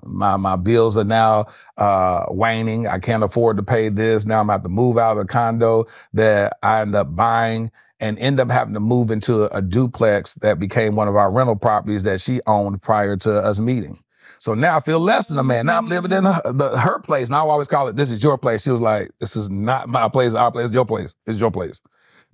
My 0.04 0.36
my 0.36 0.56
bills 0.56 0.96
are 0.96 1.04
now 1.04 1.46
uh, 1.76 2.26
waning. 2.28 2.86
I 2.86 2.98
can't 2.98 3.24
afford 3.24 3.56
to 3.56 3.62
pay 3.62 3.88
this. 3.88 4.24
Now 4.24 4.40
I'm 4.40 4.48
have 4.48 4.62
to 4.62 4.68
move 4.68 4.98
out 4.98 5.12
of 5.12 5.18
the 5.18 5.24
condo 5.24 5.86
that 6.12 6.56
I 6.62 6.82
end 6.82 6.94
up 6.94 7.14
buying 7.16 7.70
and 8.00 8.18
end 8.18 8.38
up 8.38 8.50
having 8.50 8.74
to 8.74 8.80
move 8.80 9.10
into 9.10 9.54
a, 9.54 9.62
duplex 9.62 10.34
that 10.34 10.58
became 10.58 10.94
one 10.94 11.08
of 11.08 11.16
our 11.16 11.30
rental 11.30 11.56
properties 11.56 12.04
that 12.04 12.20
she 12.20 12.40
owned 12.46 12.80
prior 12.80 13.16
to 13.16 13.38
us 13.38 13.58
meeting. 13.58 13.98
So 14.38 14.54
now 14.54 14.76
I 14.76 14.80
feel 14.80 15.00
less 15.00 15.26
than 15.26 15.38
a 15.38 15.42
man. 15.42 15.66
Now 15.66 15.78
I'm 15.78 15.86
living 15.86 16.12
in 16.12 16.24
her, 16.24 16.40
the, 16.44 16.78
her 16.78 17.00
place. 17.00 17.28
Now 17.28 17.48
I 17.48 17.50
always 17.50 17.66
call 17.66 17.88
it, 17.88 17.96
this 17.96 18.10
is 18.10 18.22
your 18.22 18.38
place. 18.38 18.62
She 18.62 18.70
was 18.70 18.80
like, 18.80 19.10
this 19.18 19.34
is 19.34 19.50
not 19.50 19.88
my 19.88 20.08
place, 20.08 20.34
our 20.34 20.52
place, 20.52 20.70
your 20.70 20.86
place. 20.86 21.16
It's 21.26 21.40
your 21.40 21.50
place. 21.50 21.82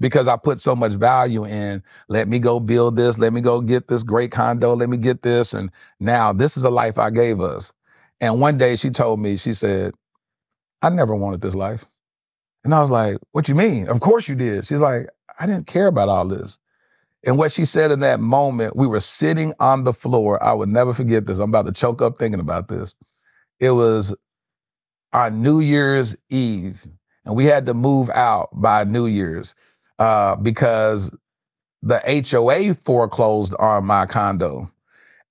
Because 0.00 0.28
I 0.28 0.36
put 0.36 0.60
so 0.60 0.76
much 0.76 0.92
value 0.92 1.46
in, 1.46 1.82
let 2.08 2.28
me 2.28 2.38
go 2.38 2.60
build 2.60 2.96
this, 2.96 3.18
let 3.18 3.32
me 3.32 3.40
go 3.40 3.60
get 3.60 3.88
this 3.88 4.02
great 4.02 4.32
condo, 4.32 4.74
let 4.74 4.88
me 4.88 4.96
get 4.96 5.22
this. 5.22 5.54
And 5.54 5.70
now 5.98 6.32
this 6.32 6.56
is 6.56 6.64
a 6.64 6.70
life 6.70 6.98
I 6.98 7.10
gave 7.10 7.40
us. 7.40 7.72
And 8.20 8.40
one 8.40 8.58
day 8.58 8.76
she 8.76 8.90
told 8.90 9.20
me, 9.20 9.36
she 9.36 9.52
said, 9.52 9.94
I 10.82 10.90
never 10.90 11.14
wanted 11.14 11.40
this 11.40 11.54
life. 11.54 11.84
And 12.64 12.74
I 12.74 12.80
was 12.80 12.90
like, 12.90 13.18
what 13.32 13.48
you 13.48 13.54
mean? 13.54 13.88
Of 13.88 14.00
course 14.00 14.28
you 14.28 14.34
did. 14.34 14.64
She's 14.64 14.80
like, 14.80 15.08
I 15.38 15.46
didn't 15.46 15.66
care 15.66 15.86
about 15.86 16.08
all 16.08 16.26
this. 16.26 16.58
And 17.26 17.38
what 17.38 17.50
she 17.50 17.64
said 17.64 17.90
in 17.90 18.00
that 18.00 18.20
moment, 18.20 18.76
we 18.76 18.86
were 18.86 19.00
sitting 19.00 19.54
on 19.58 19.84
the 19.84 19.92
floor. 19.92 20.42
I 20.42 20.52
would 20.52 20.68
never 20.68 20.92
forget 20.92 21.26
this. 21.26 21.38
I'm 21.38 21.50
about 21.50 21.66
to 21.66 21.72
choke 21.72 22.02
up 22.02 22.18
thinking 22.18 22.40
about 22.40 22.68
this. 22.68 22.94
It 23.60 23.70
was 23.70 24.14
on 25.12 25.42
New 25.42 25.60
Year's 25.60 26.16
Eve, 26.28 26.86
and 27.24 27.34
we 27.34 27.44
had 27.46 27.66
to 27.66 27.74
move 27.74 28.10
out 28.10 28.50
by 28.52 28.84
New 28.84 29.06
Year's 29.06 29.54
uh, 29.98 30.36
because 30.36 31.10
the 31.82 32.00
HOA 32.30 32.74
foreclosed 32.84 33.54
on 33.58 33.86
my 33.86 34.06
condo, 34.06 34.70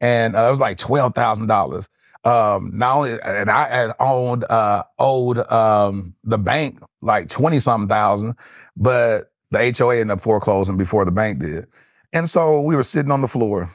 and 0.02 0.36
uh, 0.36 0.48
it 0.48 0.50
was 0.50 0.60
like 0.60 0.78
twelve 0.78 1.14
thousand 1.14 1.48
dollars. 1.48 1.90
Um, 2.24 2.72
not 2.74 2.96
only, 2.96 3.22
and 3.22 3.52
I 3.52 3.68
had 3.68 3.92
owned 4.00 4.46
uh, 4.46 4.84
owed 4.98 5.40
um, 5.52 6.16
the 6.24 6.38
bank 6.38 6.80
like 7.02 7.28
twenty 7.28 7.60
something 7.60 7.90
thousand, 7.90 8.36
but 8.78 9.33
the 9.54 9.76
HOA 9.78 9.96
ended 9.96 10.12
up 10.12 10.22
foreclosing 10.22 10.78
before 10.78 11.06
the 11.06 11.12
bank 11.12 11.40
did. 11.40 11.68
And 12.12 12.30
so 12.30 12.62
we 12.62 12.76
were 12.76 12.84
sitting 12.84 13.12
on 13.12 13.22
the 13.22 13.28
floor, 13.28 13.70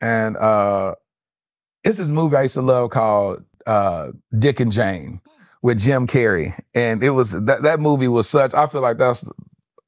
and 0.00 0.36
uh, 0.36 0.94
it's 1.84 1.98
this 1.98 2.08
movie 2.08 2.36
I 2.36 2.42
used 2.42 2.54
to 2.54 2.62
love 2.62 2.90
called 2.90 3.44
uh, 3.66 4.08
Dick 4.38 4.58
and 4.60 4.72
Jane 4.72 5.20
with 5.62 5.78
Jim 5.78 6.06
Carrey, 6.06 6.58
and 6.74 7.02
it 7.02 7.10
was 7.10 7.32
that 7.32 7.62
that 7.62 7.78
movie 7.78 8.08
was 8.08 8.28
such. 8.28 8.52
I 8.54 8.66
feel 8.66 8.80
like 8.80 8.98
that's 8.98 9.24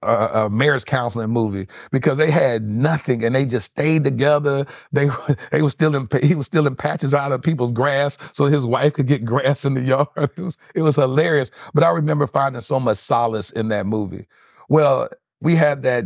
a, 0.02 0.44
a 0.44 0.50
marriage 0.50 0.84
counseling 0.84 1.30
movie 1.30 1.66
because 1.90 2.18
they 2.18 2.30
had 2.30 2.62
nothing 2.62 3.24
and 3.24 3.34
they 3.34 3.44
just 3.44 3.66
stayed 3.66 4.04
together. 4.04 4.64
They 4.92 5.08
they 5.50 5.62
was 5.62 5.72
still 5.72 5.94
in 5.94 6.08
he 6.22 6.34
was 6.34 6.46
still 6.46 6.66
in 6.66 6.76
patches 6.76 7.14
out 7.14 7.32
of 7.32 7.42
people's 7.42 7.72
grass 7.72 8.18
so 8.32 8.46
his 8.46 8.64
wife 8.64 8.94
could 8.94 9.06
get 9.06 9.24
grass 9.24 9.64
in 9.64 9.74
the 9.74 9.82
yard. 9.82 10.08
It 10.16 10.38
was 10.38 10.58
it 10.74 10.82
was 10.82 10.96
hilarious. 10.96 11.50
But 11.74 11.84
I 11.84 11.90
remember 11.90 12.26
finding 12.26 12.60
so 12.60 12.80
much 12.80 12.98
solace 12.98 13.50
in 13.50 13.68
that 13.68 13.86
movie. 13.86 14.26
Well, 14.68 15.08
we 15.40 15.55
had 15.55 15.83
that 15.83 16.05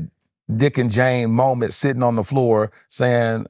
Dick 0.56 0.78
and 0.78 0.90
Jane 0.90 1.30
moment 1.30 1.72
sitting 1.72 2.02
on 2.02 2.16
the 2.16 2.24
floor 2.24 2.70
saying, 2.88 3.46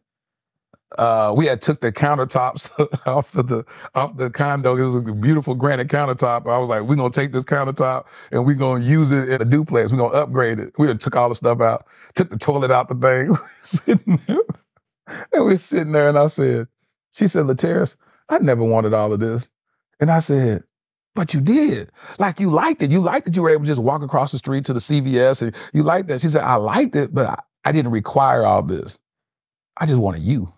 uh, 0.98 1.34
we 1.36 1.46
had 1.46 1.60
took 1.60 1.80
the 1.80 1.90
countertops 1.90 2.70
off 3.06 3.34
of 3.34 3.48
the 3.48 3.64
off 3.94 4.16
the 4.16 4.30
condo. 4.30 4.76
It 4.76 4.84
was 4.84 4.94
a 4.94 5.00
beautiful 5.00 5.54
granite 5.54 5.88
countertop. 5.88 6.48
I 6.48 6.58
was 6.58 6.68
like, 6.68 6.82
we're 6.82 6.96
gonna 6.96 7.10
take 7.10 7.32
this 7.32 7.44
countertop 7.44 8.04
and 8.30 8.46
we're 8.46 8.54
gonna 8.54 8.84
use 8.84 9.10
it 9.10 9.28
in 9.28 9.42
a 9.42 9.44
duplex. 9.44 9.90
We're 9.90 9.98
gonna 9.98 10.14
upgrade 10.14 10.60
it. 10.60 10.72
We 10.78 10.92
took 10.94 11.16
all 11.16 11.28
the 11.28 11.34
stuff 11.34 11.60
out, 11.60 11.86
took 12.14 12.30
the 12.30 12.38
toilet 12.38 12.70
out 12.70 12.88
the 12.88 12.94
thing. 12.94 13.36
sitting 13.62 14.20
there. 14.26 14.38
And 15.32 15.44
we're 15.44 15.56
sitting 15.56 15.92
there, 15.92 16.08
and 16.08 16.18
I 16.18 16.26
said, 16.26 16.66
she 17.12 17.26
said, 17.26 17.44
Laterras, 17.44 17.96
I 18.30 18.38
never 18.38 18.64
wanted 18.64 18.94
all 18.94 19.12
of 19.12 19.20
this. 19.20 19.50
And 20.00 20.10
I 20.10 20.18
said, 20.20 20.64
but 21.14 21.32
you 21.32 21.40
did. 21.40 21.90
Like 22.18 22.40
you 22.40 22.50
liked 22.50 22.82
it. 22.82 22.90
You 22.90 23.00
liked 23.00 23.26
that 23.26 23.36
you 23.36 23.42
were 23.42 23.50
able 23.50 23.62
to 23.62 23.68
just 23.68 23.80
walk 23.80 24.02
across 24.02 24.32
the 24.32 24.38
street 24.38 24.64
to 24.64 24.72
the 24.72 24.80
CVS 24.80 25.42
and 25.42 25.54
you 25.72 25.82
liked 25.82 26.08
that. 26.08 26.20
She 26.20 26.28
said, 26.28 26.42
I 26.42 26.56
liked 26.56 26.96
it, 26.96 27.14
but 27.14 27.26
I, 27.26 27.40
I 27.64 27.72
didn't 27.72 27.92
require 27.92 28.44
all 28.44 28.62
this. 28.62 28.98
I 29.76 29.86
just 29.86 29.98
wanted 29.98 30.22
you. 30.22 30.52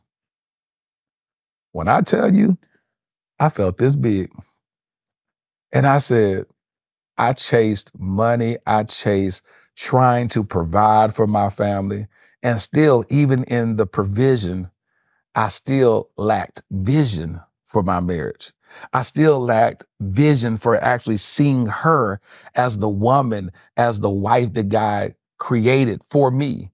When 1.72 1.88
I 1.88 2.00
tell 2.00 2.34
you, 2.34 2.56
I 3.38 3.50
felt 3.50 3.76
this 3.76 3.94
big. 3.94 4.30
And 5.72 5.86
I 5.86 5.98
said, 5.98 6.46
I 7.18 7.34
chased 7.34 7.92
money. 7.98 8.56
I 8.66 8.84
chased 8.84 9.42
trying 9.76 10.28
to 10.28 10.42
provide 10.42 11.14
for 11.14 11.26
my 11.26 11.50
family. 11.50 12.06
And 12.42 12.58
still, 12.58 13.04
even 13.10 13.44
in 13.44 13.76
the 13.76 13.86
provision, 13.86 14.70
I 15.34 15.48
still 15.48 16.10
lacked 16.16 16.62
vision 16.70 17.40
for 17.64 17.82
my 17.82 18.00
marriage. 18.00 18.52
I 18.92 19.02
still 19.02 19.40
lacked 19.40 19.84
vision 20.00 20.56
for 20.56 20.76
actually 20.76 21.16
seeing 21.16 21.66
her 21.66 22.20
as 22.54 22.78
the 22.78 22.88
woman, 22.88 23.52
as 23.76 24.00
the 24.00 24.10
wife 24.10 24.52
that 24.54 24.68
God 24.68 25.14
created 25.38 26.00
for 26.10 26.30
me, 26.30 26.70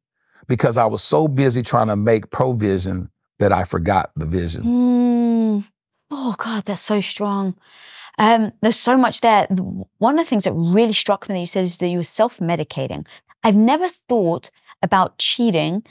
because 0.46 0.76
I 0.76 0.86
was 0.86 1.02
so 1.02 1.28
busy 1.28 1.62
trying 1.62 1.88
to 1.88 1.96
make 1.96 2.30
provision 2.30 3.10
that 3.38 3.52
I 3.52 3.64
forgot 3.64 4.10
the 4.16 4.26
vision. 4.26 4.62
Mm. 4.62 5.64
Oh, 6.10 6.34
God, 6.38 6.64
that's 6.64 6.82
so 6.82 7.00
strong. 7.00 7.56
Um, 8.18 8.52
there's 8.60 8.78
so 8.78 8.96
much 8.96 9.20
there. 9.20 9.46
One 9.98 10.18
of 10.18 10.24
the 10.24 10.28
things 10.28 10.44
that 10.44 10.52
really 10.52 10.92
struck 10.92 11.28
me 11.28 11.34
that 11.34 11.40
you 11.40 11.46
said 11.46 11.64
is 11.64 11.78
that 11.78 11.88
you 11.88 11.98
were 11.98 12.04
self 12.04 12.38
medicating. 12.38 13.06
I've 13.42 13.56
never 13.56 13.88
thought 14.08 14.50
about 14.82 15.18
cheating 15.18 15.84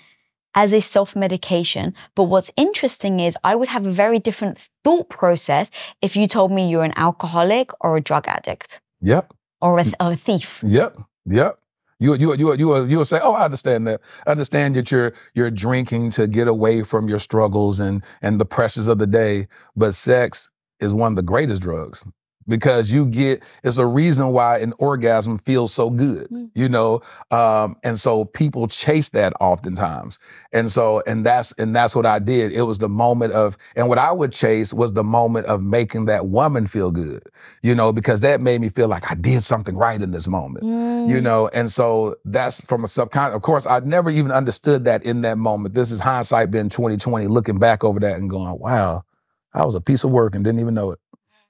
as 0.55 0.73
a 0.73 0.81
self 0.81 1.15
medication. 1.15 1.93
But 2.15 2.25
what's 2.25 2.51
interesting 2.57 3.19
is 3.19 3.37
I 3.43 3.55
would 3.55 3.67
have 3.69 3.85
a 3.85 3.91
very 3.91 4.19
different 4.19 4.69
thought 4.83 5.09
process 5.09 5.71
if 6.01 6.15
you 6.15 6.27
told 6.27 6.51
me 6.51 6.69
you're 6.69 6.83
an 6.83 6.93
alcoholic 6.95 7.71
or 7.81 7.97
a 7.97 8.01
drug 8.01 8.27
addict. 8.27 8.81
Yep. 9.01 9.33
Or 9.61 9.79
a, 9.79 9.85
or 9.99 10.13
a 10.13 10.15
thief. 10.15 10.61
Yep. 10.65 10.97
Yep. 11.25 11.57
You 11.99 12.15
you 12.15 12.35
you 12.35 12.55
you 12.55 12.85
you 12.85 12.97
will 12.97 13.05
say, 13.05 13.19
"Oh, 13.21 13.33
I 13.33 13.45
understand 13.45 13.85
that. 13.85 14.01
I 14.25 14.31
understand 14.31 14.75
that 14.75 14.89
you're 14.89 15.13
you're 15.35 15.51
drinking 15.51 16.09
to 16.11 16.25
get 16.25 16.47
away 16.47 16.81
from 16.81 17.07
your 17.07 17.19
struggles 17.19 17.79
and 17.79 18.03
and 18.23 18.39
the 18.39 18.45
pressures 18.45 18.87
of 18.87 18.97
the 18.97 19.05
day, 19.05 19.47
but 19.75 19.93
sex 19.93 20.49
is 20.79 20.95
one 20.95 21.11
of 21.11 21.15
the 21.15 21.21
greatest 21.21 21.61
drugs 21.61 22.03
because 22.47 22.91
you 22.91 23.05
get 23.05 23.43
it's 23.63 23.77
a 23.77 23.85
reason 23.85 24.29
why 24.29 24.57
an 24.59 24.73
orgasm 24.79 25.37
feels 25.39 25.73
so 25.73 25.89
good 25.89 26.27
mm. 26.29 26.49
you 26.55 26.67
know? 26.69 27.01
Um, 27.31 27.75
and 27.83 27.99
so 27.99 28.25
people 28.25 28.67
chase 28.67 29.09
that 29.09 29.33
oftentimes. 29.39 30.19
And 30.53 30.71
so 30.71 31.01
and 31.07 31.25
that's 31.25 31.51
and 31.53 31.75
that's 31.75 31.95
what 31.95 32.05
i 32.05 32.19
did. 32.19 32.51
It 32.51 32.63
was 32.63 32.79
the 32.79 32.89
moment 32.89 33.33
of 33.33 33.57
and 33.75 33.87
what 33.87 33.97
i 33.97 34.11
would 34.11 34.31
chase 34.31 34.73
was 34.73 34.93
the 34.93 35.03
moment 35.03 35.45
of 35.47 35.61
making 35.61 36.05
that 36.05 36.27
woman 36.27 36.67
feel 36.67 36.91
good 36.91 37.23
you 37.61 37.75
know 37.75 37.91
because 37.91 38.21
that 38.21 38.41
made 38.41 38.61
me 38.61 38.69
feel 38.69 38.87
like 38.87 39.09
i 39.11 39.15
did 39.15 39.43
something 39.43 39.75
right 39.75 40.01
in 40.01 40.11
this 40.11 40.27
moment 40.27 40.65
mm. 40.65 41.09
you 41.09 41.21
know? 41.21 41.49
And 41.53 41.71
so 41.71 42.15
that's 42.25 42.63
from 42.65 42.83
a 42.83 42.87
subconscious 42.87 43.35
of 43.35 43.41
course 43.41 43.65
i 43.65 43.79
never 43.79 44.09
even 44.09 44.31
understood 44.31 44.83
that 44.85 45.03
in 45.03 45.21
that 45.21 45.37
moment. 45.37 45.73
This 45.73 45.91
is 45.91 45.99
hindsight 45.99 46.51
being 46.51 46.69
2020 46.69 47.27
looking 47.27 47.59
back 47.59 47.83
over 47.83 47.99
that 47.99 48.17
and 48.17 48.29
going 48.29 48.57
wow 48.59 49.03
i 49.53 49.63
was 49.63 49.75
a 49.75 49.81
piece 49.81 50.03
of 50.03 50.11
work 50.11 50.35
and 50.35 50.43
didn't 50.43 50.59
even 50.59 50.73
know 50.73 50.91
it 50.91 50.99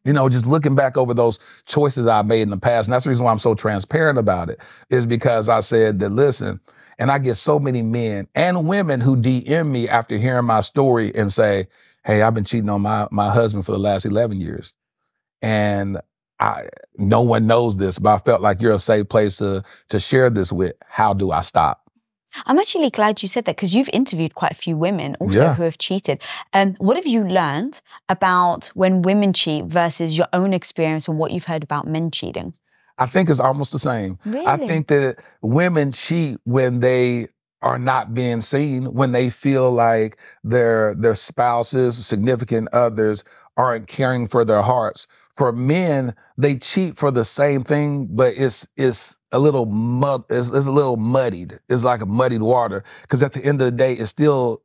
you 0.03 0.13
know, 0.13 0.29
just 0.29 0.47
looking 0.47 0.75
back 0.75 0.97
over 0.97 1.13
those 1.13 1.39
choices 1.65 2.07
I 2.07 2.21
made 2.23 2.41
in 2.41 2.49
the 2.49 2.57
past, 2.57 2.87
and 2.87 2.93
that's 2.93 3.03
the 3.03 3.09
reason 3.09 3.25
why 3.25 3.31
I'm 3.31 3.37
so 3.37 3.55
transparent 3.55 4.17
about 4.17 4.49
it, 4.49 4.59
is 4.89 5.05
because 5.05 5.49
I 5.49 5.59
said 5.59 5.99
that, 5.99 6.09
listen, 6.09 6.59
and 6.99 7.11
I 7.11 7.19
get 7.19 7.35
so 7.35 7.59
many 7.59 7.81
men 7.81 8.27
and 8.35 8.67
women 8.67 9.01
who 9.01 9.17
DM 9.17 9.69
me 9.71 9.89
after 9.89 10.17
hearing 10.17 10.45
my 10.45 10.59
story 10.59 11.13
and 11.15 11.31
say, 11.31 11.67
hey, 12.05 12.21
I've 12.21 12.33
been 12.33 12.43
cheating 12.43 12.69
on 12.69 12.81
my, 12.81 13.07
my 13.11 13.31
husband 13.31 13.65
for 13.65 13.71
the 13.71 13.79
last 13.79 14.05
11 14.05 14.39
years. 14.39 14.73
And 15.41 15.99
I 16.39 16.69
no 16.97 17.21
one 17.21 17.47
knows 17.47 17.77
this, 17.77 17.99
but 17.99 18.13
I 18.13 18.17
felt 18.19 18.41
like 18.41 18.61
you're 18.61 18.73
a 18.73 18.79
safe 18.79 19.09
place 19.09 19.37
to 19.37 19.63
to 19.89 19.99
share 19.99 20.29
this 20.29 20.51
with. 20.51 20.73
How 20.87 21.13
do 21.13 21.31
I 21.31 21.39
stop? 21.41 21.80
I'm 22.45 22.57
actually 22.59 22.89
glad 22.89 23.21
you 23.21 23.29
said 23.29 23.45
that 23.45 23.55
because 23.55 23.75
you've 23.75 23.89
interviewed 23.93 24.35
quite 24.35 24.51
a 24.51 24.55
few 24.55 24.77
women 24.77 25.15
also 25.19 25.43
Yeah. 25.43 25.53
who 25.55 25.63
have 25.63 25.77
cheated. 25.77 26.21
Um, 26.53 26.75
what 26.79 26.95
have 26.95 27.07
you 27.07 27.23
learned 27.23 27.81
about 28.09 28.67
when 28.73 29.01
women 29.01 29.33
cheat 29.33 29.65
versus 29.65 30.17
your 30.17 30.27
own 30.33 30.53
experience 30.53 31.07
and 31.07 31.17
what 31.17 31.31
you've 31.31 31.45
heard 31.45 31.63
about 31.63 31.87
men 31.87 32.11
cheating? 32.11 32.53
I 32.97 33.05
think 33.05 33.29
it's 33.29 33.39
almost 33.39 33.71
the 33.71 33.79
same. 33.79 34.19
Really? 34.25 34.45
I 34.45 34.57
think 34.57 34.87
that 34.87 35.17
women 35.41 35.91
cheat 35.91 36.37
when 36.43 36.79
they 36.79 37.27
are 37.61 37.79
not 37.79 38.13
being 38.13 38.39
seen, 38.39 38.85
when 38.93 39.11
they 39.11 39.29
feel 39.29 39.71
like 39.71 40.17
their 40.43 40.95
their 40.95 41.13
spouses, 41.13 42.05
significant 42.05 42.69
others 42.73 43.23
aren't 43.57 43.87
caring 43.87 44.27
for 44.27 44.43
their 44.45 44.61
hearts. 44.61 45.07
For 45.37 45.51
men, 45.51 46.15
they 46.37 46.57
cheat 46.57 46.97
for 46.97 47.11
the 47.11 47.23
same 47.23 47.63
thing, 47.63 48.07
but 48.11 48.33
it's 48.35 48.67
it's 48.77 49.17
a 49.31 49.39
little 49.39 49.65
mud, 49.65 50.23
it's, 50.29 50.49
it's 50.49 50.65
a 50.65 50.71
little 50.71 50.97
muddied. 50.97 51.59
It's 51.69 51.83
like 51.83 52.01
a 52.01 52.05
muddied 52.05 52.41
water. 52.41 52.83
Because 53.01 53.23
at 53.23 53.31
the 53.31 53.43
end 53.43 53.61
of 53.61 53.65
the 53.65 53.71
day, 53.71 53.93
it's 53.93 54.09
still 54.09 54.63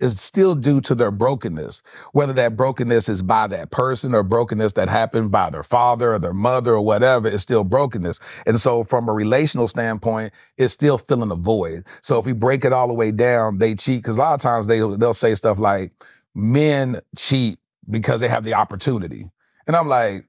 it's 0.00 0.20
still 0.20 0.54
due 0.54 0.80
to 0.82 0.94
their 0.94 1.10
brokenness. 1.10 1.82
Whether 2.12 2.32
that 2.34 2.56
brokenness 2.56 3.08
is 3.08 3.22
by 3.22 3.46
that 3.48 3.70
person 3.70 4.14
or 4.14 4.22
brokenness 4.22 4.72
that 4.72 4.88
happened 4.88 5.30
by 5.30 5.50
their 5.50 5.62
father 5.62 6.14
or 6.14 6.18
their 6.18 6.34
mother 6.34 6.74
or 6.74 6.80
whatever, 6.80 7.28
it's 7.28 7.42
still 7.42 7.64
brokenness. 7.64 8.18
And 8.46 8.58
so, 8.58 8.82
from 8.82 9.08
a 9.08 9.12
relational 9.12 9.68
standpoint, 9.68 10.32
it's 10.58 10.72
still 10.72 10.98
filling 10.98 11.30
a 11.30 11.36
void. 11.36 11.86
So, 12.00 12.18
if 12.18 12.26
we 12.26 12.32
break 12.32 12.64
it 12.64 12.72
all 12.72 12.88
the 12.88 12.94
way 12.94 13.12
down, 13.12 13.58
they 13.58 13.74
cheat 13.74 14.02
because 14.02 14.16
a 14.16 14.20
lot 14.20 14.34
of 14.34 14.40
times 14.40 14.66
they 14.66 14.78
they'll 14.78 15.14
say 15.14 15.34
stuff 15.34 15.58
like, 15.58 15.92
"Men 16.34 17.00
cheat 17.16 17.58
because 17.88 18.20
they 18.20 18.28
have 18.28 18.44
the 18.44 18.54
opportunity," 18.54 19.30
and 19.66 19.76
I'm 19.76 19.88
like. 19.88 20.26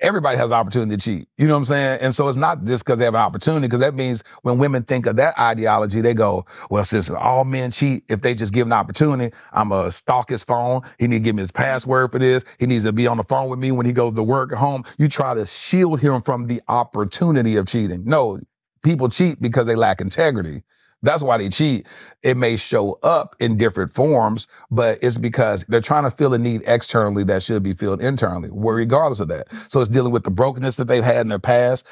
Everybody 0.00 0.36
has 0.36 0.50
the 0.50 0.54
opportunity 0.54 0.96
to 0.96 1.02
cheat. 1.02 1.28
You 1.38 1.48
know 1.48 1.54
what 1.54 1.58
I'm 1.58 1.64
saying? 1.64 1.98
And 2.02 2.14
so 2.14 2.28
it's 2.28 2.36
not 2.36 2.62
just 2.64 2.84
because 2.84 2.98
they 2.98 3.04
have 3.04 3.14
an 3.14 3.20
opportunity, 3.20 3.66
because 3.66 3.80
that 3.80 3.94
means 3.94 4.22
when 4.42 4.58
women 4.58 4.84
think 4.84 5.06
of 5.06 5.16
that 5.16 5.36
ideology, 5.38 6.00
they 6.00 6.14
go, 6.14 6.46
well, 6.70 6.84
since 6.84 7.10
all 7.10 7.44
men 7.44 7.72
cheat, 7.72 8.04
if 8.08 8.20
they 8.20 8.34
just 8.34 8.52
give 8.52 8.66
an 8.66 8.72
opportunity, 8.72 9.34
I'm 9.52 9.70
going 9.70 9.86
to 9.86 9.90
stalk 9.90 10.28
his 10.30 10.44
phone. 10.44 10.82
He 10.98 11.08
need 11.08 11.18
to 11.18 11.24
give 11.24 11.34
me 11.34 11.42
his 11.42 11.50
password 11.50 12.12
for 12.12 12.20
this. 12.20 12.44
He 12.58 12.66
needs 12.66 12.84
to 12.84 12.92
be 12.92 13.08
on 13.08 13.16
the 13.16 13.24
phone 13.24 13.50
with 13.50 13.58
me 13.58 13.72
when 13.72 13.86
he 13.86 13.92
goes 13.92 14.14
to 14.14 14.22
work 14.22 14.52
at 14.52 14.58
home. 14.58 14.84
You 14.98 15.08
try 15.08 15.34
to 15.34 15.44
shield 15.44 16.00
him 16.00 16.22
from 16.22 16.46
the 16.46 16.62
opportunity 16.68 17.56
of 17.56 17.66
cheating. 17.66 18.04
No, 18.04 18.38
people 18.84 19.08
cheat 19.08 19.40
because 19.40 19.66
they 19.66 19.74
lack 19.74 20.00
integrity. 20.00 20.62
That's 21.02 21.22
why 21.22 21.38
they 21.38 21.48
cheat. 21.48 21.86
It 22.22 22.36
may 22.36 22.56
show 22.56 22.98
up 23.02 23.36
in 23.38 23.56
different 23.56 23.92
forms, 23.92 24.48
but 24.70 24.98
it's 25.02 25.18
because 25.18 25.64
they're 25.68 25.80
trying 25.80 26.04
to 26.04 26.10
fill 26.10 26.34
a 26.34 26.38
need 26.38 26.62
externally 26.66 27.24
that 27.24 27.42
should 27.42 27.62
be 27.62 27.74
filled 27.74 28.02
internally, 28.02 28.50
regardless 28.52 29.20
of 29.20 29.28
that. 29.28 29.48
So 29.68 29.80
it's 29.80 29.88
dealing 29.88 30.12
with 30.12 30.24
the 30.24 30.30
brokenness 30.30 30.76
that 30.76 30.88
they've 30.88 31.04
had 31.04 31.20
in 31.20 31.28
their 31.28 31.38
past, 31.38 31.86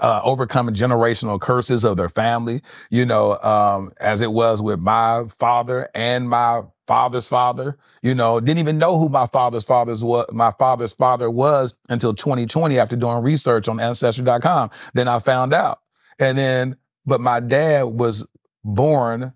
uh, 0.00 0.20
overcoming 0.22 0.74
generational 0.74 1.40
curses 1.40 1.84
of 1.84 1.96
their 1.96 2.10
family, 2.10 2.60
you 2.90 3.06
know, 3.06 3.38
um, 3.38 3.92
as 4.00 4.20
it 4.20 4.32
was 4.32 4.60
with 4.60 4.78
my 4.78 5.24
father 5.38 5.88
and 5.94 6.28
my 6.28 6.62
father's 6.86 7.28
father, 7.28 7.78
you 8.02 8.14
know, 8.14 8.40
didn't 8.40 8.58
even 8.58 8.76
know 8.76 8.98
who 8.98 9.08
my 9.08 9.26
father's 9.26 9.62
father's 9.62 10.02
what 10.02 10.32
my 10.34 10.50
father's 10.58 10.92
father 10.92 11.30
was 11.30 11.78
until 11.88 12.12
2020 12.12 12.78
after 12.78 12.96
doing 12.96 13.22
research 13.22 13.68
on 13.68 13.78
ancestry.com. 13.78 14.70
Then 14.92 15.06
I 15.06 15.20
found 15.20 15.52
out. 15.52 15.78
And 16.18 16.36
then, 16.36 16.76
but 17.06 17.20
my 17.20 17.40
dad 17.40 17.84
was 17.84 18.26
born 18.64 19.32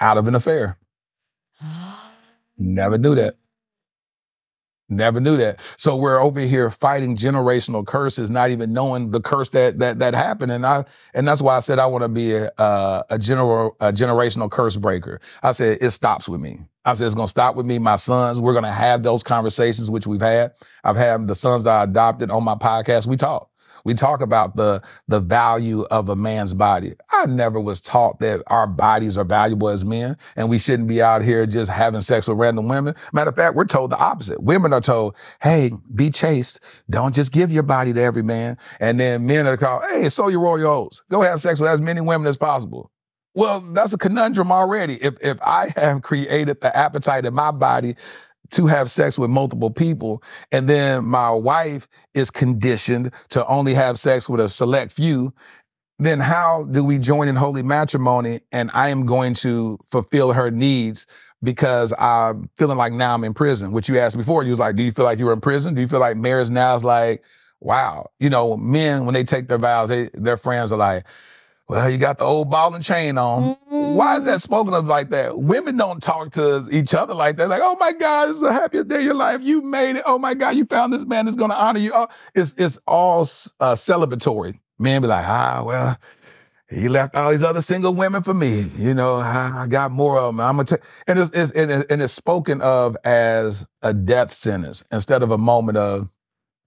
out 0.00 0.18
of 0.18 0.26
an 0.26 0.34
affair. 0.34 0.78
Never 2.58 2.98
knew 2.98 3.14
that. 3.14 3.36
Never 4.90 5.18
knew 5.18 5.36
that. 5.38 5.60
So 5.76 5.96
we're 5.96 6.20
over 6.20 6.40
here 6.40 6.70
fighting 6.70 7.16
generational 7.16 7.86
curses, 7.86 8.28
not 8.28 8.50
even 8.50 8.74
knowing 8.74 9.10
the 9.10 9.20
curse 9.20 9.48
that 9.50 9.78
that 9.78 9.98
that 9.98 10.12
happened. 10.12 10.52
And 10.52 10.66
I 10.66 10.84
and 11.14 11.26
that's 11.26 11.40
why 11.40 11.56
I 11.56 11.60
said 11.60 11.78
I 11.78 11.86
want 11.86 12.02
to 12.02 12.08
be 12.08 12.34
a 12.34 12.50
uh, 12.58 13.02
a 13.08 13.18
general 13.18 13.76
a 13.80 13.92
generational 13.92 14.50
curse 14.50 14.76
breaker. 14.76 15.20
I 15.42 15.52
said 15.52 15.78
it 15.80 15.90
stops 15.90 16.28
with 16.28 16.40
me. 16.40 16.60
I 16.84 16.92
said 16.92 17.06
it's 17.06 17.14
gonna 17.14 17.26
stop 17.28 17.56
with 17.56 17.64
me. 17.64 17.78
My 17.78 17.96
sons, 17.96 18.38
we're 18.38 18.52
gonna 18.52 18.72
have 18.72 19.02
those 19.02 19.22
conversations 19.22 19.90
which 19.90 20.06
we've 20.06 20.20
had. 20.20 20.52
I've 20.84 20.96
had 20.96 21.26
the 21.28 21.34
sons 21.34 21.64
that 21.64 21.74
I 21.74 21.84
adopted 21.84 22.30
on 22.30 22.44
my 22.44 22.54
podcast. 22.54 23.06
We 23.06 23.16
talk. 23.16 23.50
We 23.84 23.94
talk 23.94 24.20
about 24.20 24.56
the 24.56 24.82
the 25.08 25.20
value 25.20 25.82
of 25.90 26.08
a 26.08 26.16
man's 26.16 26.54
body. 26.54 26.94
I 27.12 27.26
never 27.26 27.60
was 27.60 27.80
taught 27.80 28.18
that 28.20 28.42
our 28.48 28.66
bodies 28.66 29.16
are 29.18 29.24
valuable 29.24 29.68
as 29.68 29.84
men 29.84 30.16
and 30.36 30.48
we 30.48 30.58
shouldn't 30.58 30.88
be 30.88 31.02
out 31.02 31.22
here 31.22 31.46
just 31.46 31.70
having 31.70 32.00
sex 32.00 32.26
with 32.26 32.38
random 32.38 32.68
women. 32.68 32.94
Matter 33.12 33.30
of 33.30 33.36
fact, 33.36 33.54
we're 33.54 33.64
told 33.66 33.90
the 33.90 33.98
opposite. 33.98 34.42
Women 34.42 34.72
are 34.72 34.80
told, 34.80 35.16
hey, 35.42 35.72
be 35.94 36.10
chaste. 36.10 36.60
Don't 36.90 37.14
just 37.14 37.32
give 37.32 37.52
your 37.52 37.62
body 37.62 37.92
to 37.92 38.00
every 38.00 38.22
man. 38.22 38.56
And 38.80 38.98
then 38.98 39.26
men 39.26 39.46
are 39.46 39.56
called, 39.56 39.82
hey, 39.90 40.08
sow 40.08 40.28
your 40.28 40.40
royal 40.40 40.66
oats. 40.66 41.02
Go 41.10 41.20
have 41.20 41.40
sex 41.40 41.60
with 41.60 41.68
as 41.68 41.80
many 41.80 42.00
women 42.00 42.26
as 42.26 42.36
possible. 42.36 42.90
Well, 43.34 43.60
that's 43.60 43.92
a 43.92 43.98
conundrum 43.98 44.52
already. 44.52 44.94
If 45.02 45.16
if 45.20 45.38
I 45.42 45.72
have 45.76 46.02
created 46.02 46.60
the 46.60 46.74
appetite 46.76 47.26
in 47.26 47.34
my 47.34 47.50
body 47.50 47.96
to 48.54 48.66
have 48.66 48.90
sex 48.90 49.18
with 49.18 49.30
multiple 49.30 49.70
people, 49.70 50.22
and 50.52 50.68
then 50.68 51.04
my 51.04 51.30
wife 51.30 51.88
is 52.14 52.30
conditioned 52.30 53.12
to 53.30 53.46
only 53.46 53.74
have 53.74 53.98
sex 53.98 54.28
with 54.28 54.40
a 54.40 54.48
select 54.48 54.92
few, 54.92 55.32
then 55.98 56.18
how 56.18 56.64
do 56.70 56.84
we 56.84 56.98
join 56.98 57.28
in 57.28 57.36
holy 57.36 57.62
matrimony 57.62 58.40
and 58.50 58.70
I 58.74 58.88
am 58.88 59.06
going 59.06 59.34
to 59.34 59.78
fulfill 59.90 60.32
her 60.32 60.50
needs 60.50 61.06
because 61.42 61.92
I'm 61.98 62.48
feeling 62.58 62.78
like 62.78 62.92
now 62.92 63.14
I'm 63.14 63.24
in 63.24 63.34
prison? 63.34 63.72
Which 63.72 63.88
you 63.88 63.98
asked 63.98 64.16
before, 64.16 64.42
you 64.42 64.50
was 64.50 64.58
like, 64.58 64.76
do 64.76 64.82
you 64.82 64.90
feel 64.90 65.04
like 65.04 65.18
you 65.18 65.26
were 65.26 65.32
in 65.32 65.40
prison? 65.40 65.74
Do 65.74 65.80
you 65.80 65.88
feel 65.88 66.00
like 66.00 66.16
marriage 66.16 66.50
now 66.50 66.74
is 66.74 66.84
like, 66.84 67.22
wow, 67.60 68.10
you 68.18 68.28
know, 68.28 68.56
men 68.56 69.04
when 69.04 69.14
they 69.14 69.24
take 69.24 69.48
their 69.48 69.58
vows, 69.58 69.88
they, 69.88 70.10
their 70.14 70.36
friends 70.36 70.72
are 70.72 70.78
like, 70.78 71.04
well, 71.68 71.88
you 71.88 71.96
got 71.96 72.18
the 72.18 72.24
old 72.24 72.50
ball 72.50 72.74
and 72.74 72.84
chain 72.84 73.16
on. 73.16 73.56
Why 73.92 74.16
is 74.16 74.24
that 74.24 74.40
spoken 74.40 74.74
of 74.74 74.86
like 74.86 75.10
that? 75.10 75.38
Women 75.38 75.76
don't 75.76 76.02
talk 76.02 76.30
to 76.32 76.66
each 76.72 76.94
other 76.94 77.14
like 77.14 77.36
that. 77.36 77.48
Like, 77.48 77.60
oh 77.62 77.76
my 77.78 77.92
God, 77.92 78.30
is 78.30 78.40
the 78.40 78.52
happiest 78.52 78.88
day 78.88 78.96
of 78.98 79.02
your 79.04 79.14
life. 79.14 79.42
You 79.42 79.62
made 79.62 79.96
it. 79.96 80.02
Oh 80.06 80.18
my 80.18 80.34
God, 80.34 80.56
you 80.56 80.64
found 80.64 80.92
this 80.92 81.04
man 81.04 81.24
that's 81.26 81.36
going 81.36 81.50
to 81.50 81.56
honor 81.56 81.78
you. 81.80 81.92
Oh, 81.94 82.08
it's 82.34 82.54
it's 82.56 82.78
all 82.86 83.22
uh, 83.60 83.72
celebratory. 83.74 84.58
Men 84.78 85.02
be 85.02 85.08
like, 85.08 85.24
ah, 85.26 85.62
well, 85.64 85.98
he 86.68 86.88
left 86.88 87.14
all 87.14 87.30
these 87.30 87.44
other 87.44 87.60
single 87.62 87.94
women 87.94 88.22
for 88.22 88.34
me. 88.34 88.66
You 88.76 88.94
know, 88.94 89.16
I, 89.16 89.66
got 89.68 89.92
more 89.92 90.18
of 90.18 90.34
them. 90.34 90.40
I'm 90.40 90.56
gonna 90.56 90.64
take, 90.64 90.80
and 91.06 91.18
it's, 91.18 91.30
it's 91.30 91.52
and, 91.52 91.70
it- 91.70 91.90
and 91.90 92.02
it's 92.02 92.12
spoken 92.12 92.60
of 92.62 92.96
as 93.04 93.66
a 93.82 93.94
death 93.94 94.32
sentence 94.32 94.82
instead 94.90 95.22
of 95.22 95.30
a 95.30 95.38
moment 95.38 95.78
of 95.78 96.08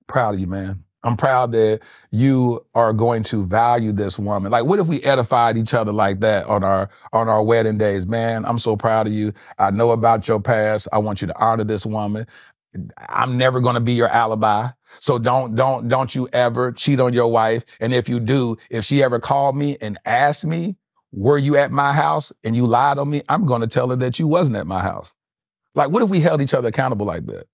proud 0.07 0.35
of 0.35 0.39
you, 0.39 0.47
man. 0.47 0.83
I'm 1.03 1.15
proud 1.15 1.51
that 1.53 1.81
you 2.11 2.65
are 2.75 2.91
going 2.91 3.23
to 3.23 3.45
value 3.45 3.91
this 3.91 4.17
woman. 4.17 4.51
Like, 4.51 4.65
what 4.65 4.79
if 4.79 4.87
we 4.87 5.01
edified 5.03 5.57
each 5.57 5.73
other 5.73 5.91
like 5.93 6.19
that 6.21 6.45
on 6.47 6.63
our 6.63 6.89
on 7.13 7.29
our 7.29 7.43
wedding 7.43 7.77
days? 7.77 8.05
Man, 8.05 8.45
I'm 8.45 8.57
so 8.57 8.75
proud 8.75 9.07
of 9.07 9.13
you. 9.13 9.31
I 9.57 9.71
know 9.71 9.91
about 9.91 10.27
your 10.27 10.41
past. 10.41 10.87
I 10.91 10.97
want 10.97 11.21
you 11.21 11.27
to 11.27 11.39
honor 11.39 11.63
this 11.63 11.85
woman. 11.85 12.25
I'm 13.09 13.37
never 13.37 13.59
going 13.59 13.75
to 13.75 13.81
be 13.81 13.93
your 13.93 14.09
alibi. 14.09 14.69
So 14.99 15.19
don't 15.19 15.55
don't 15.55 15.87
don't 15.87 16.13
you 16.13 16.27
ever 16.33 16.71
cheat 16.71 16.99
on 16.99 17.13
your 17.13 17.31
wife. 17.31 17.63
And 17.79 17.93
if 17.93 18.09
you 18.09 18.19
do, 18.19 18.57
if 18.69 18.83
she 18.83 19.03
ever 19.03 19.19
called 19.19 19.55
me 19.55 19.77
and 19.81 19.97
asked 20.05 20.45
me, 20.45 20.77
"Were 21.11 21.37
you 21.37 21.57
at 21.57 21.71
my 21.71 21.93
house?" 21.93 22.31
and 22.43 22.55
you 22.55 22.65
lied 22.65 22.97
on 22.97 23.09
me, 23.09 23.21
I'm 23.29 23.45
going 23.45 23.61
to 23.61 23.67
tell 23.67 23.89
her 23.89 23.95
that 23.97 24.19
you 24.19 24.27
wasn't 24.27 24.57
at 24.57 24.67
my 24.67 24.81
house. 24.81 25.13
Like, 25.75 25.91
what 25.91 26.01
if 26.01 26.09
we 26.09 26.19
held 26.19 26.41
each 26.41 26.53
other 26.55 26.69
accountable 26.69 27.05
like 27.05 27.27
that? 27.27 27.45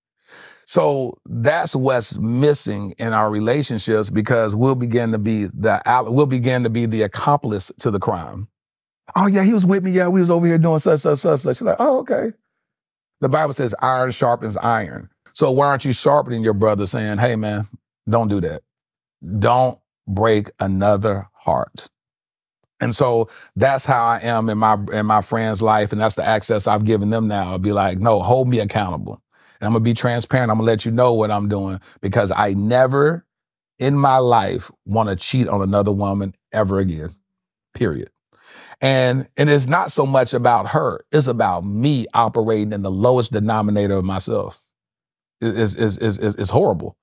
So 0.66 1.18
that's 1.26 1.76
what's 1.76 2.16
missing 2.18 2.94
in 2.98 3.12
our 3.12 3.30
relationships 3.30 4.10
because 4.10 4.56
we'll 4.56 4.74
begin 4.74 5.12
to 5.12 5.18
be 5.18 5.44
the 5.44 5.82
we'll 6.06 6.26
begin 6.26 6.62
to 6.64 6.70
be 6.70 6.86
the 6.86 7.02
accomplice 7.02 7.70
to 7.78 7.90
the 7.90 8.00
crime. 8.00 8.48
Oh 9.16 9.26
yeah, 9.26 9.44
he 9.44 9.52
was 9.52 9.66
with 9.66 9.84
me. 9.84 9.90
Yeah, 9.90 10.08
we 10.08 10.20
was 10.20 10.30
over 10.30 10.46
here 10.46 10.58
doing 10.58 10.78
such 10.78 11.00
such 11.00 11.18
such 11.18 11.40
such. 11.40 11.56
She's 11.56 11.62
like, 11.62 11.76
oh 11.78 11.98
okay. 11.98 12.32
The 13.20 13.28
Bible 13.28 13.52
says 13.52 13.74
iron 13.80 14.10
sharpens 14.10 14.56
iron. 14.56 15.08
So 15.32 15.50
why 15.50 15.66
aren't 15.66 15.84
you 15.84 15.92
sharpening 15.92 16.42
your 16.42 16.54
brother, 16.54 16.86
saying, 16.86 17.18
hey 17.18 17.36
man, 17.36 17.66
don't 18.08 18.28
do 18.28 18.40
that. 18.40 18.62
Don't 19.38 19.78
break 20.06 20.50
another 20.60 21.28
heart. 21.32 21.88
And 22.80 22.94
so 22.94 23.28
that's 23.56 23.84
how 23.84 24.04
I 24.04 24.20
am 24.20 24.48
in 24.48 24.58
my 24.58 24.76
in 24.92 25.06
my 25.06 25.22
friend's 25.22 25.62
life, 25.62 25.92
and 25.92 26.00
that's 26.00 26.16
the 26.16 26.24
access 26.26 26.66
I've 26.66 26.84
given 26.84 27.10
them 27.10 27.28
now. 27.28 27.52
I'll 27.52 27.58
be 27.58 27.72
like, 27.72 27.98
no, 27.98 28.20
hold 28.20 28.48
me 28.48 28.58
accountable. 28.60 29.22
I'm 29.66 29.72
gonna 29.72 29.80
be 29.80 29.94
transparent. 29.94 30.50
I'm 30.50 30.58
gonna 30.58 30.66
let 30.66 30.84
you 30.84 30.92
know 30.92 31.14
what 31.14 31.30
I'm 31.30 31.48
doing 31.48 31.80
because 32.00 32.30
I 32.30 32.54
never 32.54 33.26
in 33.78 33.96
my 33.96 34.18
life 34.18 34.70
want 34.84 35.08
to 35.08 35.16
cheat 35.16 35.48
on 35.48 35.62
another 35.62 35.92
woman 35.92 36.34
ever 36.52 36.78
again. 36.78 37.14
Period. 37.74 38.10
And 38.80 39.28
and 39.36 39.48
it's 39.48 39.66
not 39.66 39.90
so 39.90 40.06
much 40.06 40.34
about 40.34 40.68
her, 40.68 41.04
it's 41.12 41.26
about 41.26 41.64
me 41.64 42.06
operating 42.14 42.72
in 42.72 42.82
the 42.82 42.90
lowest 42.90 43.32
denominator 43.32 43.94
of 43.94 44.04
myself. 44.04 44.60
It's, 45.40 45.74
it's, 45.74 45.96
it's, 45.98 46.18
it's 46.18 46.50
horrible. 46.50 46.96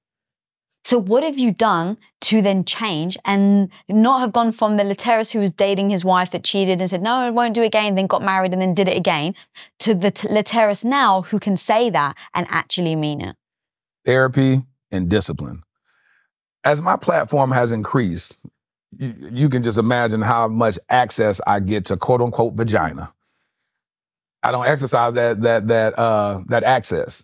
So 0.84 0.98
what 0.98 1.24
have 1.24 1.38
you 1.38 1.52
done 1.52 1.98
to 2.22 2.42
then 2.42 2.66
change 2.66 3.18
and 3.24 3.70
not 3.88 4.20
have 4.20 4.32
gone 4.34 4.52
from 4.52 4.78
the 4.78 4.84
Laterras 4.84 5.32
who 5.32 5.40
was 5.40 5.52
dating 5.52 5.92
his 5.92 6.04
wife 6.04 6.32
that 6.32 6.44
cheated 6.44 6.82
and 6.82 6.90
said, 6.90 7.02
no, 7.04 7.14
I 7.14 7.30
won't 7.30 7.54
do 7.54 7.62
it 7.62 7.68
again, 7.68 7.96
then 7.96 8.08
got 8.08 8.24
married 8.24 8.52
and 8.54 8.62
then 8.62 8.74
did 8.74 8.88
it 8.88 8.98
again, 8.98 9.36
to 9.80 9.94
the 9.94 10.12
t- 10.12 10.28
Laterras 10.28 10.84
now 10.84 11.22
who 11.22 11.40
can 11.40 11.56
say 11.56 11.90
that 11.92 12.18
and 12.34 12.48
actually 12.50 12.96
mean 12.96 13.22
it? 13.22 13.36
Therapy 14.06 14.64
and 14.92 15.08
discipline. 15.08 15.64
as 16.64 16.82
my 16.82 16.96
platform 16.96 17.52
has 17.52 17.72
increased, 17.72 18.38
you, 18.92 19.14
you 19.32 19.50
can 19.50 19.64
just 19.64 19.78
imagine 19.78 20.22
how 20.22 20.48
much 20.48 20.78
access 20.90 21.42
I 21.48 21.60
get 21.60 21.86
to 21.86 21.98
quote 21.98 22.22
unquote 22.22 22.54
vagina. 22.56 23.14
I 24.44 24.52
don't 24.52 24.66
exercise 24.68 25.14
that 25.14 25.42
that 25.42 25.68
that 25.68 25.98
uh 25.98 26.42
that 26.48 26.64
access. 26.64 27.24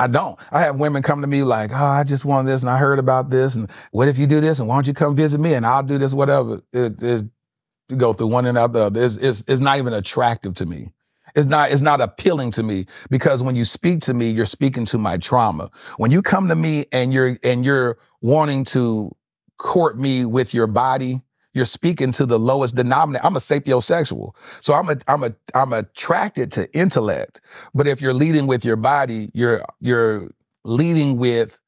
I 0.00 0.06
don't. 0.06 0.40
I 0.50 0.62
have 0.62 0.76
women 0.76 1.02
come 1.02 1.20
to 1.20 1.26
me 1.26 1.42
like, 1.42 1.72
oh, 1.72 1.76
I 1.76 2.04
just 2.04 2.24
want 2.24 2.46
this 2.46 2.62
and 2.62 2.70
I 2.70 2.78
heard 2.78 2.98
about 2.98 3.28
this. 3.28 3.54
And 3.54 3.70
what 3.90 4.08
if 4.08 4.16
you 4.16 4.26
do 4.26 4.40
this? 4.40 4.58
And 4.58 4.66
why 4.66 4.76
don't 4.76 4.86
you 4.86 4.94
come 4.94 5.14
visit 5.14 5.38
me? 5.40 5.52
And 5.52 5.66
I'll 5.66 5.82
do 5.82 5.98
this, 5.98 6.14
whatever. 6.14 6.62
It 6.72 7.02
you 7.02 7.96
go 7.96 8.12
through 8.12 8.28
one 8.28 8.46
and 8.46 8.56
out 8.56 8.72
the 8.72 8.84
other. 8.84 9.02
It's, 9.02 9.16
it's, 9.16 9.44
it's 9.46 9.60
not 9.60 9.76
even 9.78 9.92
attractive 9.92 10.54
to 10.54 10.64
me. 10.64 10.92
It's 11.34 11.46
not, 11.46 11.70
it's 11.70 11.82
not 11.82 12.00
appealing 12.00 12.50
to 12.52 12.62
me 12.62 12.86
because 13.10 13.42
when 13.42 13.56
you 13.56 13.64
speak 13.64 14.00
to 14.02 14.14
me, 14.14 14.30
you're 14.30 14.46
speaking 14.46 14.84
to 14.86 14.98
my 14.98 15.18
trauma. 15.18 15.70
When 15.98 16.10
you 16.10 16.22
come 16.22 16.48
to 16.48 16.56
me 16.56 16.86
and 16.92 17.12
you're 17.12 17.38
and 17.44 17.64
you're 17.64 17.98
wanting 18.22 18.64
to 18.66 19.14
court 19.58 19.98
me 19.98 20.24
with 20.24 20.54
your 20.54 20.66
body, 20.66 21.20
you're 21.52 21.64
speaking 21.64 22.12
to 22.12 22.26
the 22.26 22.38
lowest 22.38 22.76
denominator. 22.76 23.24
I'm 23.24 23.36
a 23.36 23.40
sapiosexual. 23.40 24.34
So 24.60 24.74
I'm 24.74 24.88
a 24.88 24.96
I'm 25.08 25.24
a 25.24 25.34
I'm 25.54 25.72
attracted 25.72 26.50
to 26.52 26.72
intellect. 26.72 27.40
But 27.74 27.86
if 27.86 28.00
you're 28.00 28.14
leading 28.14 28.46
with 28.46 28.64
your 28.64 28.76
body, 28.76 29.30
you're 29.34 29.64
you're 29.80 30.30
leading 30.64 31.16
with 31.16 31.58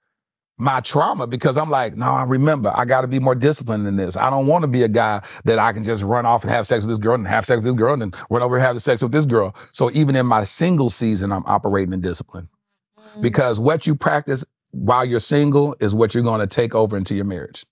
my 0.59 0.81
trauma 0.81 1.27
because 1.27 1.57
I'm 1.57 1.71
like, 1.71 1.97
no, 1.97 2.07
I 2.07 2.23
remember 2.23 2.73
I 2.75 2.85
got 2.85 3.01
to 3.01 3.09
be 3.09 3.19
more 3.19 3.35
disciplined 3.35 3.87
in 3.87 3.97
this. 3.97 4.17
I 4.17 4.31
don't 4.31 4.47
want 4.47 4.63
to 4.63 4.69
be 4.69 4.85
a 4.85 4.89
guy 4.89 5.23
that 5.45 5.59
I 5.59 5.73
can 5.73 5.83
just 5.83 6.03
run 6.03 6.25
off 6.25 6.45
and 6.45 6.53
have 6.53 6.67
sex 6.67 6.85
with 6.85 6.91
this 6.91 6.99
girl 6.99 7.15
and 7.15 7.27
have 7.27 7.45
sex 7.45 7.57
with 7.57 7.65
this 7.65 7.75
girl 7.75 7.95
and 7.95 8.03
then 8.03 8.13
run 8.31 8.43
over 8.43 8.57
and 8.57 8.65
have 8.65 8.81
sex 8.81 9.03
with 9.03 9.11
this 9.11 9.27
girl. 9.27 9.57
So 9.73 9.91
even 9.93 10.15
in 10.15 10.27
my 10.27 10.45
single 10.45 10.89
season, 10.89 11.33
I'm 11.33 11.45
operating 11.47 11.93
in 11.93 12.01
discipline 12.01 12.49
mm-hmm. 12.97 13.23
because 13.23 13.59
what 13.59 13.87
you 13.87 13.97
practice 13.97 14.45
while 14.71 15.05
you're 15.05 15.19
single 15.19 15.75
is 15.81 15.95
what 15.95 16.15
you're 16.15 16.23
going 16.23 16.41
to 16.41 16.47
take 16.47 16.75
over 16.75 16.97
into 16.97 17.15
your 17.15 17.25
marriage. 17.25 17.65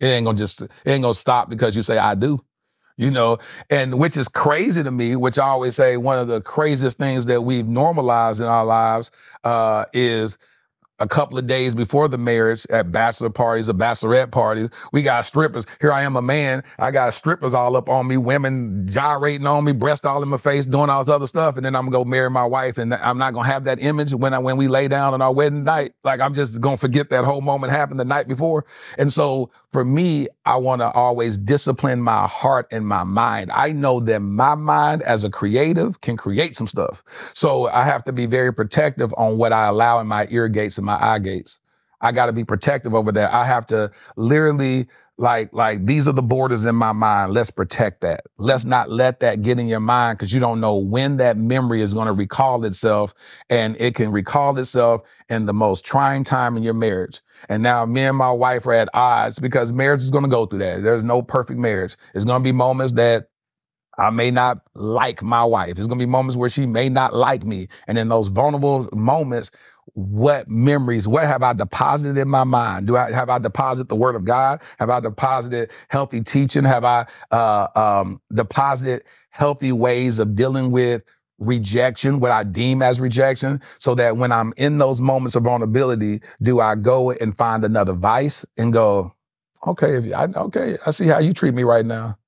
It 0.00 0.06
ain't 0.06 0.24
gonna 0.24 0.38
just 0.38 0.62
it 0.62 0.70
ain't 0.86 1.02
gonna 1.02 1.14
stop 1.14 1.50
because 1.50 1.76
you 1.76 1.82
say 1.82 1.98
I 1.98 2.14
do. 2.14 2.40
You 2.96 3.10
know, 3.10 3.38
and 3.70 3.98
which 3.98 4.18
is 4.18 4.28
crazy 4.28 4.82
to 4.82 4.90
me, 4.90 5.16
which 5.16 5.38
I 5.38 5.46
always 5.46 5.74
say 5.74 5.96
one 5.96 6.18
of 6.18 6.28
the 6.28 6.42
craziest 6.42 6.98
things 6.98 7.24
that 7.26 7.40
we've 7.40 7.66
normalized 7.66 8.40
in 8.40 8.46
our 8.46 8.64
lives 8.66 9.10
uh, 9.42 9.86
is 9.94 10.36
a 11.00 11.08
couple 11.08 11.38
of 11.38 11.46
days 11.46 11.74
before 11.74 12.08
the 12.08 12.18
marriage 12.18 12.66
at 12.70 12.92
bachelor 12.92 13.30
parties 13.30 13.68
or 13.68 13.72
bachelorette 13.72 14.30
parties. 14.30 14.68
We 14.92 15.02
got 15.02 15.24
strippers. 15.24 15.66
Here 15.80 15.92
I 15.92 16.02
am, 16.02 16.16
a 16.16 16.22
man. 16.22 16.62
I 16.78 16.90
got 16.90 17.14
strippers 17.14 17.54
all 17.54 17.74
up 17.74 17.88
on 17.88 18.06
me, 18.06 18.18
women 18.18 18.86
gyrating 18.86 19.46
on 19.46 19.64
me, 19.64 19.72
breast 19.72 20.04
all 20.06 20.22
in 20.22 20.28
my 20.28 20.36
face, 20.36 20.66
doing 20.66 20.90
all 20.90 21.02
this 21.02 21.12
other 21.12 21.26
stuff. 21.26 21.56
And 21.56 21.64
then 21.64 21.74
I'm 21.74 21.86
gonna 21.86 22.04
go 22.04 22.04
marry 22.04 22.30
my 22.30 22.44
wife, 22.44 22.78
and 22.78 22.94
I'm 22.94 23.18
not 23.18 23.32
gonna 23.32 23.48
have 23.48 23.64
that 23.64 23.82
image 23.82 24.12
when 24.14 24.34
I 24.34 24.38
when 24.38 24.56
we 24.56 24.68
lay 24.68 24.88
down 24.88 25.14
on 25.14 25.22
our 25.22 25.32
wedding 25.32 25.64
night. 25.64 25.92
Like 26.04 26.20
I'm 26.20 26.34
just 26.34 26.60
gonna 26.60 26.76
forget 26.76 27.10
that 27.10 27.24
whole 27.24 27.40
moment 27.40 27.72
happened 27.72 27.98
the 27.98 28.04
night 28.04 28.28
before. 28.28 28.66
And 28.98 29.10
so 29.10 29.50
for 29.72 29.84
me, 29.84 30.26
I 30.44 30.56
want 30.56 30.82
to 30.82 30.90
always 30.90 31.38
discipline 31.38 32.02
my 32.02 32.26
heart 32.26 32.66
and 32.72 32.86
my 32.86 33.04
mind. 33.04 33.52
I 33.54 33.70
know 33.72 34.00
that 34.00 34.20
my 34.20 34.56
mind 34.56 35.02
as 35.02 35.22
a 35.22 35.30
creative 35.30 36.00
can 36.00 36.16
create 36.16 36.56
some 36.56 36.66
stuff. 36.66 37.04
So 37.32 37.68
I 37.68 37.84
have 37.84 38.02
to 38.04 38.12
be 38.12 38.26
very 38.26 38.52
protective 38.52 39.14
on 39.16 39.38
what 39.38 39.52
I 39.52 39.66
allow 39.66 40.00
in 40.00 40.08
my 40.08 40.26
ear 40.30 40.48
gates 40.48 40.76
and 40.76 40.86
my 40.86 40.89
eye 41.00 41.18
gates. 41.18 41.60
I 42.00 42.12
got 42.12 42.26
to 42.26 42.32
be 42.32 42.44
protective 42.44 42.94
over 42.94 43.12
that. 43.12 43.32
I 43.32 43.44
have 43.44 43.66
to 43.66 43.90
literally 44.16 44.88
like 45.20 45.52
like 45.52 45.84
these 45.84 46.08
are 46.08 46.12
the 46.12 46.22
borders 46.22 46.64
in 46.64 46.74
my 46.74 46.92
mind 46.92 47.32
let's 47.32 47.50
protect 47.50 48.00
that 48.00 48.22
let's 48.38 48.64
not 48.64 48.90
let 48.90 49.20
that 49.20 49.42
get 49.42 49.58
in 49.58 49.68
your 49.68 49.80
mind 49.80 50.18
because 50.18 50.32
you 50.32 50.40
don't 50.40 50.60
know 50.60 50.76
when 50.76 51.18
that 51.18 51.36
memory 51.36 51.82
is 51.82 51.92
going 51.92 52.06
to 52.06 52.12
recall 52.12 52.64
itself 52.64 53.12
and 53.50 53.76
it 53.78 53.94
can 53.94 54.10
recall 54.10 54.56
itself 54.58 55.02
in 55.28 55.44
the 55.44 55.52
most 55.52 55.84
trying 55.84 56.24
time 56.24 56.56
in 56.56 56.62
your 56.62 56.74
marriage 56.74 57.20
and 57.50 57.62
now 57.62 57.84
me 57.84 58.02
and 58.02 58.16
my 58.16 58.32
wife 58.32 58.66
are 58.66 58.72
at 58.72 58.88
odds 58.94 59.38
because 59.38 59.72
marriage 59.74 60.00
is 60.00 60.10
going 60.10 60.24
to 60.24 60.30
go 60.30 60.46
through 60.46 60.58
that 60.58 60.82
there's 60.82 61.04
no 61.04 61.20
perfect 61.20 61.60
marriage 61.60 61.96
it's 62.14 62.24
going 62.24 62.42
to 62.42 62.44
be 62.44 62.52
moments 62.52 62.94
that 62.94 63.26
I 63.98 64.08
may 64.08 64.30
not 64.30 64.62
like 64.74 65.22
my 65.22 65.44
wife. 65.44 65.74
There's 65.74 65.86
gonna 65.86 65.98
be 65.98 66.06
moments 66.06 66.34
where 66.34 66.48
she 66.48 66.64
may 66.64 66.88
not 66.88 67.14
like 67.14 67.44
me. 67.44 67.68
And 67.86 67.98
in 67.98 68.08
those 68.08 68.28
vulnerable 68.28 68.88
moments, 68.94 69.50
what 69.94 70.48
memories, 70.48 71.08
what 71.08 71.24
have 71.24 71.42
I 71.42 71.52
deposited 71.52 72.20
in 72.20 72.28
my 72.28 72.44
mind? 72.44 72.86
Do 72.86 72.96
I 72.96 73.10
have 73.12 73.28
I 73.28 73.38
deposited 73.38 73.88
the 73.88 73.96
word 73.96 74.16
of 74.16 74.24
God? 74.24 74.62
Have 74.78 74.90
I 74.90 75.00
deposited 75.00 75.70
healthy 75.88 76.20
teaching? 76.22 76.64
Have 76.64 76.84
I 76.84 77.06
uh, 77.30 77.66
um, 77.74 78.20
deposited 78.32 79.04
healthy 79.30 79.72
ways 79.72 80.18
of 80.18 80.34
dealing 80.34 80.70
with 80.70 81.02
rejection, 81.38 82.20
what 82.20 82.30
I 82.30 82.44
deem 82.44 82.82
as 82.82 83.00
rejection, 83.00 83.60
so 83.78 83.94
that 83.94 84.16
when 84.16 84.30
I'm 84.30 84.52
in 84.56 84.78
those 84.78 85.00
moments 85.00 85.34
of 85.34 85.44
vulnerability, 85.44 86.20
do 86.42 86.60
I 86.60 86.74
go 86.74 87.10
and 87.10 87.36
find 87.36 87.64
another 87.64 87.94
vice 87.94 88.44
and 88.58 88.72
go, 88.72 89.14
okay, 89.66 89.96
if 89.96 90.14
I, 90.14 90.24
okay, 90.36 90.76
I 90.86 90.90
see 90.90 91.06
how 91.06 91.18
you 91.18 91.32
treat 91.32 91.54
me 91.54 91.62
right 91.62 91.86
now. 91.86 92.18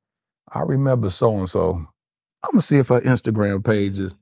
I 0.51 0.63
remember 0.63 1.11
so 1.11 1.37
and 1.37 1.49
so. 1.49 1.75
I'm 2.45 2.51
gonna 2.53 2.61
see 2.61 2.79
if 2.79 2.89
her 2.89 3.01
Instagram 3.03 3.65
page 3.65 3.99
is, 3.99 4.17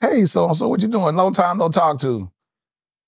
hey, 0.00 0.24
so 0.24 0.52
so, 0.52 0.68
what 0.68 0.80
you 0.80 0.88
doing? 0.88 1.16
No 1.16 1.30
time, 1.30 1.58
no 1.58 1.68
talk 1.68 1.98
to 2.00 2.30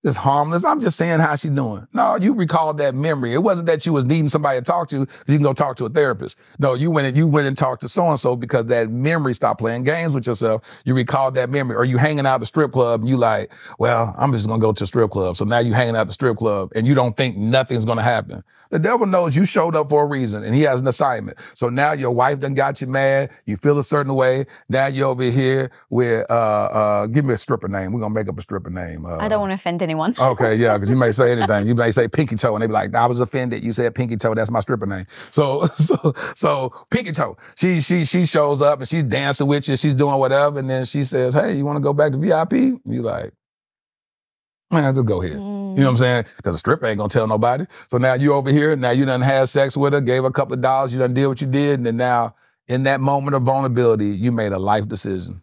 it's 0.05 0.17
harmless. 0.17 0.65
I'm 0.65 0.81
just 0.81 0.99
saying 0.99 1.21
how 1.21 1.35
she 1.35 1.49
doing. 1.49 1.89
No, 1.95 2.17
you 2.17 2.35
recalled 2.35 2.77
that 2.79 2.95
memory. 2.95 3.33
It 3.33 3.43
wasn't 3.43 3.67
that 3.69 3.87
you 3.87 3.93
was 3.95 4.05
needing 4.05 4.29
somebody 4.29 4.59
to 4.59 4.63
talk 4.63 4.87
to. 4.89 4.99
You 4.99 5.07
can 5.27 5.43
go 5.43 5.55
talk 5.55 5.77
to 5.77 5.87
a 5.87 5.89
therapist. 5.89 6.37
No, 6.59 6.75
you 6.75 6.91
went 6.91 7.07
and 7.07 7.17
you 7.17 7.27
went 7.27 7.47
and 7.47 7.57
talked 7.57 7.81
to 7.81 7.89
so 7.89 8.09
and 8.09 8.21
so 8.21 8.37
because 8.37 8.67
that 8.67 8.91
memory 8.91 9.33
stopped 9.33 9.61
playing 9.61 9.85
games 9.85 10.15
with 10.15 10.27
yourself. 10.27 10.63
You 10.85 10.95
recalled 10.95 11.35
that 11.37 11.49
memory, 11.49 11.75
or 11.77 11.87
you 11.87 11.97
hanging 11.97 12.27
out 12.27 12.35
at 12.35 12.41
the 12.41 12.47
strip 12.47 12.71
club 12.71 13.01
and 13.01 13.09
you 13.09 13.17
like, 13.17 13.51
well, 13.79 14.15
I'm 14.19 14.31
just 14.31 14.47
gonna 14.47 14.61
go 14.61 14.75
to 14.75 14.83
the 14.83 14.87
strip 14.87 15.11
club. 15.11 15.37
So 15.37 15.47
now 15.47 15.59
you 15.59 15.73
hanging 15.73 15.97
out 15.97 16.03
at 16.03 16.07
the 16.09 16.13
strip 16.13 16.37
club 16.37 16.71
and 16.75 16.87
you 16.87 16.95
don't 16.95 17.17
think 17.17 17.39
nothing's 17.39 17.87
gonna 17.87 18.03
happen. 18.03 18.45
The 18.71 18.79
devil 18.79 19.07
knows 19.07 19.35
you 19.35 19.47
showed 19.47 19.75
up 19.75 19.89
for 19.89 20.03
a 20.03 20.07
reason 20.07 20.45
and 20.45 20.55
he 20.55 20.63
has 20.63 20.81
an 20.81 20.87
assignment. 20.87 21.39
So 21.55 21.71
now 21.71 21.93
your 21.93 22.11
wife 22.11 22.41
done 22.41 22.53
got 22.53 22.83
you 22.83 22.89
mad. 22.89 23.31
You 23.47 23.57
feel 23.57 23.79
a 23.79 23.85
certain 23.85 24.15
way. 24.15 24.45
Now 24.69 24.87
you're 24.87 25.09
over 25.09 25.23
here 25.23 25.71
with 25.89 26.31
uh 26.31 26.35
uh 26.35 27.07
give 27.07 27.25
me 27.25 27.33
a 27.33 27.39
stripper 27.39 27.69
name. 27.69 27.93
We're 27.93 28.01
gonna 28.01 28.13
make 28.13 28.29
up 28.29 28.37
a 28.37 28.43
stripper 28.43 28.71
name. 28.71 29.07
Uh, 29.07 29.17
I 29.17 29.29
don't 29.29 29.41
want 29.41 29.51
to 29.51 29.55
offend 29.55 29.81
anyone 29.83 29.94
anyone. 29.95 30.15
okay, 30.19 30.55
yeah, 30.55 30.75
because 30.75 30.91
you 30.91 30.97
may 30.97 31.13
say 31.13 31.33
anything. 31.33 31.67
You 31.67 31.75
may 31.75 31.91
say 31.91 32.09
Pinky 32.09 32.37
Toe, 32.37 32.55
and 32.55 32.63
they 32.63 32.67
be 32.67 32.73
like, 32.73 32.95
"I 32.95 33.07
was 33.07 33.21
offended. 33.21 33.65
You 33.65 33.73
said 33.73 33.95
Pinky 33.95 34.17
Toe. 34.17 34.35
That's 34.35 34.51
my 34.51 34.61
stripper 34.61 34.87
name." 34.87 35.07
So, 35.31 35.67
so, 35.75 36.15
so 36.35 36.73
Pinky 36.91 37.13
Toe. 37.13 37.37
She, 37.57 37.81
she, 37.81 38.05
she 38.05 38.27
shows 38.27 38.61
up 38.61 38.81
and 38.81 38.89
she's 38.89 39.05
dancing 39.05 39.47
with 39.47 39.69
you. 39.69 39.77
She's 39.77 39.95
doing 39.95 40.19
whatever, 40.19 40.59
and 40.59 40.69
then 40.69 40.85
she 40.85 41.05
says, 41.05 41.35
"Hey, 41.35 41.55
you 41.55 41.65
want 41.65 41.77
to 41.77 41.83
go 41.83 41.93
back 41.93 42.13
to 42.13 42.19
VIP?" 42.19 42.81
You 42.85 43.03
like, 43.03 43.33
man, 44.71 44.95
just 44.95 45.07
go 45.07 45.21
here. 45.21 45.37
Mm. 45.37 45.77
You 45.77 45.83
know 45.83 45.91
what 45.91 45.91
I'm 45.93 45.97
saying? 45.97 46.25
Because 46.37 46.55
a 46.55 46.59
stripper 46.59 46.87
ain't 46.87 46.99
gonna 46.99 47.09
tell 47.09 47.27
nobody. 47.27 47.65
So 47.89 47.99
now 47.99 48.15
you 48.15 48.35
over 48.35 48.51
here. 48.51 48.77
Now 48.77 48.91
you 48.91 49.05
done 49.05 49.23
had 49.23 49.49
sex 49.49 49.77
with 49.77 49.93
her, 49.93 50.01
gave 50.01 50.23
her 50.23 50.29
a 50.29 50.33
couple 50.33 50.55
of 50.55 50.61
dollars. 50.61 50.93
You 50.93 50.99
done 50.99 51.15
did 51.15 51.27
what 51.27 51.41
you 51.41 51.47
did, 51.47 51.79
and 51.79 51.87
then 51.87 51.97
now 51.97 52.35
in 52.67 52.85
that 52.85 53.01
moment 53.01 53.35
of 53.35 53.43
vulnerability, 53.43 54.07
you 54.07 54.33
made 54.33 54.53
a 54.53 54.59
life 54.59 54.89
decision 54.89 55.43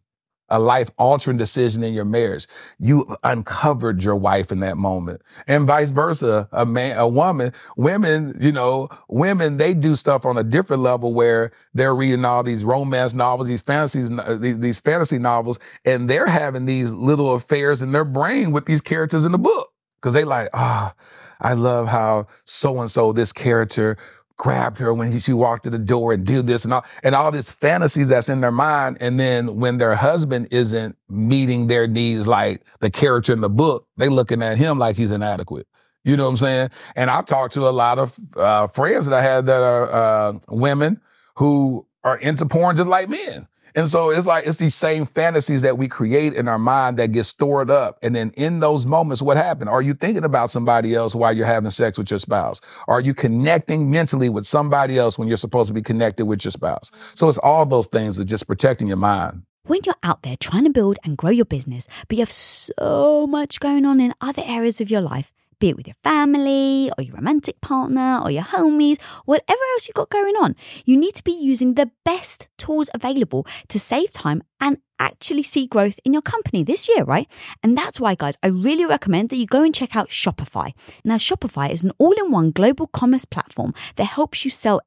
a 0.51 0.59
life 0.59 0.91
altering 0.99 1.37
decision 1.37 1.83
in 1.83 1.93
your 1.93 2.05
marriage. 2.05 2.45
You 2.77 3.15
uncovered 3.23 4.03
your 4.03 4.15
wife 4.15 4.51
in 4.51 4.59
that 4.59 4.77
moment. 4.77 5.21
And 5.47 5.65
vice 5.65 5.89
versa. 5.89 6.47
A 6.51 6.65
man, 6.65 6.97
a 6.97 7.07
woman, 7.07 7.53
women, 7.77 8.37
you 8.39 8.51
know, 8.51 8.89
women, 9.07 9.57
they 9.57 9.73
do 9.73 9.95
stuff 9.95 10.25
on 10.25 10.37
a 10.37 10.43
different 10.43 10.83
level 10.83 11.13
where 11.13 11.51
they're 11.73 11.95
reading 11.95 12.25
all 12.25 12.43
these 12.43 12.63
romance 12.63 13.13
novels, 13.13 13.47
these 13.47 13.61
fantasies, 13.61 14.11
these, 14.39 14.79
fantasy 14.81 15.17
novels, 15.17 15.57
and 15.85 16.09
they're 16.09 16.27
having 16.27 16.65
these 16.65 16.91
little 16.91 17.33
affairs 17.33 17.81
in 17.81 17.91
their 17.91 18.05
brain 18.05 18.51
with 18.51 18.65
these 18.65 18.81
characters 18.81 19.23
in 19.23 19.31
the 19.31 19.39
book. 19.39 19.71
Cause 20.01 20.13
they 20.13 20.23
like, 20.23 20.49
ah, 20.53 20.93
oh, 20.93 21.03
I 21.41 21.53
love 21.53 21.87
how 21.87 22.27
so 22.43 22.79
and 22.79 22.89
so, 22.89 23.13
this 23.13 23.31
character 23.33 23.97
grabbed 24.41 24.79
her 24.79 24.91
when 24.91 25.19
she 25.19 25.33
walked 25.33 25.63
to 25.65 25.69
the 25.69 25.77
door 25.77 26.13
and 26.13 26.25
do 26.25 26.41
this 26.41 26.63
and 26.63 26.73
all 26.73 26.83
and 27.03 27.13
all 27.13 27.31
this 27.31 27.51
fantasy 27.51 28.03
that's 28.03 28.27
in 28.27 28.41
their 28.41 28.51
mind. 28.51 28.97
And 28.99 29.19
then 29.19 29.57
when 29.57 29.77
their 29.77 29.93
husband 29.93 30.47
isn't 30.49 30.97
meeting 31.09 31.67
their 31.67 31.85
needs 31.85 32.27
like 32.27 32.65
the 32.79 32.89
character 32.89 33.33
in 33.33 33.41
the 33.41 33.51
book, 33.51 33.87
they 33.97 34.09
looking 34.09 34.41
at 34.41 34.57
him 34.57 34.79
like 34.79 34.95
he's 34.95 35.11
inadequate. 35.11 35.67
You 36.03 36.17
know 36.17 36.23
what 36.23 36.31
I'm 36.31 36.37
saying? 36.37 36.69
And 36.95 37.11
I've 37.11 37.25
talked 37.25 37.53
to 37.53 37.67
a 37.67 37.69
lot 37.69 37.99
of 37.99 38.17
uh, 38.35 38.65
friends 38.65 39.05
that 39.05 39.13
I 39.13 39.21
had 39.21 39.45
that 39.45 39.61
are 39.61 39.91
uh, 39.91 40.39
women 40.49 40.99
who 41.35 41.85
are 42.03 42.17
into 42.17 42.47
porn 42.47 42.75
just 42.75 42.89
like 42.89 43.09
men. 43.09 43.47
And 43.75 43.87
so 43.87 44.09
it's 44.09 44.25
like 44.25 44.45
it's 44.45 44.57
these 44.57 44.75
same 44.75 45.05
fantasies 45.05 45.61
that 45.61 45.77
we 45.77 45.87
create 45.87 46.33
in 46.33 46.47
our 46.47 46.59
mind 46.59 46.97
that 46.97 47.11
get 47.11 47.25
stored 47.25 47.69
up. 47.69 47.97
And 48.01 48.15
then 48.15 48.31
in 48.35 48.59
those 48.59 48.85
moments, 48.85 49.21
what 49.21 49.37
happened? 49.37 49.69
Are 49.69 49.81
you 49.81 49.93
thinking 49.93 50.23
about 50.23 50.49
somebody 50.49 50.95
else 50.95 51.15
while 51.15 51.35
you're 51.35 51.45
having 51.45 51.69
sex 51.69 51.97
with 51.97 52.09
your 52.09 52.19
spouse? 52.19 52.61
Are 52.87 53.01
you 53.01 53.13
connecting 53.13 53.89
mentally 53.89 54.29
with 54.29 54.45
somebody 54.45 54.97
else 54.97 55.17
when 55.17 55.27
you're 55.27 55.37
supposed 55.37 55.67
to 55.67 55.73
be 55.73 55.81
connected 55.81 56.25
with 56.25 56.43
your 56.43 56.51
spouse? 56.51 56.89
Mm-hmm. 56.89 57.15
So 57.15 57.29
it's 57.29 57.37
all 57.37 57.65
those 57.65 57.87
things 57.87 58.17
of 58.17 58.25
just 58.25 58.47
protecting 58.47 58.87
your 58.87 58.97
mind. 58.97 59.43
When 59.63 59.81
you're 59.85 59.95
out 60.01 60.23
there 60.23 60.37
trying 60.37 60.63
to 60.63 60.71
build 60.71 60.97
and 61.03 61.15
grow 61.15 61.29
your 61.29 61.45
business, 61.45 61.87
but 62.07 62.17
you 62.17 62.21
have 62.21 62.31
so 62.31 63.27
much 63.27 63.59
going 63.59 63.85
on 63.85 63.99
in 63.99 64.13
other 64.19 64.41
areas 64.43 64.81
of 64.81 64.89
your 64.89 65.01
life, 65.01 65.31
be 65.61 65.69
it 65.69 65.77
with 65.77 65.87
your 65.87 65.95
family 66.03 66.91
or 66.97 67.03
your 67.03 67.15
romantic 67.15 67.61
partner 67.61 68.19
or 68.21 68.29
your 68.29 68.43
homies, 68.43 68.99
whatever 69.25 69.61
else 69.73 69.87
you've 69.87 69.95
got 69.95 70.09
going 70.09 70.35
on. 70.35 70.55
You 70.83 70.99
need 70.99 71.15
to 71.15 71.23
be 71.23 71.31
using 71.31 71.75
the 71.75 71.91
best 72.03 72.49
tools 72.57 72.89
available 72.93 73.45
to 73.69 73.79
save 73.79 74.11
time 74.11 74.43
and 74.59 74.79
actually 74.99 75.43
see 75.43 75.65
growth 75.65 75.99
in 76.03 76.13
your 76.13 76.21
company 76.21 76.63
this 76.63 76.89
year, 76.89 77.03
right? 77.03 77.27
And 77.63 77.77
that's 77.77 77.99
why, 77.99 78.15
guys, 78.15 78.37
I 78.43 78.47
really 78.47 78.85
recommend 78.85 79.29
that 79.29 79.37
you 79.37 79.45
go 79.45 79.63
and 79.63 79.73
check 79.73 79.95
out 79.95 80.09
Shopify. 80.09 80.73
Now, 81.05 81.15
Shopify 81.15 81.69
is 81.71 81.83
an 81.83 81.91
all 81.97 82.13
in 82.13 82.31
one 82.31 82.51
global 82.51 82.87
commerce 82.87 83.25
platform 83.25 83.73
that 83.95 84.05
helps 84.05 84.45
you 84.45 84.51
sell 84.51 84.81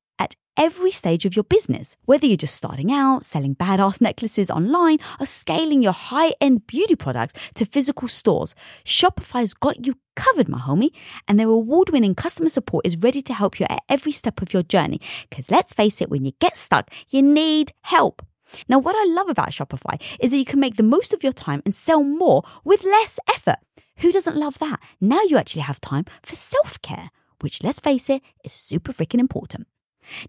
every 0.56 0.90
stage 0.90 1.24
of 1.24 1.36
your 1.36 1.44
business. 1.44 1.96
Whether 2.04 2.26
you're 2.26 2.36
just 2.36 2.54
starting 2.54 2.92
out, 2.92 3.24
selling 3.24 3.54
badass 3.54 4.00
necklaces 4.00 4.50
online, 4.50 4.98
or 5.20 5.26
scaling 5.26 5.82
your 5.82 5.92
high 5.92 6.32
end 6.40 6.66
beauty 6.66 6.96
products 6.96 7.34
to 7.54 7.64
physical 7.64 8.08
stores, 8.08 8.54
Shopify's 8.84 9.54
got 9.54 9.86
you 9.86 9.94
covered, 10.16 10.48
my 10.48 10.58
homie. 10.58 10.90
And 11.28 11.38
their 11.38 11.48
award 11.48 11.90
winning 11.90 12.14
customer 12.14 12.48
support 12.48 12.86
is 12.86 12.96
ready 12.96 13.22
to 13.22 13.34
help 13.34 13.60
you 13.60 13.66
at 13.68 13.82
every 13.88 14.12
step 14.12 14.42
of 14.42 14.52
your 14.52 14.62
journey. 14.62 15.00
Because 15.28 15.50
let's 15.50 15.72
face 15.72 16.00
it, 16.00 16.10
when 16.10 16.24
you 16.24 16.32
get 16.40 16.56
stuck, 16.56 16.90
you 17.10 17.22
need 17.22 17.72
help. 17.82 18.22
Now, 18.68 18.78
what 18.78 18.94
I 18.96 19.04
love 19.12 19.28
about 19.28 19.50
Shopify 19.50 20.00
is 20.20 20.30
that 20.30 20.38
you 20.38 20.44
can 20.44 20.60
make 20.60 20.76
the 20.76 20.82
most 20.82 21.12
of 21.12 21.22
your 21.22 21.32
time 21.32 21.62
and 21.64 21.74
sell 21.74 22.02
more 22.02 22.42
with 22.62 22.84
less 22.84 23.18
effort. 23.28 23.58
Who 23.98 24.12
doesn't 24.12 24.36
love 24.36 24.58
that? 24.58 24.80
Now 25.00 25.20
you 25.22 25.36
actually 25.36 25.62
have 25.62 25.80
time 25.80 26.04
for 26.22 26.36
self 26.36 26.80
care, 26.82 27.10
which, 27.40 27.62
let's 27.62 27.80
face 27.80 28.10
it, 28.10 28.22
is 28.44 28.52
super 28.52 28.92
freaking 28.92 29.20
important. 29.20 29.66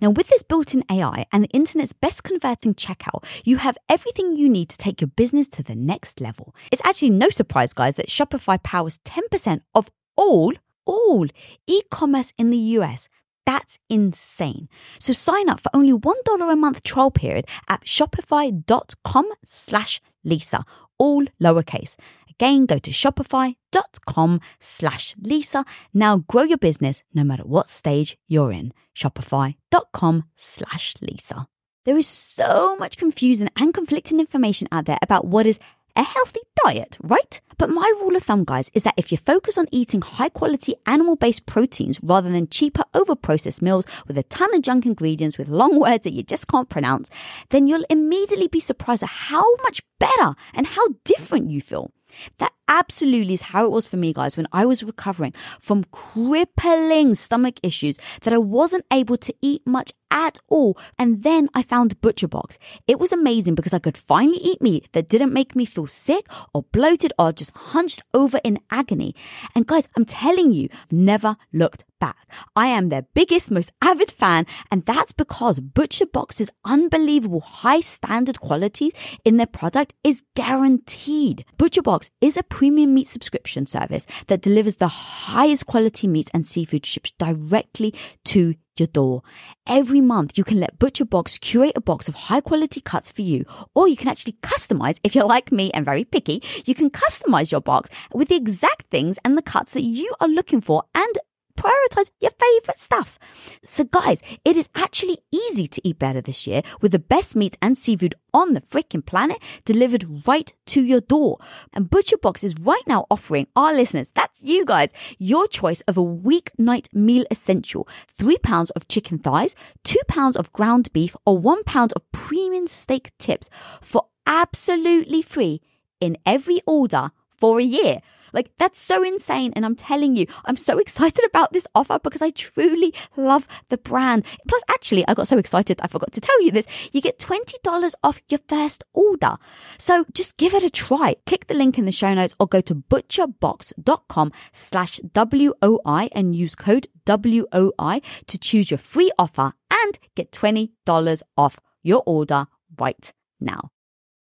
Now, 0.02 0.10
with 0.10 0.28
this 0.30 0.44
built 0.44 0.74
in 0.74 0.84
AI 0.90 1.26
and 1.32 1.44
the 1.44 1.50
internet's 1.50 1.94
best 1.94 2.24
converting 2.24 2.74
checkout, 2.74 3.24
you 3.44 3.58
have 3.58 3.78
everything 3.90 4.36
you 4.36 4.50
need 4.50 4.70
to 4.70 4.78
take 4.78 5.02
your 5.02 5.10
business 5.10 5.48
to 5.50 5.64
the 5.64 5.76
next 5.76 6.22
level. 6.22 6.56
It's 6.72 6.86
actually 6.86 7.12
no 7.12 7.30
surprise, 7.30 7.74
guys, 7.74 7.96
that 7.96 8.10
Shopify 8.10 8.62
powers 8.62 9.00
10% 9.00 9.62
of 9.74 9.90
all, 10.18 10.54
all 10.86 11.28
e 11.68 11.82
commerce 11.90 12.34
in 12.38 12.50
the 12.50 12.58
US. 12.58 13.10
That's 13.46 13.78
insane. 13.90 14.68
So 15.00 15.14
sign 15.14 15.50
up 15.50 15.60
for 15.60 15.70
only 15.74 15.94
$1 15.94 16.52
a 16.52 16.56
month 16.56 16.84
trial 16.84 17.12
period 17.12 17.46
at 17.70 17.86
shopify.com 17.86 19.30
slash 19.46 20.02
Lisa, 20.24 20.66
all 20.98 21.26
lowercase. 21.42 21.96
Again, 22.38 22.66
go 22.66 22.80
to 22.80 22.92
shopify.com 22.92 24.42
slash 24.60 25.16
Lisa. 25.20 25.64
Now 25.94 26.18
grow 26.18 26.44
your 26.44 26.58
business 26.58 27.04
no 27.14 27.24
matter 27.24 27.44
what 27.44 27.70
stage 27.70 28.18
you're 28.28 28.52
in. 28.52 28.74
Shopify.com 28.94 30.26
slash 30.36 30.96
Lisa. 31.02 31.48
There 31.86 31.98
is 31.98 32.08
so 32.08 32.76
much 32.78 32.98
confusing 32.98 33.50
and 33.56 33.74
conflicting 33.74 34.20
information 34.20 34.68
out 34.72 34.86
there 34.86 34.98
about 35.02 35.26
what 35.26 35.46
is 35.46 35.60
a 35.96 36.04
healthy 36.04 36.42
diet, 36.66 36.98
right? 37.02 37.40
But 37.58 37.70
my 37.70 37.90
rule 38.02 38.18
of 38.18 38.24
thumb, 38.24 38.44
guys, 38.44 38.70
is 38.74 38.84
that 38.84 38.96
if 38.98 39.14
you 39.14 39.18
focus 39.18 39.58
on 39.58 39.68
eating 39.72 40.02
high 40.02 40.30
quality 40.30 40.76
animal 40.86 41.16
based 41.16 41.46
proteins 41.46 42.00
rather 42.04 42.30
than 42.30 42.50
cheaper 42.50 42.84
over 42.94 43.16
processed 43.16 43.62
meals 43.62 43.86
with 44.08 44.18
a 44.18 44.24
ton 44.24 44.54
of 44.54 44.62
junk 44.62 44.86
ingredients 44.86 45.38
with 45.38 45.48
long 45.48 45.80
words 45.86 46.04
that 46.04 46.14
you 46.14 46.24
just 46.24 46.50
can't 46.50 46.70
pronounce, 46.70 47.10
then 47.50 47.68
you'll 47.68 47.86
immediately 47.90 48.48
be 48.48 48.60
surprised 48.60 49.04
at 49.04 49.10
how 49.10 49.56
much 49.64 49.82
better 50.00 50.36
and 50.54 50.68
how 50.68 50.86
different 51.06 51.50
you 51.50 51.62
feel. 51.62 51.92
That 52.40 52.54
absolutely 52.68 53.34
is 53.34 53.44
how 53.44 53.66
it 53.66 53.72
was 53.72 53.88
for 53.88 53.98
me, 53.98 54.14
guys, 54.14 54.38
when 54.38 54.48
I 54.52 54.66
was 54.66 54.84
recovering 54.84 55.34
from 55.60 55.86
crippling 55.92 57.16
stomach 57.16 57.60
issues 57.64 57.98
that 58.22 58.34
I 58.34 58.38
wasn't 58.38 58.86
able 58.92 59.18
to 59.18 59.34
eat 59.42 59.62
much 59.66 59.94
at 60.12 60.40
all. 60.48 60.78
And 60.98 61.24
then 61.24 61.50
I 61.54 61.62
found 61.62 62.00
ButcherBox. 62.02 62.58
It 62.88 63.00
was 63.00 63.12
amazing 63.12 63.56
because 63.56 63.74
I 63.74 63.80
could 63.80 63.98
finally 63.98 64.38
eat 64.38 64.62
meat 64.62 64.88
that 64.94 65.10
didn't 65.10 65.34
make 65.34 65.56
me 65.56 65.66
feel 65.66 65.88
sick 65.88 66.28
or 66.54 66.64
bloated 66.72 67.12
or 67.20 67.34
just 67.34 67.56
hunched 67.56 68.02
over 68.14 68.40
in 68.44 68.60
agony. 68.72 69.14
And 69.54 69.68
guys, 69.68 69.88
I'm 69.98 70.06
telling 70.06 70.54
you, 70.54 70.70
I've 70.72 70.92
never 70.92 71.36
looked 71.52 71.84
back. 72.00 72.28
I 72.56 72.68
am 72.68 72.90
their 72.90 73.06
biggest, 73.14 73.52
most 73.52 73.72
avid 73.82 74.12
fan, 74.12 74.46
and 74.72 74.86
that's 74.86 75.14
because 75.14 75.60
ButcherBox's 75.60 76.52
unbelievable 76.64 77.42
high 77.42 77.82
standard 77.82 78.40
qualities 78.40 78.94
in 79.24 79.38
their 79.38 79.48
product 79.48 79.94
is 80.04 80.24
guaranteed. 80.36 81.46
ButcherBox 81.58 82.10
is 82.22 82.38
a 82.38 82.44
premium 82.56 82.94
meat 82.94 83.06
subscription 83.06 83.66
service 83.66 84.08
that 84.28 84.42
delivers 84.42 84.78
the 84.78 84.88
highest 84.88 85.66
quality 85.66 86.08
meats 86.08 86.32
and 86.34 86.48
seafood 86.48 86.86
shipped 86.86 87.14
directly 87.18 87.94
to 88.24 88.56
your 88.80 88.88
door. 88.88 89.24
Every 89.68 90.00
month, 90.00 90.38
you 90.38 90.46
can 90.46 90.62
let 90.62 90.80
ButcherBox 90.80 91.42
curate 91.42 91.74
a 91.76 91.82
box 91.82 92.08
of 92.08 92.16
high 92.16 92.40
quality 92.40 92.80
cuts 92.80 93.12
for 93.12 93.24
you, 93.24 93.44
or 93.76 93.90
you 93.90 93.98
can 93.98 94.08
actually 94.08 94.38
customize, 94.42 95.02
if 95.04 95.16
you're 95.16 95.26
like 95.26 95.52
me 95.52 95.70
and 95.72 95.84
very 95.84 96.06
picky, 96.06 96.42
you 96.66 96.74
can 96.74 96.90
customize 96.90 97.52
your 97.52 97.60
box 97.60 97.90
with 98.14 98.30
the 98.30 98.38
exact 98.38 98.84
things 98.90 99.20
and 99.26 99.38
the 99.38 99.42
cuts 99.42 99.74
that 99.74 99.84
you 99.84 100.16
are 100.22 100.30
looking 100.30 100.62
for 100.62 100.84
and 100.96 101.18
prioritize 101.58 102.12
your 102.22 102.32
favorite 102.32 102.78
stuff. 102.78 103.18
So 103.64 103.84
guys, 103.84 104.22
it 104.44 104.56
is 104.56 104.70
actually 104.76 105.20
easy 105.32 105.68
to 105.68 105.88
eat 105.88 106.00
better 106.00 106.22
this 106.22 106.48
year 106.48 106.62
with 106.82 106.92
the 106.92 107.00
best 107.00 107.36
meat 107.36 107.58
and 107.62 107.78
seafood 107.78 108.16
on 108.34 108.54
the 108.54 108.62
freaking 108.62 109.06
planet 109.06 109.38
delivered 109.64 110.28
right 110.28 110.54
to 110.68 110.84
your 110.84 111.02
door. 111.02 111.40
And 111.74 111.90
ButcherBox 111.90 112.44
is 112.44 112.56
right 112.60 112.84
now 112.88 113.06
offering 113.10 113.48
our 113.56 113.74
listeners, 113.74 114.12
that's 114.14 114.44
you 114.44 114.66
guys, 114.66 114.94
your 115.18 115.48
choice 115.48 115.82
of 115.82 115.98
a 115.98 116.04
weeknight 116.04 116.94
meal 116.94 117.26
essential. 117.32 117.88
Three 118.08 118.38
pounds 118.38 118.70
of 118.72 118.88
chicken 118.88 119.20
thighs, 119.20 119.56
two 119.84 120.02
pounds 120.08 120.36
of 120.36 120.52
ground 120.52 120.92
beef, 120.94 121.16
or 121.26 121.38
one 121.38 121.64
pound 121.64 121.94
of 121.94 122.12
premium 122.12 122.68
steak 122.68 123.12
tips 123.18 123.50
for 123.82 124.08
absolutely 124.26 125.22
free 125.22 125.62
in 126.02 126.18
every 126.26 126.62
order 126.66 127.12
for 127.38 127.60
a 127.60 127.64
year. 127.64 128.00
Like 128.36 128.52
that's 128.60 128.82
so 128.82 129.02
insane. 129.02 129.54
And 129.56 129.66
I'm 129.66 129.76
telling 129.76 130.16
you, 130.16 130.28
I'm 130.46 130.58
so 130.58 130.78
excited 130.86 131.26
about 131.26 131.54
this 131.54 131.68
offer 131.74 131.98
because 131.98 132.22
I 132.22 132.30
truly 132.30 132.94
love 133.18 133.48
the 133.70 133.78
brand. 133.78 134.26
Plus, 134.48 134.62
actually, 134.70 135.08
I 135.08 135.16
got 135.16 135.28
so 135.28 135.38
excited. 135.38 135.80
I 135.82 135.88
forgot 135.88 136.12
to 136.12 136.22
tell 136.22 136.40
you 136.44 136.52
this. 136.52 136.68
You 136.92 137.02
get 137.02 137.18
$20 137.18 137.94
off 138.04 138.22
your 138.30 138.42
first 138.48 138.84
order. 138.94 139.38
So 139.80 140.06
just 140.14 140.38
give 140.38 140.54
it 140.54 140.64
a 140.64 140.70
try. 140.70 141.16
Click 141.26 141.48
the 141.48 141.56
link 141.56 141.80
in 141.80 141.86
the 141.86 141.92
show 141.92 142.14
notes 142.14 142.36
or 142.40 142.48
go 142.48 142.62
to 142.62 142.76
butcherbox.com 142.76 144.32
slash 144.52 145.00
WOI 145.14 146.10
and 146.12 146.36
use 146.36 146.56
code 146.56 146.88
WOI 147.06 148.02
to 148.28 148.38
choose 148.38 148.70
your 148.70 148.78
free 148.78 149.12
offer 149.18 149.54
and 149.72 150.00
get 150.16 150.32
$20 150.32 151.22
off 151.38 151.60
your 151.84 152.04
order 152.06 152.48
right 152.78 153.14
now. 153.40 153.72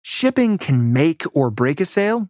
Shipping 0.01 0.58
can 0.58 0.91
make 0.91 1.24
or 1.34 1.49
break 1.49 1.80
a 1.80 1.86
sale, 1.86 2.30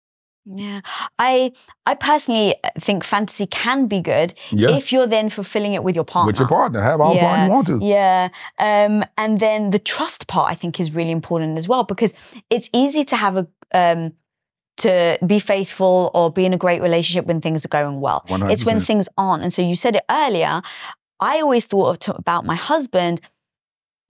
Yeah, 0.45 0.81
I 1.19 1.51
I 1.85 1.93
personally 1.95 2.55
think 2.79 3.03
fantasy 3.03 3.45
can 3.45 3.87
be 3.87 4.01
good 4.01 4.33
Yeah. 4.49 4.71
if 4.71 4.91
you're 4.91 5.07
then 5.07 5.29
fulfilling 5.29 5.73
it 5.73 5.83
with 5.83 5.95
your 5.95 6.03
partner. 6.03 6.27
With 6.27 6.39
your 6.39 6.47
partner, 6.47 6.81
have 6.81 6.99
all 6.99 7.13
the 7.13 7.19
fun 7.19 7.45
you 7.45 7.51
want 7.53 7.67
to. 7.67 7.79
Yeah. 7.81 8.29
Um, 8.57 9.03
and 9.17 9.39
then 9.39 9.69
the 9.69 9.79
trust 9.79 10.27
part 10.27 10.51
I 10.51 10.55
think 10.55 10.79
is 10.79 10.93
really 10.93 11.11
important 11.11 11.57
as 11.57 11.67
well 11.67 11.83
because 11.83 12.13
it's 12.49 12.69
easy 12.73 13.03
to 13.05 13.15
have 13.15 13.37
a 13.37 13.47
um 13.73 14.13
to 14.77 15.19
be 15.25 15.37
faithful 15.37 16.09
or 16.15 16.31
be 16.31 16.43
in 16.45 16.53
a 16.53 16.57
great 16.57 16.81
relationship 16.81 17.27
when 17.27 17.39
things 17.39 17.63
are 17.63 17.69
going 17.69 17.99
well. 18.01 18.25
It's 18.27 18.65
when 18.65 18.79
things 18.81 19.07
aren't. 19.17 19.43
And 19.43 19.53
so 19.53 19.61
you 19.61 19.75
said 19.75 19.95
it 19.95 20.03
earlier. 20.09 20.61
I 21.19 21.39
always 21.41 21.67
thought 21.67 22.07
about 22.07 22.45
my 22.45 22.55
husband. 22.55 23.21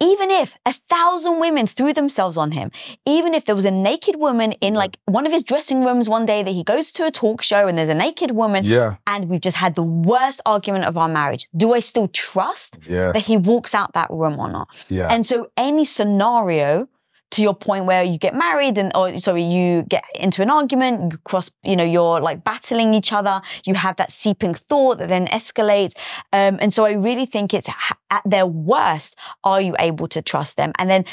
Even 0.02 0.32
if 0.32 0.58
a 0.66 0.74
thousand 0.74 1.40
women 1.40 1.68
threw 1.68 1.94
themselves 1.94 2.36
on 2.36 2.52
him, 2.52 2.72
even 3.06 3.34
if 3.36 3.46
there 3.46 3.56
was 3.56 3.66
a 3.66 3.72
naked 3.72 4.16
woman 4.18 4.54
in 4.54 4.74
like 4.74 4.98
one 5.06 5.26
of 5.28 5.32
his 5.32 5.44
dressing 5.44 5.86
rooms 5.86 6.10
one 6.10 6.26
day 6.26 6.42
that 6.44 6.52
he 6.52 6.64
goes 6.64 6.92
to 6.94 7.06
a 7.06 7.12
talk 7.12 7.42
show 7.44 7.68
and 7.68 7.78
there's 7.78 7.90
a 7.90 7.94
naked 7.94 8.32
woman 8.32 8.64
Yeah. 8.66 8.96
and 9.06 9.30
we've 9.30 9.42
just 9.50 9.58
had 9.58 9.76
the 9.76 9.84
worst 9.84 10.42
argument 10.46 10.86
of 10.86 10.98
our 10.98 11.08
marriage, 11.08 11.48
do 11.56 11.74
I 11.74 11.80
still 11.80 12.08
trust 12.08 12.80
Yes. 12.90 13.14
that 13.14 13.24
he 13.26 13.38
walks 13.38 13.76
out 13.76 13.94
that 13.94 14.10
room 14.10 14.40
or 14.40 14.50
not? 14.50 14.68
yeah. 14.90 15.08
And 15.14 15.26
so 15.26 15.52
any 15.56 15.86
scenario 15.86 16.88
to 17.32 17.42
your 17.42 17.56
point 17.56 17.86
where 17.86 18.04
you 18.04 18.18
get 18.18 18.36
married 18.36 18.78
and 18.78 18.96
or 18.96 19.18
sorry, 19.18 19.44
you 19.44 19.84
get 19.84 20.04
into 20.16 20.42
an 20.42 20.50
argument, 20.50 21.14
you 21.14 21.18
cross, 21.20 21.50
you 21.64 21.76
know, 21.76 21.84
you're 21.84 22.20
like 22.20 22.44
battling 22.44 22.94
each 22.94 23.12
other, 23.14 23.42
you 23.66 23.74
have 23.74 23.96
that 23.96 24.12
seeping 24.12 24.54
thought 24.54 24.98
that 25.00 25.10
then 25.10 25.28
escalates. 25.28 25.96
Um, 26.34 26.58
and 26.62 26.74
so 26.74 26.86
I 26.86 26.94
really 26.94 27.26
think 27.26 27.54
it's 27.54 27.70
at 28.10 28.22
their 28.26 28.46
worst, 28.46 29.18
are 29.44 29.62
you 29.62 29.76
able 29.80 30.08
to 30.10 30.22
trust 30.22 30.58
them? 30.58 30.74
And 30.78 30.90
then 30.90 31.06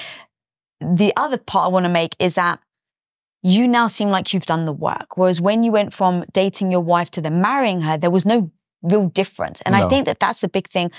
the 0.80 1.12
other 1.16 1.38
part 1.38 1.66
I 1.66 1.68
want 1.68 1.84
to 1.84 1.90
make 1.90 2.14
is 2.18 2.34
that 2.34 2.60
you 3.42 3.68
now 3.68 3.86
seem 3.86 4.08
like 4.08 4.34
you've 4.34 4.46
done 4.46 4.64
the 4.64 4.72
work. 4.72 5.16
Whereas 5.16 5.40
when 5.40 5.62
you 5.62 5.70
went 5.70 5.94
from 5.94 6.24
dating 6.32 6.72
your 6.72 6.80
wife 6.80 7.10
to 7.12 7.20
then 7.20 7.40
marrying 7.40 7.82
her, 7.82 7.96
there 7.96 8.10
was 8.10 8.26
no 8.26 8.50
real 8.82 9.08
difference. 9.08 9.60
And 9.62 9.76
I 9.76 9.88
think 9.88 10.06
that 10.06 10.20
that's 10.20 10.40
the 10.40 10.48
big 10.48 10.68
thing. 10.68 10.90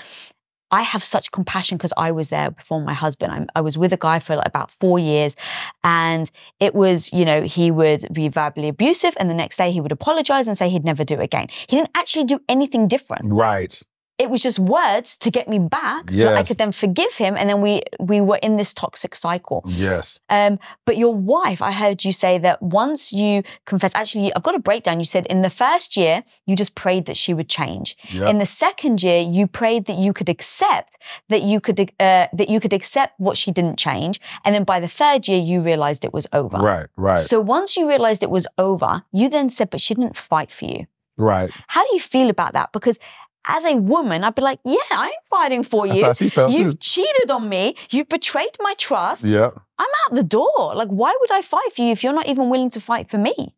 I 0.70 0.82
have 0.82 1.02
such 1.02 1.30
compassion 1.32 1.76
because 1.78 1.92
I 1.96 2.12
was 2.12 2.28
there 2.28 2.50
before 2.50 2.80
my 2.80 2.94
husband. 2.94 3.32
I'm, 3.32 3.46
i 3.54 3.60
was 3.60 3.76
with 3.76 3.92
a 3.92 3.96
guy 3.96 4.18
for 4.18 4.36
like 4.36 4.46
about 4.48 4.70
four 4.70 4.98
years, 4.98 5.36
and 5.84 6.30
it 6.60 6.74
was, 6.74 7.12
you 7.12 7.24
know, 7.24 7.42
he 7.42 7.70
would 7.70 8.06
be 8.12 8.28
verbally 8.28 8.68
abusive, 8.68 9.14
and 9.18 9.28
the 9.28 9.34
next 9.34 9.56
day 9.56 9.72
he 9.72 9.80
would 9.80 9.92
apologize 9.92 10.48
and 10.48 10.56
say 10.56 10.68
he'd 10.68 10.84
never 10.84 11.04
do 11.04 11.14
it 11.14 11.24
again. 11.24 11.48
He 11.68 11.76
didn't 11.76 11.90
actually 11.94 12.24
do 12.24 12.40
anything 12.48 12.88
different. 12.88 13.32
Right 13.32 13.82
it 14.20 14.28
was 14.30 14.42
just 14.42 14.58
words 14.58 15.16
to 15.24 15.30
get 15.30 15.46
me 15.48 15.58
back 15.58 16.10
so 16.12 16.24
that 16.24 16.36
I 16.36 16.42
could 16.48 16.58
then 16.58 16.72
forgive 16.72 17.12
him. 17.24 17.32
And 17.38 17.46
then 17.48 17.60
we 17.66 17.72
we 18.10 18.18
were 18.20 18.40
in 18.46 18.52
this 18.60 18.72
toxic 18.74 19.12
cycle. 19.14 19.60
Yes. 19.66 20.20
Um, 20.28 20.58
but 20.86 20.96
your 21.04 21.14
wife, 21.14 21.60
I 21.70 21.72
heard 21.82 22.04
you 22.06 22.12
say 22.12 22.38
that 22.46 22.56
once 22.62 23.12
you 23.12 23.42
confess, 23.70 23.92
actually, 23.94 24.26
I've 24.34 24.42
got 24.48 24.54
a 24.54 24.64
breakdown. 24.70 24.98
You 25.00 25.06
said 25.16 25.26
in 25.34 25.40
the 25.42 25.50
first 25.64 25.96
year, 25.96 26.22
you 26.46 26.54
just 26.62 26.74
prayed 26.74 27.04
that 27.06 27.16
she 27.16 27.32
would 27.34 27.48
change. 27.48 27.96
Yep. 28.12 28.28
In 28.30 28.38
the 28.38 28.46
second 28.46 29.02
year, 29.02 29.20
you 29.36 29.46
prayed 29.46 29.82
that 29.86 29.98
you 30.04 30.12
could 30.12 30.28
accept 30.28 30.92
that 31.28 31.42
you 31.42 31.58
could 31.60 31.78
uh, 31.80 32.26
that 32.40 32.48
you 32.52 32.60
could 32.60 32.74
accept 32.80 33.12
what 33.18 33.36
she 33.36 33.50
didn't 33.58 33.78
change. 33.78 34.20
And 34.44 34.54
then 34.54 34.64
by 34.64 34.78
the 34.80 34.88
third 35.00 35.20
year, 35.28 35.40
you 35.50 35.60
realized 35.62 36.04
it 36.04 36.12
was 36.12 36.26
over. 36.32 36.58
Right. 36.58 36.86
Right. 36.96 37.18
So 37.18 37.40
once 37.56 37.76
you 37.76 37.88
realized 37.88 38.22
it 38.22 38.30
was 38.30 38.46
over, 38.58 39.02
you 39.12 39.28
then 39.28 39.48
said, 39.50 39.70
but 39.70 39.80
she 39.80 39.94
didn't 39.94 40.16
fight 40.16 40.50
for 40.52 40.66
you. 40.66 40.86
right. 41.16 41.50
How 41.74 41.82
do 41.86 41.90
you 41.96 42.00
feel 42.00 42.28
about 42.30 42.52
that? 42.58 42.68
Because 42.72 42.98
as 43.46 43.64
a 43.64 43.76
woman, 43.76 44.22
I'd 44.24 44.34
be 44.34 44.42
like, 44.42 44.60
yeah, 44.64 44.76
I'm 44.90 45.10
fighting 45.24 45.62
for 45.62 45.86
you. 45.86 46.04
how 46.04 46.12
she 46.12 46.28
felt 46.28 46.52
You've 46.52 46.78
too. 46.78 47.02
cheated 47.04 47.30
on 47.30 47.48
me. 47.48 47.74
You've 47.90 48.08
betrayed 48.08 48.56
my 48.60 48.74
trust. 48.74 49.24
Yep. 49.24 49.58
I'm 49.78 49.88
out 50.06 50.14
the 50.14 50.22
door. 50.22 50.74
Like, 50.74 50.88
why 50.88 51.16
would 51.20 51.32
I 51.32 51.42
fight 51.42 51.72
for 51.74 51.82
you 51.82 51.92
if 51.92 52.04
you're 52.04 52.12
not 52.12 52.26
even 52.28 52.50
willing 52.50 52.70
to 52.70 52.80
fight 52.80 53.08
for 53.08 53.18
me? 53.18 53.54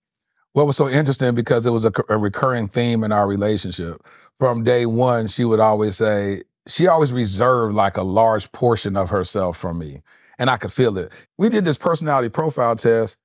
What 0.52 0.66
was 0.66 0.76
so 0.76 0.88
interesting 0.88 1.34
because 1.34 1.66
it 1.66 1.70
was 1.70 1.84
a, 1.84 1.92
a 2.08 2.18
recurring 2.18 2.68
theme 2.68 3.02
in 3.04 3.10
our 3.10 3.26
relationship. 3.26 4.06
From 4.38 4.62
day 4.64 4.86
one, 4.86 5.26
she 5.26 5.44
would 5.44 5.60
always 5.60 5.96
say, 5.96 6.42
she 6.68 6.86
always 6.86 7.12
reserved 7.12 7.74
like 7.74 7.96
a 7.96 8.02
large 8.02 8.52
portion 8.52 8.96
of 8.96 9.10
herself 9.10 9.56
from 9.56 9.78
me. 9.78 10.02
And 10.38 10.50
I 10.50 10.56
could 10.56 10.72
feel 10.72 10.96
it. 10.98 11.12
We 11.38 11.48
did 11.48 11.64
this 11.64 11.76
personality 11.76 12.28
profile 12.28 12.76
test, 12.76 13.16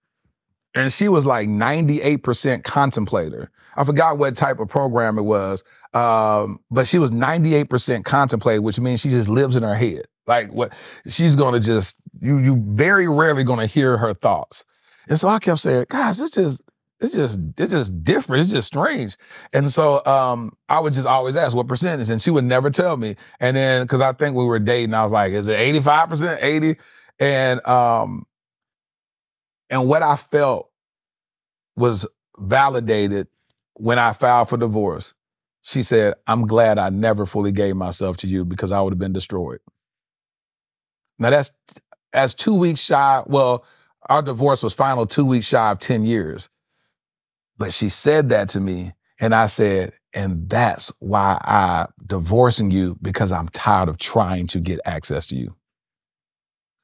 and 0.76 0.91
she 0.91 1.09
was 1.09 1.26
like 1.26 1.49
98% 1.49 2.63
contemplator. 2.63 3.49
I 3.76 3.84
forgot 3.84 4.18
what 4.18 4.36
type 4.36 4.59
of 4.59 4.70
program 4.70 5.18
it 5.18 5.24
was, 5.24 5.63
um, 5.93 6.59
but 6.72 6.88
she 6.88 6.99
was 6.99 7.11
98% 7.11 8.03
contemplator, 8.03 8.61
which 8.61 8.80
means 8.80 9.01
she 9.01 9.09
just 9.09 9.30
lives 9.30 9.55
in 9.55 9.63
her 9.63 9.76
head. 9.76 10.05
Like 10.26 10.51
what 10.51 10.74
she's 11.07 11.36
gonna 11.36 11.59
just 11.59 11.97
you 12.20 12.38
you 12.39 12.61
very 12.68 13.07
rarely 13.07 13.43
gonna 13.43 13.65
hear 13.65 13.97
her 13.97 14.13
thoughts. 14.13 14.65
And 15.07 15.18
so 15.18 15.30
I 15.30 15.39
kept 15.39 15.59
saying, 15.59 15.86
guys, 15.89 16.20
it's 16.20 16.36
just 16.36 16.61
it's 16.99 17.13
just 17.13 17.39
it's 17.57 17.72
just 17.72 18.03
different. 18.03 18.41
It's 18.41 18.51
just 18.51 18.68
strange. 18.68 19.15
And 19.53 19.70
so 19.70 20.03
um, 20.05 20.53
I 20.68 20.80
would 20.80 20.93
just 20.93 21.07
always 21.07 21.36
ask 21.36 21.55
what 21.55 21.68
percentage, 21.68 22.09
and 22.09 22.22
she 22.22 22.32
would 22.32 22.43
never 22.43 22.70
tell 22.70 22.97
me. 22.97 23.15
And 23.39 23.55
then 23.55 23.84
because 23.84 24.01
I 24.01 24.11
think 24.13 24.36
we 24.36 24.45
were 24.45 24.59
dating, 24.59 24.93
I 24.93 25.03
was 25.03 25.11
like, 25.11 25.32
is 25.34 25.47
it 25.47 25.59
eighty 25.59 25.80
five 25.80 26.09
percent, 26.09 26.39
eighty? 26.43 26.76
And 27.20 27.65
um, 27.65 28.26
and 29.70 29.88
what 29.88 30.03
I 30.03 30.15
felt 30.15 30.70
was 31.76 32.07
validated 32.38 33.28
when 33.76 33.99
I 33.99 34.13
filed 34.13 34.49
for 34.49 34.57
divorce. 34.57 35.13
She 35.61 35.82
said, 35.82 36.15
"I'm 36.28 36.47
glad 36.47 36.78
I 36.78 36.89
never 36.89 37.26
fully 37.26 37.51
gave 37.51 37.76
myself 37.76 38.18
to 38.18 38.28
you 38.28 38.45
because 38.45 38.72
I 38.72 38.82
would 38.82 38.93
have 38.93 38.99
been 38.99 39.13
destroyed." 39.13 39.59
Now 41.20 41.30
that's 41.32 41.53
as 42.13 42.34
two 42.34 42.53
weeks 42.53 42.80
shy. 42.80 43.24
Well, 43.28 43.65
our 44.09 44.22
divorce 44.22 44.63
was 44.63 44.74
final 44.74 45.05
two 45.05 45.26
weeks 45.26 45.47
shy 45.47 45.72
of 45.72 45.80
10 45.80 46.03
years. 46.03 46.49
But 47.57 47.74
she 47.74 47.89
said 47.89 48.30
that 48.30 48.49
to 48.49 48.61
me, 48.61 48.93
and 49.20 49.34
I 49.36 49.47
said, 49.47 49.93
and 50.13 50.49
that's 50.49 50.91
why 50.99 51.39
I'm 51.43 51.88
divorcing 52.05 52.72
you 52.72 52.97
because 53.01 53.32
I'm 53.32 53.49
tired 53.49 53.89
of 53.89 53.97
trying 53.97 54.47
to 54.47 54.59
get 54.59 54.80
access 54.86 55.26
to 55.28 55.36
you. 55.36 55.57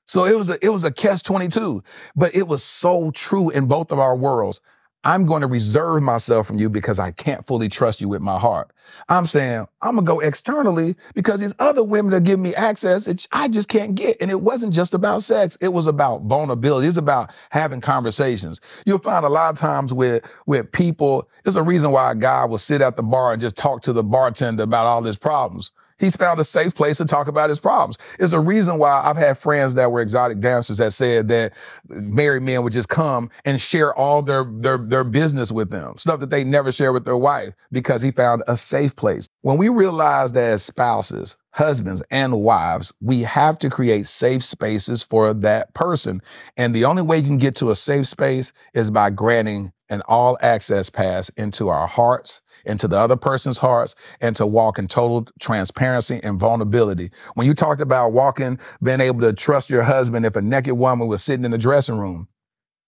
So 0.05 0.25
it 0.25 0.35
was 0.35 0.49
a, 0.49 0.57
it 0.65 0.69
was 0.69 0.83
a 0.83 0.91
catch 0.91 1.23
22, 1.23 1.83
but 2.15 2.35
it 2.35 2.47
was 2.47 2.63
so 2.63 3.11
true 3.11 3.49
in 3.49 3.67
both 3.67 3.91
of 3.91 3.99
our 3.99 4.15
worlds. 4.15 4.61
I'm 5.05 5.25
going 5.25 5.41
to 5.41 5.47
reserve 5.47 6.01
myself 6.01 6.47
from 6.47 6.57
you 6.57 6.69
because 6.69 6.97
I 6.97 7.11
can't 7.11 7.45
fully 7.45 7.67
trust 7.67 7.99
you 7.99 8.07
with 8.07 8.21
my 8.21 8.39
heart. 8.39 8.71
I'm 9.09 9.25
saying 9.25 9.65
I'm 9.81 9.95
gonna 9.95 10.05
go 10.05 10.19
externally 10.19 10.95
because 11.13 11.39
these 11.39 11.53
other 11.59 11.83
women 11.83 12.11
that 12.11 12.23
give 12.23 12.39
me 12.39 12.55
access 12.55 13.05
that 13.05 13.25
I 13.31 13.47
just 13.47 13.67
can't 13.69 13.95
get. 13.95 14.17
And 14.21 14.31
it 14.31 14.41
wasn't 14.41 14.73
just 14.73 14.93
about 14.93 15.23
sex; 15.23 15.57
it 15.61 15.69
was 15.69 15.87
about 15.87 16.23
vulnerability. 16.23 16.87
It 16.87 16.91
was 16.91 16.97
about 16.97 17.31
having 17.49 17.81
conversations. 17.81 18.61
You'll 18.85 18.99
find 18.99 19.25
a 19.25 19.29
lot 19.29 19.51
of 19.51 19.57
times 19.57 19.93
with 19.93 20.23
with 20.45 20.71
people. 20.71 21.29
There's 21.43 21.55
a 21.55 21.63
reason 21.63 21.91
why 21.91 22.11
a 22.11 22.15
guy 22.15 22.45
will 22.45 22.57
sit 22.57 22.81
at 22.81 22.95
the 22.95 23.03
bar 23.03 23.33
and 23.33 23.41
just 23.41 23.57
talk 23.57 23.81
to 23.83 23.93
the 23.93 24.03
bartender 24.03 24.63
about 24.63 24.85
all 24.85 25.03
his 25.03 25.17
problems. 25.17 25.71
He's 26.03 26.17
found 26.17 26.37
a 26.37 26.43
safe 26.43 26.75
place 26.75 26.97
to 26.97 27.05
talk 27.05 27.29
about 27.29 27.47
his 27.47 27.59
problems. 27.59 27.97
It's 28.19 28.33
a 28.33 28.39
reason 28.41 28.77
why 28.77 29.01
I've 29.05 29.15
had 29.15 29.37
friends 29.37 29.75
that 29.75 29.89
were 29.89 30.01
exotic 30.01 30.41
dancers 30.41 30.77
that 30.77 30.91
said 30.91 31.29
that 31.29 31.53
married 31.87 32.43
men 32.43 32.61
would 32.63 32.73
just 32.73 32.89
come 32.89 33.29
and 33.45 33.59
share 33.59 33.95
all 33.95 34.21
their 34.21 34.43
their 34.43 34.77
their 34.77 35.05
business 35.05 35.49
with 35.49 35.71
them, 35.71 35.95
stuff 35.95 36.19
that 36.19 36.29
they 36.29 36.43
never 36.43 36.73
share 36.73 36.91
with 36.91 37.05
their 37.05 37.15
wife, 37.15 37.53
because 37.71 38.01
he 38.01 38.11
found 38.11 38.43
a 38.47 38.57
safe 38.57 38.97
place. 38.97 39.29
When 39.43 39.55
we 39.55 39.69
realize 39.69 40.33
that 40.33 40.43
as 40.43 40.63
spouses, 40.63 41.37
husbands 41.51 42.03
and 42.11 42.41
wives, 42.41 42.91
we 42.99 43.21
have 43.21 43.57
to 43.59 43.69
create 43.69 44.05
safe 44.05 44.43
spaces 44.43 45.03
for 45.03 45.33
that 45.33 45.73
person. 45.73 46.21
And 46.57 46.75
the 46.75 46.83
only 46.83 47.01
way 47.01 47.17
you 47.19 47.27
can 47.27 47.37
get 47.37 47.55
to 47.55 47.69
a 47.69 47.75
safe 47.75 48.07
space 48.07 48.51
is 48.73 48.91
by 48.91 49.09
granting 49.09 49.71
an 49.89 50.01
all 50.07 50.37
access 50.41 50.89
pass 50.89 51.29
into 51.29 51.69
our 51.69 51.87
hearts, 51.87 52.41
into 52.65 52.87
the 52.87 52.97
other 52.97 53.15
person's 53.15 53.57
hearts, 53.57 53.95
and 54.21 54.35
to 54.35 54.45
walk 54.45 54.79
in 54.79 54.87
total 54.87 55.27
transparency 55.39 56.19
and 56.23 56.39
vulnerability. 56.39 57.11
When 57.35 57.47
you 57.47 57.53
talked 57.53 57.81
about 57.81 58.13
walking, 58.13 58.59
being 58.81 59.01
able 59.01 59.21
to 59.21 59.33
trust 59.33 59.69
your 59.69 59.83
husband 59.83 60.25
if 60.25 60.35
a 60.35 60.41
naked 60.41 60.73
woman 60.73 61.07
was 61.07 61.23
sitting 61.23 61.45
in 61.45 61.51
the 61.51 61.57
dressing 61.57 61.97
room, 61.97 62.27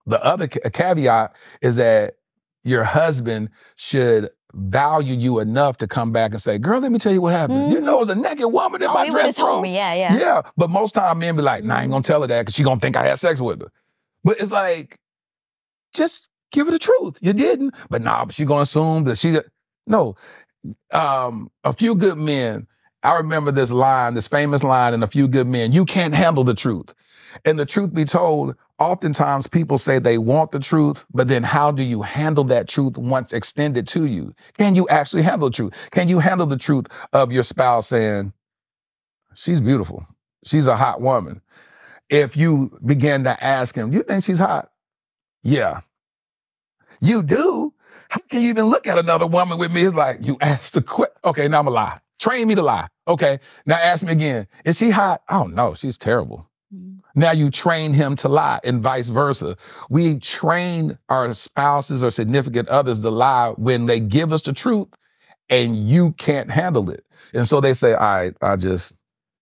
the 0.06 0.24
other 0.24 0.48
ca- 0.48 0.70
caveat 0.70 1.36
is 1.62 1.76
that 1.78 2.16
your 2.64 2.84
husband 2.84 3.50
should 3.76 4.30
value 4.54 5.16
you 5.16 5.40
enough 5.40 5.78
to 5.78 5.88
come 5.88 6.12
back 6.12 6.32
and 6.32 6.40
say, 6.40 6.58
girl, 6.58 6.80
let 6.80 6.92
me 6.92 6.98
tell 6.98 7.12
you 7.12 7.22
what 7.22 7.34
happened. 7.34 7.72
You 7.72 7.78
mm-hmm. 7.78 7.86
know, 7.86 7.98
it 7.98 8.00
was 8.00 8.10
a 8.10 8.16
naked 8.16 8.52
woman 8.52 8.82
in 8.82 8.88
oh, 8.88 8.94
my 8.94 9.06
he 9.06 9.12
would 9.12 9.18
have 9.18 9.26
dressing 9.26 9.46
room. 9.46 9.52
told 9.54 9.64
me. 9.64 9.76
Yeah, 9.76 9.94
yeah. 9.94 10.18
Yeah, 10.18 10.42
but 10.58 10.70
most 10.70 10.94
time 10.94 11.20
men 11.20 11.36
be 11.36 11.42
like, 11.42 11.64
nah, 11.64 11.78
I 11.78 11.82
ain't 11.84 11.92
gonna 11.92 12.04
tell 12.04 12.22
her 12.22 12.28
that 12.28 12.42
because 12.42 12.56
she 12.56 12.64
gonna 12.64 12.80
think 12.80 12.96
I 12.96 13.06
had 13.06 13.18
sex 13.18 13.42
with 13.42 13.62
her. 13.62 13.72
But 14.24 14.40
it's 14.40 14.52
like, 14.52 15.00
just 15.94 16.30
give 16.52 16.68
her 16.68 16.72
the 16.72 16.80
truth. 16.80 17.18
You 17.22 17.34
didn't, 17.34 17.76
but 17.90 18.02
nah, 18.02 18.26
but 18.26 18.34
she 18.34 18.46
gonna 18.46 18.62
assume 18.62 19.04
that 19.06 19.18
she. 19.18 19.36
No, 19.88 20.16
um, 20.92 21.52
a 21.64 21.74
few 21.74 21.96
good 21.96 22.18
men. 22.18 22.68
I 23.04 23.18
remember 23.18 23.52
this 23.52 23.72
line, 23.72 24.16
this 24.16 24.28
famous 24.28 24.64
line 24.64 24.94
in 24.94 25.04
A 25.04 25.08
Few 25.08 25.28
Good 25.28 25.48
Men. 25.48 25.72
You 25.72 25.86
can't 25.86 26.14
handle 26.16 26.44
the 26.44 26.56
truth, 26.56 26.94
and 27.46 27.60
the 27.60 27.66
truth 27.66 27.94
be 27.94 28.06
told, 28.06 28.56
oftentimes 28.80 29.48
people 29.48 29.78
say 29.78 30.00
they 30.00 30.18
want 30.18 30.52
the 30.52 30.60
truth, 30.60 31.06
but 31.14 31.28
then 31.28 31.44
how 31.44 31.72
do 31.72 31.84
you 31.84 32.02
handle 32.02 32.44
that 32.46 32.68
truth 32.68 32.98
once 32.98 33.34
extended 33.34 33.88
to 33.90 34.06
you? 34.06 34.34
Can 34.58 34.76
you 34.76 34.88
actually 34.90 35.22
handle 35.24 35.50
the 35.50 35.56
truth? 35.56 35.74
Can 35.92 36.08
you 36.08 36.20
handle 36.20 36.48
the 36.48 36.58
truth 36.58 36.88
of 37.14 37.32
your 37.32 37.44
spouse 37.44 37.88
saying, 37.88 38.34
"She's 39.36 39.62
beautiful, 39.62 40.08
she's 40.44 40.68
a 40.68 40.78
hot 40.78 41.02
woman"? 41.02 41.42
if 42.10 42.38
you 42.38 42.78
begin 42.86 43.24
to 43.24 43.44
ask 43.44 43.76
him, 43.76 43.92
you 43.94 44.04
think 44.04 44.24
she's 44.24 44.38
hot? 44.38 44.72
Yeah. 45.44 45.82
You 47.02 47.24
do? 47.24 47.74
How 48.10 48.20
can 48.30 48.42
you 48.42 48.50
even 48.50 48.66
look 48.66 48.88
at 48.88 48.98
another 48.98 49.28
woman 49.28 49.58
with 49.58 49.72
me? 49.72 49.84
It's 49.84 49.96
like, 49.96 50.26
you 50.26 50.38
asked 50.42 50.74
the 50.74 50.82
question. 50.82 51.16
Okay, 51.24 51.48
now 51.48 51.60
I'm 51.60 51.68
a 51.68 51.72
lie. 51.72 52.00
Train 52.20 52.48
me 52.48 52.56
to 52.56 52.62
lie. 52.62 52.88
Okay, 53.08 53.40
now 53.66 53.76
ask 53.76 54.04
me 54.04 54.12
again. 54.12 54.48
Is 54.64 54.78
she 54.78 54.90
hot? 54.90 55.22
Oh 55.30 55.44
no, 55.44 55.74
she's 55.74 55.98
terrible. 55.98 56.50
Mm-hmm. 56.74 57.20
Now 57.20 57.32
you 57.32 57.52
train 57.52 57.94
him 57.94 58.16
to 58.18 58.28
lie 58.28 58.60
and 58.64 58.82
vice 58.82 59.10
versa. 59.10 59.58
We 59.90 60.18
train 60.18 60.98
our 61.10 61.34
spouses 61.34 62.04
or 62.04 62.10
significant 62.10 62.70
others 62.70 63.02
to 63.02 63.10
lie 63.10 63.54
when 63.58 63.86
they 63.86 64.00
give 64.00 64.32
us 64.32 64.42
the 64.42 64.54
truth 64.54 64.88
and 65.50 65.78
you 65.78 66.14
can't 66.14 66.50
handle 66.50 66.90
it. 66.90 67.06
And 67.34 67.46
so 67.46 67.62
they 67.62 67.74
say, 67.74 67.94
all 67.94 68.00
right, 68.00 68.34
I 68.42 68.56
just 68.56 68.96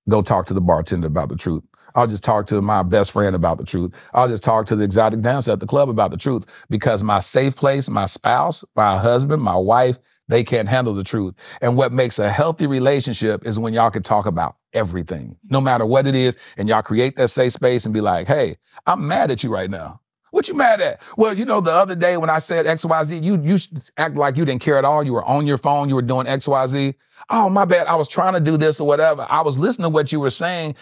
go 0.09 0.21
talk 0.21 0.45
to 0.47 0.53
the 0.53 0.61
bartender 0.61 1.07
about 1.07 1.29
the 1.29 1.37
truth. 1.37 1.63
I'll 1.95 2.07
just 2.07 2.23
talk 2.23 2.45
to 2.47 2.61
my 2.61 2.83
best 2.83 3.11
friend 3.11 3.35
about 3.35 3.57
the 3.57 3.65
truth. 3.65 3.93
I'll 4.13 4.27
just 4.27 4.43
talk 4.43 4.65
to 4.67 4.75
the 4.75 4.83
exotic 4.83 5.21
dancer 5.21 5.51
at 5.51 5.59
the 5.59 5.67
club 5.67 5.89
about 5.89 6.11
the 6.11 6.17
truth 6.17 6.45
because 6.69 7.03
my 7.03 7.19
safe 7.19 7.55
place, 7.55 7.89
my 7.89 8.05
spouse, 8.05 8.63
my 8.75 8.97
husband, 8.97 9.41
my 9.41 9.55
wife, 9.55 9.97
they 10.27 10.43
can't 10.43 10.69
handle 10.69 10.93
the 10.93 11.03
truth. 11.03 11.35
And 11.61 11.75
what 11.75 11.91
makes 11.91 12.17
a 12.19 12.29
healthy 12.29 12.67
relationship 12.67 13.45
is 13.45 13.59
when 13.59 13.73
y'all 13.73 13.91
can 13.91 14.03
talk 14.03 14.25
about 14.25 14.55
everything, 14.73 15.37
no 15.49 15.61
matter 15.61 15.85
what 15.85 16.07
it 16.07 16.15
is, 16.15 16.35
and 16.57 16.67
y'all 16.69 16.81
create 16.81 17.15
that 17.17 17.27
safe 17.27 17.51
space 17.51 17.85
and 17.85 17.93
be 17.93 18.01
like, 18.01 18.27
hey, 18.27 18.57
I'm 18.87 19.07
mad 19.07 19.31
at 19.31 19.43
you 19.43 19.49
right 19.49 19.69
now. 19.69 19.99
What 20.31 20.47
you 20.47 20.55
mad 20.55 20.81
at? 20.81 20.99
Well, 21.15 21.35
you 21.35 21.45
know, 21.45 21.61
the 21.61 21.71
other 21.71 21.93
day 21.93 22.17
when 22.17 22.31
I 22.31 22.39
said 22.39 22.65
XYZ, 22.65 23.21
you 23.23 23.39
you 23.43 23.59
act 23.97 24.15
like 24.15 24.35
you 24.35 24.45
didn't 24.45 24.63
care 24.63 24.79
at 24.79 24.85
all. 24.85 25.03
You 25.03 25.13
were 25.13 25.23
on 25.25 25.45
your 25.45 25.59
phone, 25.59 25.89
you 25.89 25.95
were 25.95 26.01
doing 26.01 26.25
XYZ. 26.25 26.95
Oh, 27.29 27.49
my 27.49 27.65
bad. 27.65 27.85
I 27.85 27.95
was 27.95 28.07
trying 28.07 28.33
to 28.33 28.39
do 28.39 28.57
this 28.57 28.79
or 28.79 28.87
whatever. 28.87 29.27
I 29.29 29.41
was 29.41 29.59
listening 29.59 29.85
to 29.85 29.89
what 29.89 30.11
you 30.11 30.19
were 30.19 30.31
saying. 30.31 30.75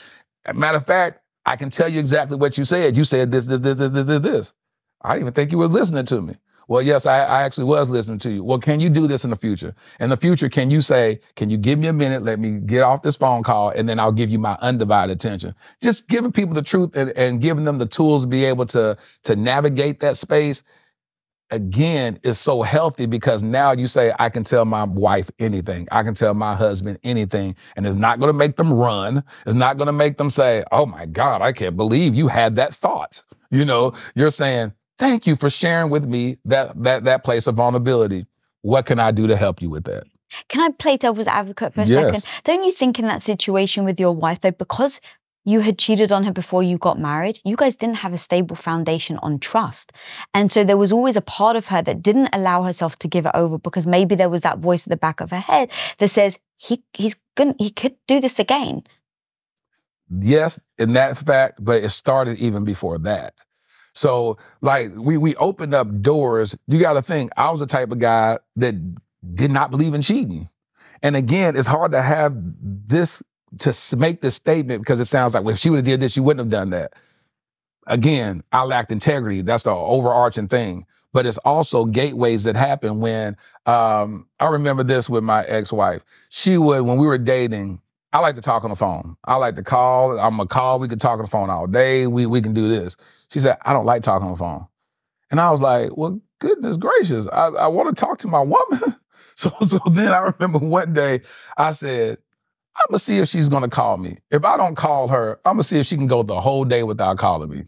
Matter 0.54 0.78
of 0.78 0.86
fact, 0.86 1.22
I 1.46 1.56
can 1.56 1.70
tell 1.70 1.90
you 1.90 2.00
exactly 2.00 2.38
what 2.38 2.58
you 2.58 2.64
said. 2.64 2.96
You 2.96 3.04
said 3.04 3.32
this, 3.32 3.46
this, 3.46 3.60
this, 3.60 3.78
this, 3.78 3.92
this, 3.92 4.06
this, 4.06 4.20
this. 4.20 4.54
I 5.02 5.14
didn't 5.14 5.24
even 5.24 5.34
think 5.34 5.52
you 5.52 5.58
were 5.58 5.68
listening 5.68 6.06
to 6.06 6.22
me. 6.22 6.36
Well, 6.68 6.82
yes, 6.82 7.06
I, 7.06 7.26
I 7.26 7.44
actually 7.44 7.66
was 7.66 7.90
listening 7.90 8.20
to 8.20 8.32
you. 8.32 8.44
Well, 8.44 8.60
can 8.60 8.80
you 8.80 8.90
do 8.90 9.06
this 9.06 9.26
in 9.26 9.30
the 9.30 9.36
future? 9.36 9.76
In 10.00 10.10
the 10.10 10.16
future, 10.16 10.48
can 10.48 10.70
you 10.70 10.80
say, 10.80 11.20
can 11.36 11.50
you 11.50 11.58
give 11.58 11.78
me 11.78 11.88
a 11.88 11.94
minute? 11.94 12.22
Let 12.24 12.40
me 12.40 12.60
get 12.62 12.82
off 12.82 13.02
this 13.02 13.18
phone 13.18 13.44
call 13.44 13.72
and 13.72 13.90
then 13.90 14.00
I'll 14.00 14.14
give 14.14 14.30
you 14.30 14.40
my 14.40 14.58
undivided 14.62 15.14
attention. 15.14 15.54
Just 15.82 16.08
giving 16.08 16.32
people 16.32 16.54
the 16.54 16.62
truth 16.62 16.96
and, 16.96 17.12
and 17.18 17.42
giving 17.42 17.66
them 17.66 17.78
the 17.78 17.88
tools 17.88 18.22
to 18.22 18.28
be 18.28 18.46
able 18.46 18.66
to, 18.68 18.98
to 19.24 19.36
navigate 19.36 20.00
that 20.00 20.16
space 20.16 20.64
again 21.52 22.20
is 22.24 22.40
so 22.40 22.62
healthy 22.62 23.06
because 23.06 23.44
now 23.44 23.72
you 23.72 23.88
say, 23.88 24.14
I 24.20 24.30
can 24.30 24.44
tell 24.44 24.66
my 24.66 24.84
wife 24.86 25.30
anything. 25.40 25.88
I 25.92 26.04
can 26.04 26.14
tell 26.14 26.34
my 26.34 26.56
husband 26.56 27.00
anything. 27.04 27.56
And 27.76 27.86
it's 27.86 27.98
not 27.98 28.20
going 28.20 28.30
to 28.30 28.38
make 28.38 28.56
them 28.56 28.72
run. 28.74 29.24
It's 29.46 29.56
not 29.56 29.78
going 29.78 29.88
to 29.88 29.94
make 29.94 30.18
them 30.18 30.30
say, 30.30 30.64
Oh 30.72 30.86
my 30.86 31.06
God, 31.06 31.42
I 31.42 31.52
can't 31.52 31.78
believe 31.78 32.16
you 32.16 32.28
had 32.28 32.56
that 32.56 32.74
thought. 32.74 33.24
You 33.50 33.66
know, 33.66 33.94
you're 34.16 34.30
saying, 34.30 34.74
thank 34.98 35.28
you 35.28 35.36
for 35.36 35.50
sharing 35.50 35.90
with 35.90 36.08
me 36.08 36.38
that, 36.46 36.82
that, 36.84 37.04
that 37.04 37.24
place 37.24 37.48
of 37.48 37.56
vulnerability. 37.56 38.26
What 38.62 38.86
can 38.86 39.00
I 39.00 39.12
do 39.12 39.28
to 39.28 39.36
help 39.36 39.62
you 39.62 39.70
with 39.70 39.84
that? 39.86 40.06
Can 40.48 40.62
I 40.62 40.74
play 40.74 40.96
devil's 40.96 41.28
advocate 41.28 41.74
for 41.74 41.82
a 41.82 41.86
Yes. 41.86 42.14
second? 42.14 42.24
Don't 42.46 42.64
you 42.64 42.72
think 42.72 42.98
in 43.00 43.08
that 43.08 43.22
situation 43.22 43.84
with 43.84 44.00
your 44.00 44.14
wife, 44.14 44.40
though, 44.40 44.52
because 44.52 45.02
you 45.44 45.62
had 45.62 45.80
cheated 45.80 46.12
on 46.12 46.24
her 46.24 46.32
before 46.32 46.62
you 46.64 46.78
got 46.78 47.00
married, 47.00 47.40
you 47.44 47.56
guys 47.56 47.76
didn't 47.76 47.98
have 47.98 48.14
a 48.14 48.18
stable 48.18 48.56
foundation 48.56 49.18
on 49.24 49.40
trust. 49.40 49.92
And 50.34 50.52
so 50.52 50.64
there 50.64 50.78
was 50.78 50.92
always 50.92 51.16
a 51.16 51.22
part 51.22 51.56
of 51.56 51.68
her 51.68 51.82
that 51.82 52.02
didn't 52.02 52.30
allow 52.34 52.64
herself 52.64 52.98
to 53.00 53.08
give 53.08 53.26
it 53.26 53.32
over 53.34 53.58
because 53.58 53.88
maybe 53.88 54.16
there 54.16 54.30
was 54.30 54.42
that 54.42 54.60
voice 54.60 54.86
at 54.86 54.92
the 54.92 54.98
back 54.98 55.20
of 55.20 55.32
her 55.32 55.40
head 55.40 55.72
that 55.98 56.10
says, 56.10 56.40
he, 56.58 56.84
he's 56.94 57.16
gonna, 57.36 57.56
he 57.58 57.72
could 57.72 57.96
do 58.08 58.20
this 58.20 58.40
again. 58.40 58.84
Yes, 60.20 60.62
and 60.78 60.96
that's 60.96 61.22
fact, 61.22 61.64
but 61.64 61.84
it 61.84 61.90
started 61.90 62.38
even 62.38 62.66
before 62.66 62.98
that. 63.00 63.34
So 63.94 64.38
like 64.62 64.90
we 64.96 65.18
we 65.18 65.36
opened 65.36 65.74
up 65.74 66.02
doors. 66.02 66.58
You 66.68 66.80
got 66.80 66.94
to 66.94 67.02
think 67.02 67.32
I 67.38 67.50
was 67.50 67.60
the 67.60 67.66
type 67.66 67.92
of 67.92 68.00
guy 68.00 68.40
that 68.56 68.76
did 69.34 69.52
not 69.52 69.72
believe 69.72 69.94
in 69.94 70.02
cheating. 70.02 70.50
And 71.04 71.16
again, 71.16 71.56
it's 71.56 71.68
hard 71.68 71.92
to 71.94 72.02
have 72.02 72.34
this 72.34 73.24
to 73.60 73.98
make 73.98 74.22
this 74.22 74.36
statement 74.36 74.82
because 74.82 75.00
it 75.00 75.06
sounds 75.06 75.34
like 75.34 75.44
well, 75.44 75.54
if 75.54 75.60
she 75.60 75.70
would 75.70 75.78
have 75.78 75.86
did 75.86 76.00
this, 76.00 76.14
she 76.14 76.20
wouldn't 76.20 76.40
have 76.40 76.50
done 76.50 76.70
that. 76.72 76.94
Again, 77.88 78.44
I 78.52 78.64
lacked 78.64 78.92
integrity. 78.92 79.42
That's 79.42 79.64
the 79.64 79.72
overarching 79.72 80.48
thing. 80.48 80.86
But 81.14 81.26
it's 81.26 81.38
also 81.40 81.84
gateways 81.84 82.44
that 82.44 82.56
happen 82.56 83.02
when 83.02 83.36
um, 83.66 84.28
I 84.40 84.48
remember 84.48 84.84
this 84.84 85.10
with 85.10 85.26
my 85.26 85.44
ex-wife. 85.44 86.06
She 86.30 86.58
would, 86.58 86.84
when 86.84 86.98
we 86.98 87.06
were 87.06 87.18
dating, 87.18 87.82
I 88.14 88.20
like 88.20 88.36
to 88.36 88.42
talk 88.42 88.64
on 88.64 88.70
the 88.70 88.78
phone. 88.78 89.18
I 89.26 89.36
like 89.36 89.56
to 89.56 89.64
call. 89.64 90.18
I'm 90.20 90.40
a 90.40 90.48
call. 90.48 90.80
We 90.80 90.88
could 90.88 91.02
talk 91.02 91.20
on 91.20 91.26
the 91.26 91.32
phone 91.32 91.50
all 91.50 91.68
day. 91.68 92.08
We 92.08 92.26
we 92.26 92.42
can 92.42 92.54
do 92.54 92.68
this. 92.68 92.96
She 93.30 93.40
said, 93.40 93.58
I 93.64 93.74
don't 93.74 93.86
like 93.86 94.02
talking 94.02 94.26
on 94.26 94.34
the 94.34 94.40
phone. 94.40 94.68
And 95.32 95.40
I 95.40 95.50
was 95.50 95.62
like, 95.62 95.96
well, 95.96 96.20
goodness 96.40 96.76
gracious, 96.76 97.28
I, 97.28 97.48
I 97.48 97.68
want 97.68 97.96
to 97.96 98.00
talk 98.00 98.18
to 98.20 98.28
my 98.28 98.42
woman. 98.42 98.80
so 99.36 99.50
so 99.62 99.80
then 99.92 100.12
I 100.12 100.20
remember 100.20 100.60
one 100.60 100.92
day 100.92 101.22
I 101.58 101.72
said, 101.72 102.18
I'm 102.78 102.86
gonna 102.90 103.00
see 103.00 103.18
if 103.20 103.28
she's 103.28 103.50
gonna 103.50 103.70
call 103.70 103.98
me. 103.98 104.18
If 104.32 104.46
I 104.46 104.58
don't 104.58 104.76
call 104.76 105.08
her, 105.10 105.40
I'm 105.46 105.54
gonna 105.54 105.64
see 105.64 105.80
if 105.80 105.86
she 105.86 105.98
can 105.98 106.08
go 106.08 106.24
the 106.24 106.40
whole 106.42 106.66
day 106.66 106.84
without 106.84 107.18
calling 107.18 107.50
me. 107.50 107.66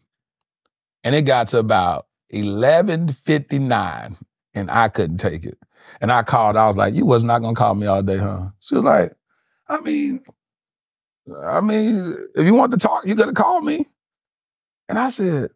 And 1.04 1.14
it 1.16 1.24
got 1.24 1.50
to 1.50 1.60
about 1.60 2.08
11:59, 2.34 4.18
and 4.54 4.72
I 4.72 4.90
couldn't 4.90 5.18
take 5.18 5.46
it. 5.46 5.58
And 6.02 6.12
I 6.12 6.24
called. 6.24 6.56
I 6.56 6.66
was 6.66 6.78
like, 6.78 6.94
"You 6.94 7.06
was 7.06 7.24
not 7.24 7.40
gonna 7.40 7.56
call 7.56 7.76
me 7.76 7.88
all 7.88 8.02
day, 8.02 8.18
huh?" 8.18 8.50
She 8.60 8.76
was 8.76 8.86
like, 8.86 9.14
"I 9.68 9.80
mean, 9.82 10.24
I 11.46 11.62
mean, 11.62 12.16
if 12.36 12.46
you 12.46 12.54
want 12.56 12.72
to 12.72 12.78
talk, 12.78 13.06
you 13.06 13.16
gotta 13.16 13.34
call 13.34 13.62
me." 13.62 13.88
And 14.90 14.98
I 14.98 15.10
said, 15.10 15.52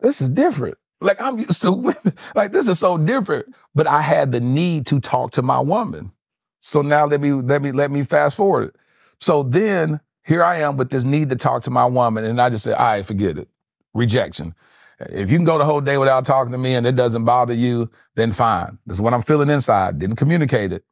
"This 0.00 0.20
is 0.20 0.28
different. 0.28 0.78
Like 1.00 1.20
I'm 1.20 1.38
used 1.38 1.62
to 1.62 1.72
women. 1.72 2.14
Like 2.34 2.52
this 2.52 2.68
is 2.68 2.78
so 2.78 2.98
different." 2.98 3.54
But 3.74 3.86
I 3.86 4.02
had 4.02 4.32
the 4.32 4.40
need 4.40 4.86
to 4.86 5.00
talk 5.00 5.32
to 5.32 5.42
my 5.42 5.60
woman. 5.60 6.12
So 6.60 6.82
now 6.82 7.06
let 7.06 7.20
me 7.20 7.32
let 7.32 7.62
me 7.62 7.72
let 7.72 7.90
me 7.90 8.02
fast 8.04 8.36
forward. 8.36 8.74
So 9.18 9.42
then 9.42 10.00
here 10.24 10.44
I 10.44 10.56
am 10.56 10.76
with 10.76 10.90
this 10.90 11.04
need 11.04 11.30
to 11.30 11.36
talk 11.36 11.62
to 11.62 11.70
my 11.70 11.86
woman, 11.86 12.24
and 12.24 12.40
I 12.40 12.50
just 12.50 12.64
said, 12.64 12.74
"All 12.74 12.86
right, 12.86 13.06
forget 13.06 13.38
it. 13.38 13.48
Rejection. 13.94 14.54
If 15.00 15.30
you 15.30 15.38
can 15.38 15.44
go 15.44 15.58
the 15.58 15.64
whole 15.64 15.80
day 15.80 15.96
without 15.96 16.24
talking 16.24 16.52
to 16.52 16.58
me 16.58 16.74
and 16.74 16.84
it 16.84 16.96
doesn't 16.96 17.24
bother 17.24 17.54
you, 17.54 17.88
then 18.16 18.32
fine. 18.32 18.78
This 18.84 18.96
is 18.96 19.00
what 19.00 19.14
I'm 19.14 19.22
feeling 19.22 19.48
inside. 19.48 20.00
Didn't 20.00 20.16
communicate 20.16 20.72
it 20.72 20.84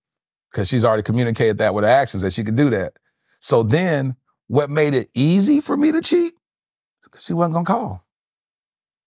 because 0.51 0.69
she's 0.69 0.85
already 0.85 1.03
communicated 1.03 1.59
that 1.59 1.75
with 1.75 1.83
her 1.83 1.91
actions 1.91 2.23
that 2.23 2.33
she 2.33 2.45
could 2.45 2.55
do 2.57 2.71
that. 2.71 2.93
So 3.41 3.63
then, 3.63 4.17
what 4.47 4.71
made 4.71 4.95
it 4.95 5.11
easy 5.15 5.61
for 5.61 5.77
me 5.77 5.91
to 5.93 6.01
cheat? 6.01 6.35
She 7.19 7.33
wasn't 7.33 7.55
gonna 7.55 7.65
call. 7.65 8.05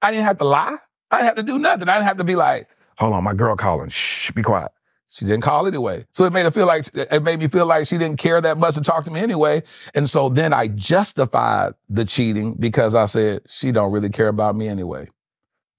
I 0.01 0.12
didn't 0.12 0.26
have 0.26 0.38
to 0.39 0.45
lie. 0.45 0.78
I 1.12 1.18
didn't 1.18 1.26
have 1.26 1.36
to 1.36 1.43
do 1.43 1.60
nothing. 1.60 1.89
I 1.89 1.95
didn't 1.95 2.07
have 2.07 2.18
to 2.18 2.24
be 2.24 2.36
like, 2.36 2.68
"Hold 2.97 3.14
on, 3.14 3.24
my 3.24 3.34
girl 3.34 3.55
calling. 3.55 3.89
Shh, 3.89 4.32
be 4.32 4.43
quiet." 4.43 4.72
She 5.12 5.26
didn't 5.26 5.41
call 5.41 5.66
anyway. 5.66 6.05
So 6.12 6.24
it 6.26 6.34
made 6.34 6.43
her 6.43 6.51
feel 6.51 6.68
like 6.68 6.86
it 6.93 7.24
made 7.24 7.39
me 7.39 7.47
feel 7.47 7.66
like 7.66 7.88
she 7.88 7.97
didn't 7.97 8.18
care 8.18 8.39
that 8.39 8.60
much 8.60 8.76
to 8.76 8.82
talk 8.82 9.03
to 9.05 9.12
me 9.12 9.20
anyway. 9.20 9.64
And 9.95 10.07
so 10.07 10.30
then 10.30 10.53
I 10.53 10.68
justified 10.68 11.74
the 11.89 12.05
cheating 12.05 12.53
because 12.60 12.93
I 12.93 13.07
said 13.07 13.41
she 13.47 13.72
don't 13.72 13.91
really 13.91 14.10
care 14.10 14.28
about 14.28 14.55
me 14.55 14.68
anyway. 14.68 15.07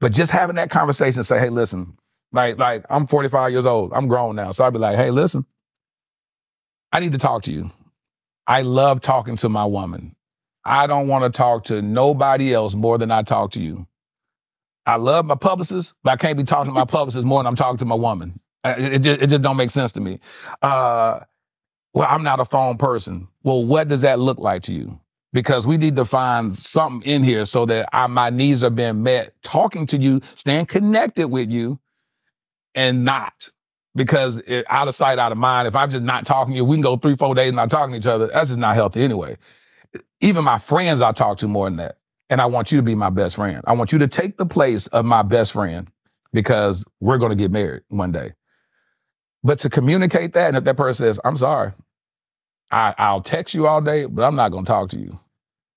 But 0.00 0.12
just 0.12 0.32
having 0.32 0.56
that 0.56 0.68
conversation, 0.68 1.22
say, 1.22 1.38
hey, 1.38 1.48
listen, 1.48 1.96
like, 2.32 2.58
like 2.58 2.84
I'm 2.90 3.06
45 3.06 3.52
years 3.52 3.66
old. 3.66 3.92
I'm 3.92 4.08
grown 4.08 4.34
now. 4.34 4.50
So 4.50 4.64
I'd 4.64 4.72
be 4.72 4.80
like, 4.80 4.96
hey, 4.96 5.10
listen, 5.10 5.46
I 6.92 6.98
need 6.98 7.12
to 7.12 7.18
talk 7.18 7.42
to 7.42 7.52
you. 7.52 7.70
I 8.48 8.62
love 8.62 9.00
talking 9.00 9.36
to 9.36 9.48
my 9.48 9.64
woman. 9.64 10.16
I 10.64 10.88
don't 10.88 11.06
want 11.06 11.32
to 11.32 11.36
talk 11.36 11.64
to 11.64 11.80
nobody 11.80 12.52
else 12.52 12.74
more 12.74 12.98
than 12.98 13.12
I 13.12 13.22
talk 13.22 13.52
to 13.52 13.60
you. 13.60 13.86
I 14.86 14.96
love 14.96 15.24
my 15.24 15.36
publicist, 15.36 15.94
but 16.02 16.10
I 16.12 16.16
can't 16.16 16.36
be 16.36 16.42
talking 16.42 16.72
to 16.72 16.74
my 16.74 16.84
publicist 16.86 17.24
more 17.24 17.38
than 17.38 17.46
I'm 17.46 17.54
talking 17.54 17.78
to 17.78 17.84
my 17.84 17.94
woman. 17.94 18.40
Uh, 18.64 18.74
It, 18.78 18.92
it 18.94 18.98
just, 19.00 19.22
it 19.22 19.26
just 19.28 19.42
don't 19.42 19.56
make 19.56 19.70
sense 19.70 19.92
to 19.92 20.00
me. 20.00 20.20
Uh, 20.62 21.20
well, 21.94 22.06
I'm 22.08 22.22
not 22.22 22.40
a 22.40 22.44
phone 22.44 22.78
person. 22.78 23.28
Well, 23.42 23.64
what 23.64 23.88
does 23.88 24.02
that 24.02 24.18
look 24.18 24.38
like 24.38 24.62
to 24.62 24.72
you? 24.72 25.00
Because 25.32 25.66
we 25.66 25.76
need 25.76 25.96
to 25.96 26.04
find 26.04 26.56
something 26.58 27.08
in 27.08 27.22
here 27.22 27.44
so 27.44 27.64
that 27.66 27.88
I, 27.92 28.06
my 28.06 28.30
needs 28.30 28.64
are 28.64 28.70
being 28.70 29.02
met. 29.02 29.32
Talking 29.42 29.86
to 29.86 29.96
you, 29.96 30.20
staying 30.34 30.66
connected 30.66 31.28
with 31.28 31.50
you, 31.50 31.78
and 32.74 33.04
not 33.04 33.50
because 33.94 34.38
it, 34.38 34.66
out 34.68 34.88
of 34.88 34.94
sight, 34.94 35.18
out 35.18 35.32
of 35.32 35.38
mind. 35.38 35.68
If 35.68 35.76
I'm 35.76 35.88
just 35.88 36.02
not 36.02 36.24
talking 36.24 36.52
to 36.52 36.56
you, 36.56 36.64
we 36.64 36.76
can 36.76 36.82
go 36.82 36.96
three, 36.96 37.16
four 37.16 37.34
days 37.34 37.52
not 37.52 37.70
talking 37.70 37.92
to 37.92 37.98
each 37.98 38.06
other. 38.06 38.28
That's 38.28 38.48
just 38.48 38.60
not 38.60 38.74
healthy 38.74 39.02
anyway. 39.02 39.36
Even 40.20 40.44
my 40.44 40.58
friends, 40.58 41.00
I 41.00 41.12
talk 41.12 41.38
to 41.38 41.48
more 41.48 41.66
than 41.68 41.76
that. 41.78 41.98
And 42.28 42.40
I 42.40 42.46
want 42.46 42.70
you 42.70 42.78
to 42.78 42.82
be 42.82 42.94
my 42.94 43.10
best 43.10 43.36
friend. 43.36 43.60
I 43.66 43.72
want 43.72 43.92
you 43.92 43.98
to 44.00 44.08
take 44.08 44.36
the 44.36 44.46
place 44.46 44.86
of 44.88 45.04
my 45.04 45.22
best 45.22 45.52
friend 45.52 45.90
because 46.32 46.84
we're 47.00 47.18
going 47.18 47.30
to 47.30 47.36
get 47.36 47.50
married 47.50 47.82
one 47.88 48.12
day. 48.12 48.32
But 49.42 49.58
to 49.60 49.70
communicate 49.70 50.32
that, 50.34 50.48
and 50.48 50.56
if 50.56 50.64
that 50.64 50.76
person 50.76 51.04
says, 51.04 51.20
I'm 51.24 51.36
sorry, 51.36 51.72
I, 52.70 52.94
I'll 52.98 53.22
text 53.22 53.54
you 53.54 53.66
all 53.66 53.80
day, 53.80 54.06
but 54.06 54.22
I'm 54.22 54.36
not 54.36 54.50
going 54.50 54.64
to 54.64 54.68
talk 54.68 54.90
to 54.90 54.98
you, 54.98 55.18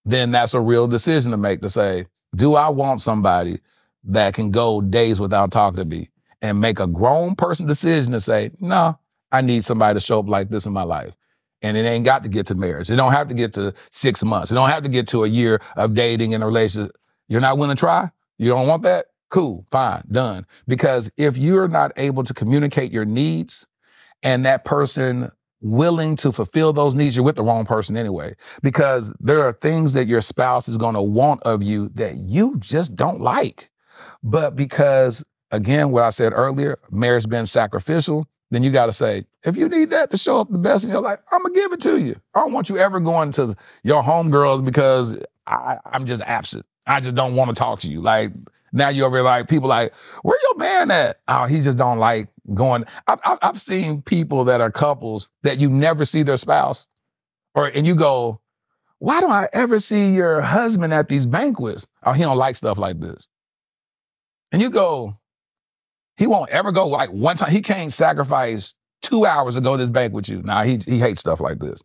then 0.05 0.31
that's 0.31 0.53
a 0.53 0.59
real 0.59 0.87
decision 0.87 1.31
to 1.31 1.37
make 1.37 1.61
to 1.61 1.69
say, 1.69 2.07
do 2.35 2.55
I 2.55 2.69
want 2.69 2.99
somebody 2.99 3.59
that 4.05 4.33
can 4.33 4.51
go 4.51 4.81
days 4.81 5.19
without 5.19 5.51
talking 5.51 5.77
to 5.77 5.85
me 5.85 6.09
and 6.41 6.59
make 6.59 6.79
a 6.79 6.87
grown 6.87 7.35
person 7.35 7.65
decision 7.65 8.11
to 8.11 8.19
say, 8.19 8.51
no, 8.59 8.99
I 9.31 9.41
need 9.41 9.63
somebody 9.63 9.95
to 9.95 10.05
show 10.05 10.19
up 10.19 10.27
like 10.27 10.49
this 10.49 10.65
in 10.65 10.73
my 10.73 10.83
life. 10.83 11.15
And 11.61 11.77
it 11.77 11.85
ain't 11.85 12.03
got 12.03 12.23
to 12.23 12.29
get 12.29 12.45
to 12.47 12.55
marriage. 12.55 12.91
It 12.91 12.97
don't 12.97 13.13
have 13.13 13.29
to 13.29 13.33
get 13.33 13.53
to 13.53 13.73
six 13.89 14.21
months. 14.23 14.51
It 14.51 14.55
don't 14.55 14.69
have 14.69 14.83
to 14.83 14.89
get 14.89 15.07
to 15.07 15.23
a 15.23 15.27
year 15.27 15.61
of 15.77 15.93
dating 15.93 16.33
and 16.33 16.43
a 16.43 16.45
relationship. 16.45 16.95
You're 17.29 17.39
not 17.39 17.57
willing 17.57 17.75
to 17.75 17.79
try? 17.79 18.11
You 18.37 18.49
don't 18.49 18.67
want 18.67 18.83
that? 18.83 19.05
Cool, 19.33 19.65
fine, 19.71 20.03
done. 20.11 20.45
Because 20.67 21.11
if 21.17 21.35
you're 21.37 21.67
not 21.67 21.91
able 21.97 22.21
to 22.21 22.35
communicate 22.35 22.91
your 22.91 23.03
needs 23.03 23.65
and 24.21 24.45
that 24.45 24.63
person 24.63 25.31
willing 25.59 26.15
to 26.17 26.31
fulfill 26.31 26.71
those 26.71 26.93
needs, 26.93 27.15
you're 27.15 27.25
with 27.25 27.37
the 27.37 27.43
wrong 27.43 27.65
person 27.65 27.97
anyway. 27.97 28.35
Because 28.61 29.11
there 29.19 29.41
are 29.41 29.51
things 29.53 29.93
that 29.93 30.05
your 30.05 30.21
spouse 30.21 30.67
is 30.67 30.77
going 30.77 30.93
to 30.93 31.01
want 31.01 31.41
of 31.41 31.63
you 31.63 31.89
that 31.95 32.17
you 32.17 32.57
just 32.59 32.95
don't 32.95 33.21
like. 33.21 33.71
But 34.21 34.55
because, 34.55 35.23
again, 35.49 35.89
what 35.89 36.03
I 36.03 36.09
said 36.09 36.31
earlier, 36.31 36.77
marriage 36.91 37.27
been 37.27 37.47
sacrificial, 37.47 38.27
then 38.51 38.61
you 38.61 38.69
got 38.69 38.85
to 38.85 38.91
say, 38.91 39.25
if 39.43 39.57
you 39.57 39.67
need 39.67 39.89
that 39.89 40.11
to 40.11 40.17
show 40.17 40.37
up 40.37 40.51
the 40.51 40.59
best 40.59 40.83
in 40.83 40.91
your 40.91 41.01
life, 41.01 41.17
I'm 41.31 41.41
gonna 41.41 41.55
give 41.55 41.73
it 41.73 41.79
to 41.81 41.99
you. 41.99 42.15
I 42.35 42.41
don't 42.41 42.53
want 42.53 42.69
you 42.69 42.77
ever 42.77 42.99
going 42.99 43.31
to 43.31 43.55
your 43.83 44.03
homegirls 44.03 44.63
because 44.63 45.17
I, 45.47 45.79
I'm 45.87 46.05
just 46.05 46.21
absent. 46.21 46.67
I 46.85 46.99
just 46.99 47.15
don't 47.15 47.35
want 47.35 47.49
to 47.49 47.55
talk 47.55 47.79
to 47.79 47.87
you. 47.87 47.99
Like 47.99 48.31
now 48.73 48.89
you're 48.89 49.07
over 49.07 49.21
like 49.21 49.47
people 49.47 49.69
like, 49.69 49.93
where 50.23 50.37
your 50.43 50.57
man 50.57 50.91
at? 50.91 51.19
Oh, 51.27 51.45
he 51.45 51.61
just 51.61 51.77
don't 51.77 51.99
like 51.99 52.27
going. 52.53 52.85
I've, 53.07 53.19
I've, 53.23 53.37
I've 53.41 53.57
seen 53.57 54.01
people 54.01 54.43
that 54.45 54.59
are 54.59 54.71
couples 54.71 55.29
that 55.43 55.59
you 55.59 55.69
never 55.69 56.03
see 56.03 56.23
their 56.23 56.37
spouse, 56.37 56.87
or 57.55 57.67
and 57.67 57.87
you 57.87 57.95
go, 57.95 58.41
why 58.99 59.21
don't 59.21 59.31
I 59.31 59.47
ever 59.53 59.79
see 59.79 60.09
your 60.11 60.41
husband 60.41 60.93
at 60.93 61.07
these 61.07 61.25
banquets? 61.25 61.87
Oh, 62.03 62.13
he 62.13 62.23
don't 62.23 62.37
like 62.37 62.55
stuff 62.55 62.77
like 62.77 62.99
this. 62.99 63.27
And 64.51 64.61
you 64.61 64.69
go, 64.69 65.17
he 66.17 66.27
won't 66.27 66.49
ever 66.51 66.71
go 66.71 66.87
like 66.87 67.09
one 67.09 67.37
time. 67.37 67.51
He 67.51 67.61
can't 67.61 67.93
sacrifice 67.93 68.73
two 69.01 69.25
hours 69.25 69.55
to 69.55 69.61
go 69.61 69.77
to 69.77 69.83
this 69.83 69.89
bank 69.89 70.13
with 70.13 70.29
you. 70.29 70.41
Nah, 70.41 70.63
he 70.63 70.77
he 70.77 70.99
hates 70.99 71.19
stuff 71.19 71.39
like 71.39 71.59
this. 71.59 71.81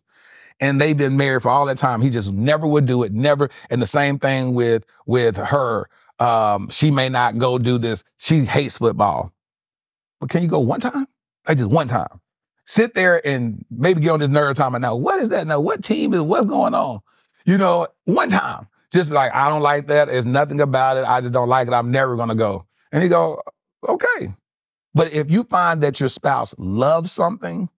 And 0.59 0.81
they've 0.81 0.97
been 0.97 1.15
married 1.17 1.43
for 1.43 1.49
all 1.49 1.65
that 1.67 1.77
time. 1.77 2.01
He 2.01 2.09
just 2.09 2.33
never 2.33 2.67
would 2.67 2.85
do 2.85 3.03
it. 3.03 3.13
Never. 3.13 3.49
And 3.69 3.81
the 3.81 3.85
same 3.85 4.19
thing 4.19 4.53
with 4.53 4.85
with 5.05 5.37
her. 5.37 5.87
Um, 6.19 6.69
she 6.69 6.91
may 6.91 7.09
not 7.09 7.37
go 7.37 7.57
do 7.57 7.77
this. 7.77 8.03
She 8.17 8.39
hates 8.41 8.77
football. 8.77 9.31
But 10.19 10.29
can 10.29 10.41
you 10.41 10.49
go 10.49 10.59
one 10.59 10.79
time? 10.79 11.07
Like 11.47 11.57
just 11.57 11.71
one 11.71 11.87
time. 11.87 12.19
Sit 12.65 12.93
there 12.93 13.25
and 13.25 13.65
maybe 13.71 14.01
get 14.01 14.11
on 14.11 14.19
this 14.19 14.29
nerd 14.29 14.55
time 14.55 14.75
and 14.75 14.81
now, 14.81 14.95
what 14.95 15.19
is 15.19 15.29
that 15.29 15.47
now? 15.47 15.59
What 15.59 15.83
team 15.83 16.13
is 16.13 16.21
what's 16.21 16.45
going 16.45 16.73
on? 16.73 16.99
You 17.45 17.57
know, 17.57 17.87
one 18.05 18.29
time. 18.29 18.67
Just 18.91 19.11
like, 19.11 19.33
I 19.33 19.49
don't 19.49 19.61
like 19.61 19.87
that. 19.87 20.07
There's 20.07 20.25
nothing 20.25 20.61
about 20.61 20.97
it. 20.97 21.05
I 21.05 21.21
just 21.21 21.33
don't 21.33 21.47
like 21.47 21.67
it. 21.67 21.73
I'm 21.73 21.91
never 21.91 22.15
gonna 22.15 22.35
go. 22.35 22.65
And 22.91 23.01
you 23.03 23.09
go, 23.09 23.41
okay. 23.87 24.33
But 24.93 25.13
if 25.13 25.31
you 25.31 25.43
find 25.43 25.81
that 25.81 25.99
your 25.99 26.09
spouse 26.09 26.55
loves 26.57 27.11
something, 27.11 27.69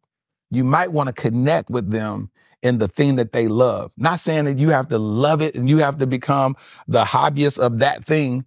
you 0.50 0.64
might 0.64 0.92
want 0.92 1.08
to 1.08 1.14
connect 1.14 1.70
with 1.70 1.92
them 1.92 2.30
in 2.62 2.78
the 2.78 2.88
thing 2.88 3.16
that 3.16 3.32
they 3.32 3.48
love. 3.48 3.92
Not 3.98 4.20
saying 4.20 4.46
that 4.46 4.58
you 4.58 4.70
have 4.70 4.90
to 4.90 4.98
love 4.98 5.42
it 5.42 5.56
and 5.56 5.70
you 5.70 5.80
have 5.80 5.98
to 5.98 6.08
become 6.08 6.56
the 6.88 7.04
hobbyist 7.04 7.60
of 7.60 7.80
that 7.80 8.06
thing. 8.06 8.46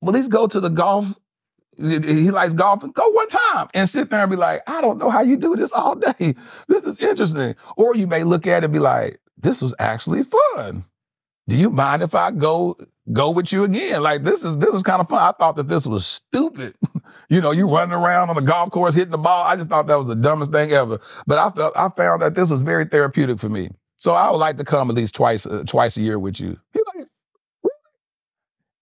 Well, 0.00 0.14
at 0.14 0.18
least 0.18 0.30
go 0.30 0.46
to 0.46 0.60
the 0.60 0.68
golf. 0.68 1.14
He 1.78 2.30
likes 2.30 2.52
golf 2.52 2.82
and 2.82 2.92
go 2.92 3.08
one 3.10 3.28
time 3.28 3.68
and 3.72 3.88
sit 3.88 4.10
there 4.10 4.20
and 4.20 4.30
be 4.30 4.36
like, 4.36 4.60
I 4.66 4.80
don't 4.80 4.98
know 4.98 5.08
how 5.08 5.22
you 5.22 5.36
do 5.36 5.56
this 5.56 5.72
all 5.72 5.94
day. 5.94 6.34
This 6.68 6.84
is 6.84 6.98
interesting. 6.98 7.54
Or 7.76 7.96
you 7.96 8.06
may 8.06 8.22
look 8.22 8.46
at 8.46 8.62
it 8.62 8.64
and 8.64 8.72
be 8.72 8.78
like, 8.78 9.18
this 9.38 9.62
was 9.62 9.74
actually 9.78 10.24
fun. 10.24 10.84
Do 11.48 11.56
you 11.56 11.70
mind 11.70 12.02
if 12.02 12.14
I 12.14 12.30
go 12.30 12.76
go 13.12 13.30
with 13.30 13.52
you 13.52 13.64
again? 13.64 14.02
Like 14.02 14.22
this 14.22 14.44
is 14.44 14.58
this 14.58 14.72
was 14.72 14.82
kind 14.82 15.00
of 15.00 15.08
fun. 15.08 15.20
I 15.20 15.32
thought 15.38 15.56
that 15.56 15.68
this 15.68 15.86
was 15.86 16.06
stupid. 16.06 16.74
you 17.28 17.40
know, 17.40 17.50
you 17.50 17.68
running 17.68 17.94
around 17.94 18.30
on 18.30 18.36
the 18.36 18.42
golf 18.42 18.70
course 18.70 18.94
hitting 18.94 19.10
the 19.10 19.18
ball. 19.18 19.44
I 19.46 19.56
just 19.56 19.68
thought 19.68 19.86
that 19.86 19.96
was 19.96 20.08
the 20.08 20.14
dumbest 20.14 20.52
thing 20.52 20.72
ever. 20.72 20.98
But 21.26 21.38
I 21.38 21.50
felt 21.50 21.76
I 21.76 21.88
found 21.90 22.22
that 22.22 22.34
this 22.34 22.50
was 22.50 22.62
very 22.62 22.84
therapeutic 22.84 23.38
for 23.38 23.48
me. 23.48 23.70
So 23.96 24.14
I 24.14 24.30
would 24.30 24.38
like 24.38 24.56
to 24.56 24.64
come 24.64 24.90
at 24.90 24.96
least 24.96 25.14
twice 25.14 25.46
uh, 25.46 25.64
twice 25.66 25.96
a 25.96 26.00
year 26.00 26.18
with 26.18 26.40
you. 26.40 26.56
He's 26.72 26.82
like, 26.94 27.06
really? 27.62 27.74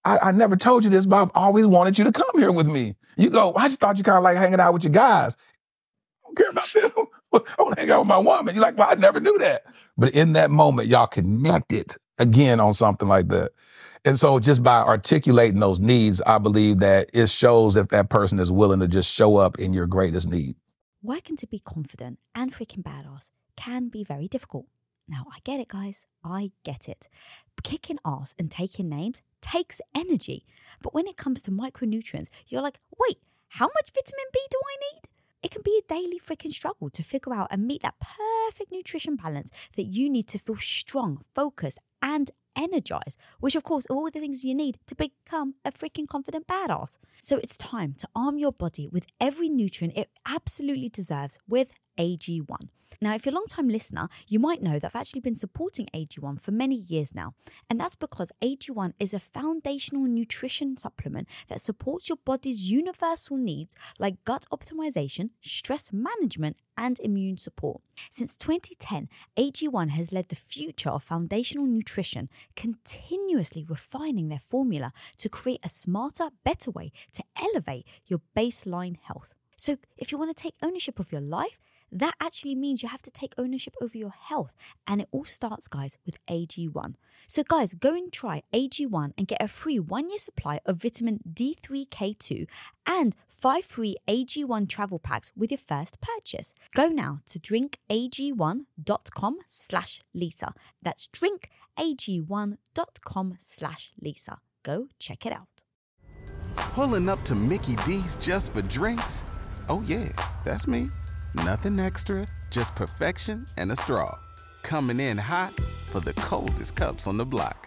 I, 0.05 0.19
I 0.29 0.33
never 0.33 0.57
told 0.57 0.85
you 0.85 0.91
this, 0.91 1.07
but 1.07 1.23
I've 1.23 1.31
always 1.35 1.67
wanted 1.67 1.99
you 1.99 2.05
to 2.05 2.13
come 2.13 2.31
here 2.35 2.53
with 2.53 2.69
me. 2.69 2.95
You 3.17 3.31
go, 3.31 3.53
I 3.55 3.67
just 3.67 3.81
thought 3.81 3.99
you 3.99 4.05
kind 4.05 4.19
of 4.19 4.25
like 4.25 4.37
hanging 4.37 4.61
out 4.61 4.73
with 4.73 4.85
your 4.85 4.93
guys. 4.93 5.37
I 6.25 6.29
don't 6.29 6.37
care 6.37 6.51
about 6.51 6.73
them. 6.73 7.07
I 7.59 7.63
want 7.63 7.77
to 7.77 7.83
hang 7.83 7.91
out 7.91 8.01
with 8.01 8.09
my 8.09 8.19
woman. 8.19 8.55
You're 8.55 8.63
like, 8.63 8.79
well, 8.79 8.89
I 8.91 8.95
never 8.95 9.21
knew 9.21 9.37
that. 9.39 9.65
But 9.97 10.15
in 10.15 10.33
that 10.33 10.51
moment, 10.51 10.89
y'all 10.89 11.07
connected 11.07 11.97
again 12.19 12.61
on 12.61 12.73
something 12.73 13.09
like 13.09 13.29
that. 13.29 13.51
And 14.05 14.19
so 14.19 14.39
just 14.39 14.63
by 14.63 14.81
articulating 14.81 15.61
those 15.61 15.81
needs, 15.81 16.21
I 16.23 16.39
believe 16.39 16.79
that 16.79 17.11
it 17.13 17.29
shows 17.29 17.77
if 17.77 17.89
that 17.89 18.09
person 18.09 18.39
is 18.39 18.51
willing 18.51 18.81
to 18.81 18.89
just 18.89 19.13
show 19.13 19.37
up 19.37 19.59
in 19.59 19.73
your 19.73 19.87
greatest 19.87 20.29
need. 20.31 20.57
Working 21.03 21.37
to 21.37 21.47
be 21.47 21.59
confident 21.59 22.19
and 22.35 22.53
freaking 22.53 22.83
badass 22.83 23.29
can 23.57 23.89
be 23.89 24.05
very 24.05 24.29
difficult. 24.29 24.67
Now, 25.09 25.27
I 25.33 25.39
get 25.43 25.61
it, 25.61 25.69
guys. 25.69 26.07
I 26.23 26.53
get 26.65 26.89
it. 26.89 27.09
Kicking 27.63 27.99
ass 28.05 28.35
and 28.39 28.51
taking 28.51 28.89
names 28.89 29.23
takes 29.41 29.81
energy. 29.95 30.45
But 30.83 30.95
when 30.95 31.07
it 31.07 31.17
comes 31.17 31.41
to 31.43 31.51
micronutrients, 31.51 32.29
you're 32.47 32.63
like, 32.63 32.79
wait, 32.99 33.19
how 33.49 33.67
much 33.67 33.91
vitamin 33.95 34.27
B 34.33 34.41
do 34.51 34.59
I 34.59 34.77
need? 34.95 35.03
It 35.43 35.51
can 35.51 35.63
be 35.65 35.81
a 35.83 35.89
daily 35.89 36.19
freaking 36.19 36.53
struggle 36.53 36.91
to 36.91 37.03
figure 37.03 37.33
out 37.33 37.49
and 37.51 37.67
meet 37.67 37.83
that 37.83 37.95
perfect 38.01 38.73
nutrition 38.73 39.17
balance 39.17 39.51
that 39.77 39.85
you 39.85 40.11
need 40.11 40.27
to 40.29 40.39
feel 40.39 40.57
strong, 40.57 41.23
focused, 41.35 41.79
and 42.03 42.31
energized, 42.59 43.19
which 43.41 43.55
of 43.55 43.63
course 43.63 43.87
are 43.89 43.97
all 43.97 44.11
the 44.11 44.21
things 44.21 44.45
you 44.45 44.55
need 44.55 44.79
to 44.87 44.95
become 44.95 45.55
a 45.65 45.71
freaking 45.73 46.09
confident 46.09 46.47
badass. 46.47 46.99
So 47.21 47.39
it's 47.39 47.57
time 47.57 47.95
to 47.99 48.09
arm 48.15 48.39
your 48.39 48.53
body 48.53 48.89
with 48.89 49.07
every 49.21 49.49
nutrient 49.49 49.97
it 49.97 50.11
absolutely 50.27 50.89
deserves 50.89 51.39
with 51.49 51.73
AG1. 51.99 52.69
Now, 53.01 53.15
if 53.15 53.25
you're 53.25 53.33
a 53.33 53.35
long 53.35 53.47
time 53.47 53.69
listener, 53.69 54.09
you 54.27 54.39
might 54.39 54.63
know 54.63 54.79
that 54.79 54.85
I've 54.85 55.01
actually 55.01 55.21
been 55.21 55.37
supporting 55.37 55.87
AG1 55.95 56.41
for 56.41 56.51
many 56.51 56.77
years 56.77 57.15
now. 57.15 57.35
And 57.71 57.79
that's 57.79 57.97
because 57.97 58.33
AG1 58.43 58.95
is 58.99 59.15
a 59.15 59.21
foundational 59.21 60.05
nutrition 60.05 60.77
supplement 60.77 61.29
that 61.49 61.61
supports 61.61 62.09
your 62.09 62.19
body's 62.25 62.71
universal 62.71 63.37
needs 63.37 63.77
like 63.99 64.25
gut 64.25 64.47
optimization, 64.53 65.31
stress 65.41 65.93
management, 65.93 66.57
and 66.77 66.99
immune 67.01 67.37
support. 67.37 67.83
Since 68.11 68.37
2010, 68.37 69.09
AG1 69.37 69.91
has 69.91 70.13
led 70.13 70.29
the 70.29 70.37
future 70.37 70.91
of 70.91 71.03
foundational 71.03 71.67
nutrition, 71.67 72.29
continuously 72.55 73.65
refining 73.69 74.29
their 74.29 74.39
formula 74.39 74.93
to 75.19 75.29
create 75.29 75.61
a 75.65 75.69
smarter, 75.69 76.29
better 76.45 76.71
way 76.71 76.93
to 77.13 77.25
elevate 77.41 77.87
your 78.07 78.21
baseline 78.37 78.97
health. 78.97 79.35
So, 79.57 79.77
if 79.97 80.13
you 80.13 80.19
want 80.19 80.35
to 80.35 80.41
take 80.41 80.55
ownership 80.63 81.01
of 81.01 81.11
your 81.11 81.21
life, 81.21 81.59
that 81.93 82.15
actually 82.21 82.55
means 82.55 82.83
you 82.83 82.89
have 82.89 83.03
to 83.03 83.11
take 83.11 83.35
ownership 83.39 83.75
over 83.81 83.97
your 83.97 84.11
health. 84.11 84.55
And 84.87 85.01
it 85.01 85.09
all 85.11 85.25
starts, 85.25 85.69
guys, 85.69 85.97
with 86.05 86.19
AG1. 86.27 86.95
So, 87.27 87.43
guys, 87.43 87.75
go 87.75 87.95
and 87.95 88.13
try 88.13 88.43
AG1 88.53 89.13
and 89.17 89.27
get 89.27 89.43
a 89.43 89.49
free 89.49 89.79
one 89.79 90.09
year 90.09 90.19
supply 90.19 90.61
of 90.67 90.83
vitamin 90.83 91.21
D3K2 91.31 92.47
and 92.87 93.17
five 93.29 93.65
free 93.65 93.97
AG1 94.07 94.69
travel 94.69 94.99
packs 94.99 95.33
with 95.37 95.51
your 95.51 95.59
first 95.59 96.01
purchase. 96.01 96.53
Go 96.75 96.89
now 96.89 97.21
to 97.29 97.39
drinkag1.com 97.39 99.39
slash 99.47 100.01
Lisa. 100.15 100.55
That's 100.83 101.09
drinkag1.com 101.09 103.35
slash 103.39 103.93
Lisa. 104.01 104.39
Go 104.63 104.89
check 104.99 105.27
it 105.27 105.33
out. 105.33 105.49
Pulling 106.57 107.09
up 107.09 107.23
to 107.23 107.35
Mickey 107.35 107.77
D's 107.87 108.17
just 108.19 108.53
for 108.53 108.63
drinks? 108.63 109.25
Oh, 109.69 109.83
yeah, 109.87 110.09
that's 110.45 110.67
me. 110.67 110.89
Nothing 111.35 111.79
extra, 111.79 112.27
just 112.51 112.75
perfection 112.75 113.45
and 113.57 113.71
a 113.71 113.77
straw. 113.77 114.17
Coming 114.63 115.01
in 115.01 115.19
hot 115.19 115.53
for 115.53 116.01
the 116.01 116.15
coldest 116.15 116.75
cups 116.75 117.07
on 117.07 117.17
the 117.17 117.27
block. 117.27 117.67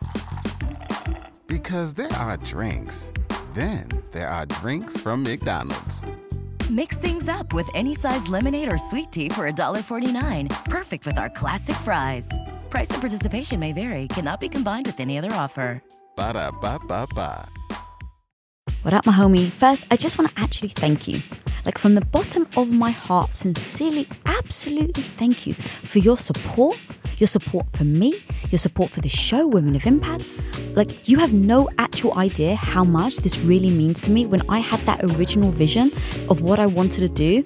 Because 1.48 1.94
there 1.94 2.12
are 2.14 2.38
drinks, 2.38 3.12
then 3.54 3.88
there 4.12 4.30
are 4.30 4.46
drinks 4.46 5.00
from 5.00 5.24
McDonald's. 5.24 6.02
Mix 6.70 6.98
things 6.98 7.28
up 7.28 7.54
with 7.54 7.70
any 7.76 7.94
size 7.94 8.28
lemonade 8.30 8.72
or 8.72 8.78
sweet 8.78 9.12
tea 9.12 9.30
for 9.30 9.50
$1.49. 9.52 10.50
Perfect 10.66 11.06
with 11.06 11.20
our 11.20 11.30
classic 11.30 11.76
fries. 11.78 12.30
Price 12.70 12.90
and 12.90 13.02
participation 13.02 13.60
may 13.60 13.74
vary, 13.74 14.08
cannot 14.08 14.40
be 14.40 14.48
combined 14.48 14.86
with 14.88 15.00
any 15.00 15.18
other 15.18 15.34
offer. 15.34 15.84
Ba 16.16 16.34
da 16.34 16.52
ba 16.52 16.80
ba 16.88 17.06
ba. 17.14 17.48
What 18.84 18.94
up, 18.96 19.06
my 19.06 19.14
homie? 19.14 19.52
First, 19.52 19.86
I 19.92 19.96
just 19.96 20.18
want 20.18 20.34
to 20.34 20.42
actually 20.42 20.70
thank 20.70 21.08
you. 21.08 21.22
Like 21.66 21.78
from 21.78 21.96
the 21.96 22.06
bottom 22.06 22.48
of 22.58 22.72
my 22.72 22.92
heart, 22.92 23.36
sincerely, 23.36 24.08
absolutely 24.26 25.04
thank 25.04 25.46
you 25.46 25.54
for 25.54 26.00
your 26.00 26.18
support, 26.18 26.78
your 27.18 27.28
support 27.28 27.68
for 27.74 27.84
me, 27.84 28.16
your 28.50 28.60
support 28.60 28.90
for 28.90 29.02
the 29.02 29.10
show, 29.10 29.48
Women 29.48 29.76
of 29.76 29.86
Impact. 29.86 30.28
Like, 30.76 31.08
you 31.08 31.20
have 31.20 31.34
no 31.34 31.70
actual 31.78 32.18
idea 32.18 32.56
how 32.56 32.84
much 32.84 33.18
this 33.18 33.38
really 33.40 33.70
means 33.70 34.02
to 34.04 34.12
me 34.12 34.26
when 34.26 34.42
I 34.50 34.60
had 34.60 34.80
that 34.82 35.04
original 35.04 35.52
vision 35.52 35.92
of 36.30 36.42
what 36.42 36.60
I 36.60 36.66
wanted 36.66 37.02
to 37.02 37.10
do 37.10 37.44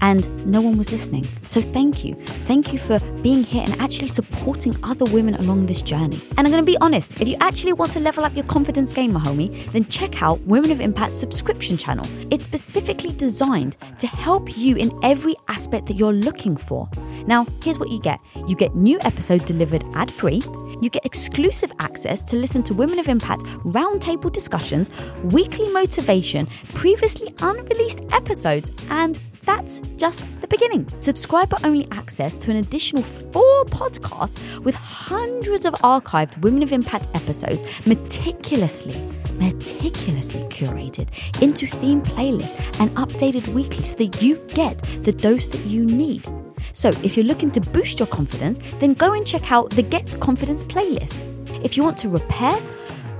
and 0.00 0.46
no 0.46 0.60
one 0.60 0.78
was 0.78 0.90
listening. 0.92 1.24
So 1.42 1.60
thank 1.60 2.04
you. 2.04 2.14
Thank 2.14 2.72
you 2.72 2.78
for 2.78 2.98
being 3.22 3.42
here 3.42 3.62
and 3.64 3.80
actually 3.80 4.08
supporting 4.08 4.76
other 4.82 5.04
women 5.06 5.34
along 5.34 5.66
this 5.66 5.82
journey. 5.82 6.20
And 6.36 6.46
I'm 6.46 6.52
going 6.52 6.64
to 6.64 6.70
be 6.70 6.78
honest, 6.78 7.20
if 7.20 7.28
you 7.28 7.36
actually 7.40 7.72
want 7.72 7.92
to 7.92 8.00
level 8.00 8.24
up 8.24 8.34
your 8.34 8.44
confidence 8.44 8.92
game, 8.92 9.12
my 9.12 9.20
homie, 9.20 9.70
then 9.72 9.86
check 9.86 10.22
out 10.22 10.40
Women 10.42 10.70
of 10.70 10.80
Impact 10.80 11.12
subscription 11.12 11.76
channel. 11.76 12.06
It's 12.30 12.44
specifically 12.44 13.12
designed 13.12 13.76
to 13.98 14.06
help 14.06 14.56
you 14.56 14.76
in 14.76 14.92
every 15.02 15.34
aspect 15.48 15.86
that 15.86 15.96
you're 15.96 16.12
looking 16.12 16.56
for. 16.56 16.88
Now, 17.26 17.46
here's 17.62 17.78
what 17.78 17.90
you 17.90 18.00
get. 18.00 18.20
You 18.46 18.56
get 18.56 18.74
new 18.74 18.98
episode 19.00 19.44
delivered 19.44 19.84
ad-free. 19.94 20.42
You 20.80 20.90
get 20.90 21.04
exclusive 21.04 21.72
access 21.80 22.22
to 22.24 22.36
listen 22.36 22.62
to 22.64 22.74
Women 22.74 22.98
of 22.98 23.08
Impact 23.08 23.42
roundtable 23.64 24.32
discussions, 24.32 24.90
weekly 25.24 25.68
motivation, 25.70 26.46
previously 26.74 27.34
unreleased 27.40 28.00
episodes, 28.12 28.70
and 28.88 29.18
that's 29.48 29.78
just 29.96 30.28
the 30.42 30.46
beginning. 30.46 30.86
Subscriber 31.00 31.56
only 31.64 31.88
access 31.90 32.36
to 32.38 32.50
an 32.50 32.58
additional 32.58 33.02
four 33.02 33.64
podcasts 33.64 34.58
with 34.60 34.74
hundreds 34.74 35.64
of 35.64 35.72
archived 35.76 36.38
Women 36.42 36.62
of 36.62 36.72
Impact 36.72 37.08
episodes 37.14 37.64
meticulously, 37.86 39.00
meticulously 39.38 40.42
curated 40.44 41.08
into 41.40 41.66
theme 41.66 42.02
playlists 42.02 42.58
and 42.78 42.90
updated 42.96 43.48
weekly 43.48 43.84
so 43.84 43.96
that 43.96 44.20
you 44.20 44.36
get 44.48 44.76
the 45.02 45.12
dose 45.12 45.48
that 45.48 45.64
you 45.64 45.86
need. 45.86 46.26
So, 46.74 46.90
if 47.02 47.16
you're 47.16 47.24
looking 47.24 47.50
to 47.52 47.60
boost 47.60 48.00
your 48.00 48.08
confidence, 48.08 48.58
then 48.78 48.92
go 48.92 49.14
and 49.14 49.26
check 49.26 49.50
out 49.50 49.70
the 49.70 49.82
Get 49.82 50.20
Confidence 50.20 50.62
playlist. 50.62 51.16
If 51.64 51.76
you 51.76 51.82
want 51.82 51.96
to 51.98 52.10
repair, 52.10 52.60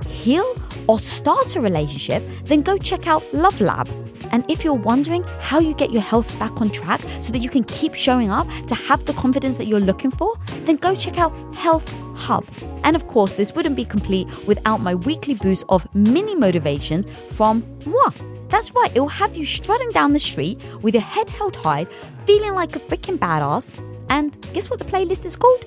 heal, 0.05 0.45
or 0.87 0.99
start 0.99 1.55
a 1.55 1.61
relationship, 1.61 2.21
then 2.43 2.61
go 2.61 2.77
check 2.77 3.07
out 3.07 3.23
Love 3.33 3.59
Lab. 3.61 3.89
And 4.31 4.49
if 4.49 4.63
you're 4.63 4.73
wondering 4.73 5.23
how 5.39 5.59
you 5.59 5.73
get 5.73 5.91
your 5.91 6.01
health 6.01 6.37
back 6.39 6.61
on 6.61 6.69
track 6.69 7.01
so 7.19 7.31
that 7.33 7.39
you 7.39 7.49
can 7.49 7.63
keep 7.63 7.93
showing 7.93 8.29
up 8.29 8.47
to 8.67 8.75
have 8.75 9.05
the 9.05 9.13
confidence 9.13 9.57
that 9.57 9.67
you're 9.67 9.79
looking 9.79 10.11
for, 10.11 10.35
then 10.63 10.75
go 10.77 10.95
check 10.95 11.17
out 11.17 11.33
Health 11.55 11.91
Hub. 12.15 12.45
And 12.83 12.95
of 12.95 13.07
course, 13.07 13.33
this 13.33 13.53
wouldn't 13.53 13.75
be 13.75 13.85
complete 13.85 14.27
without 14.47 14.81
my 14.81 14.95
weekly 14.95 15.35
boost 15.35 15.65
of 15.69 15.87
mini 15.93 16.35
motivations 16.35 17.05
from 17.31 17.63
moi. 17.85 18.11
That's 18.49 18.71
right, 18.73 18.91
it 18.95 18.99
will 18.99 19.07
have 19.07 19.35
you 19.35 19.45
strutting 19.45 19.89
down 19.89 20.13
the 20.13 20.19
street 20.19 20.63
with 20.81 20.95
your 20.95 21.03
head 21.03 21.29
held 21.29 21.55
high, 21.55 21.85
feeling 22.25 22.55
like 22.55 22.75
a 22.75 22.79
freaking 22.79 23.19
badass. 23.19 23.71
And 24.09 24.35
guess 24.53 24.69
what 24.69 24.79
the 24.79 24.85
playlist 24.85 25.25
is 25.25 25.35
called? 25.35 25.65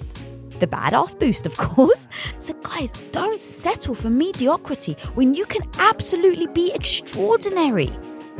the 0.63 0.67
badass 0.69 1.19
boost, 1.19 1.45
of 1.45 1.57
course. 1.69 2.07
So, 2.39 2.55
guys, 2.63 2.93
don't 3.11 3.41
settle 3.41 3.95
for 3.95 4.09
mediocrity 4.09 4.97
when 5.15 5.35
you 5.35 5.45
can 5.45 5.69
absolutely 5.79 6.47
be 6.47 6.73
extraordinary. 6.73 7.91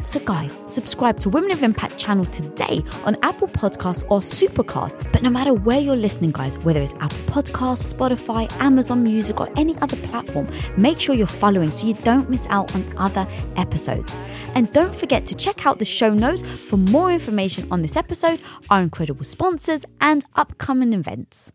So, 0.05 0.19
guys, 0.21 0.59
subscribe 0.67 1.21
to 1.21 1.29
Women 1.29 1.53
of 1.53 1.63
Impact 1.63 1.97
channel 1.97 2.25
today 2.27 2.83
on 3.05 3.17
Apple 3.23 3.47
Podcasts 3.47 4.03
or 4.11 4.19
Supercast. 4.19 5.13
But 5.13 5.23
no 5.23 5.31
matter 5.31 5.55
where 5.55 5.79
you're 5.79 5.97
listening, 5.97 6.33
guys, 6.33 6.59
whether 6.59 6.81
it's 6.81 6.95
Apple 6.95 7.19
Podcasts, 7.27 7.95
Spotify, 7.95 8.53
Amazon 8.61 9.05
Music, 9.05 9.41
or 9.41 9.49
any 9.57 9.77
other 9.79 9.97
platform, 9.99 10.49
make 10.77 10.99
sure 10.99 11.15
you're 11.15 11.27
following 11.29 11.71
so 11.71 11.87
you 11.87 11.95
don't 11.95 12.29
miss 12.29 12.49
out 12.49 12.75
on 12.75 12.85
other 12.97 13.27
episodes. 13.57 14.13
And 14.57 14.73
don't 14.73 14.95
forget 14.95 15.25
to 15.27 15.37
check 15.37 15.67
out 15.67 15.79
the 15.79 15.85
show 15.85 16.13
notes 16.13 16.43
for 16.43 16.77
more 16.77 17.13
information 17.13 17.69
on 17.71 17.81
this 17.81 17.97
episode, 17.97 18.41
our 18.71 18.83
incredible 18.83 19.25
sponsors, 19.25 19.87
and 20.01 20.25
upcoming 20.35 20.93
events. 20.93 21.53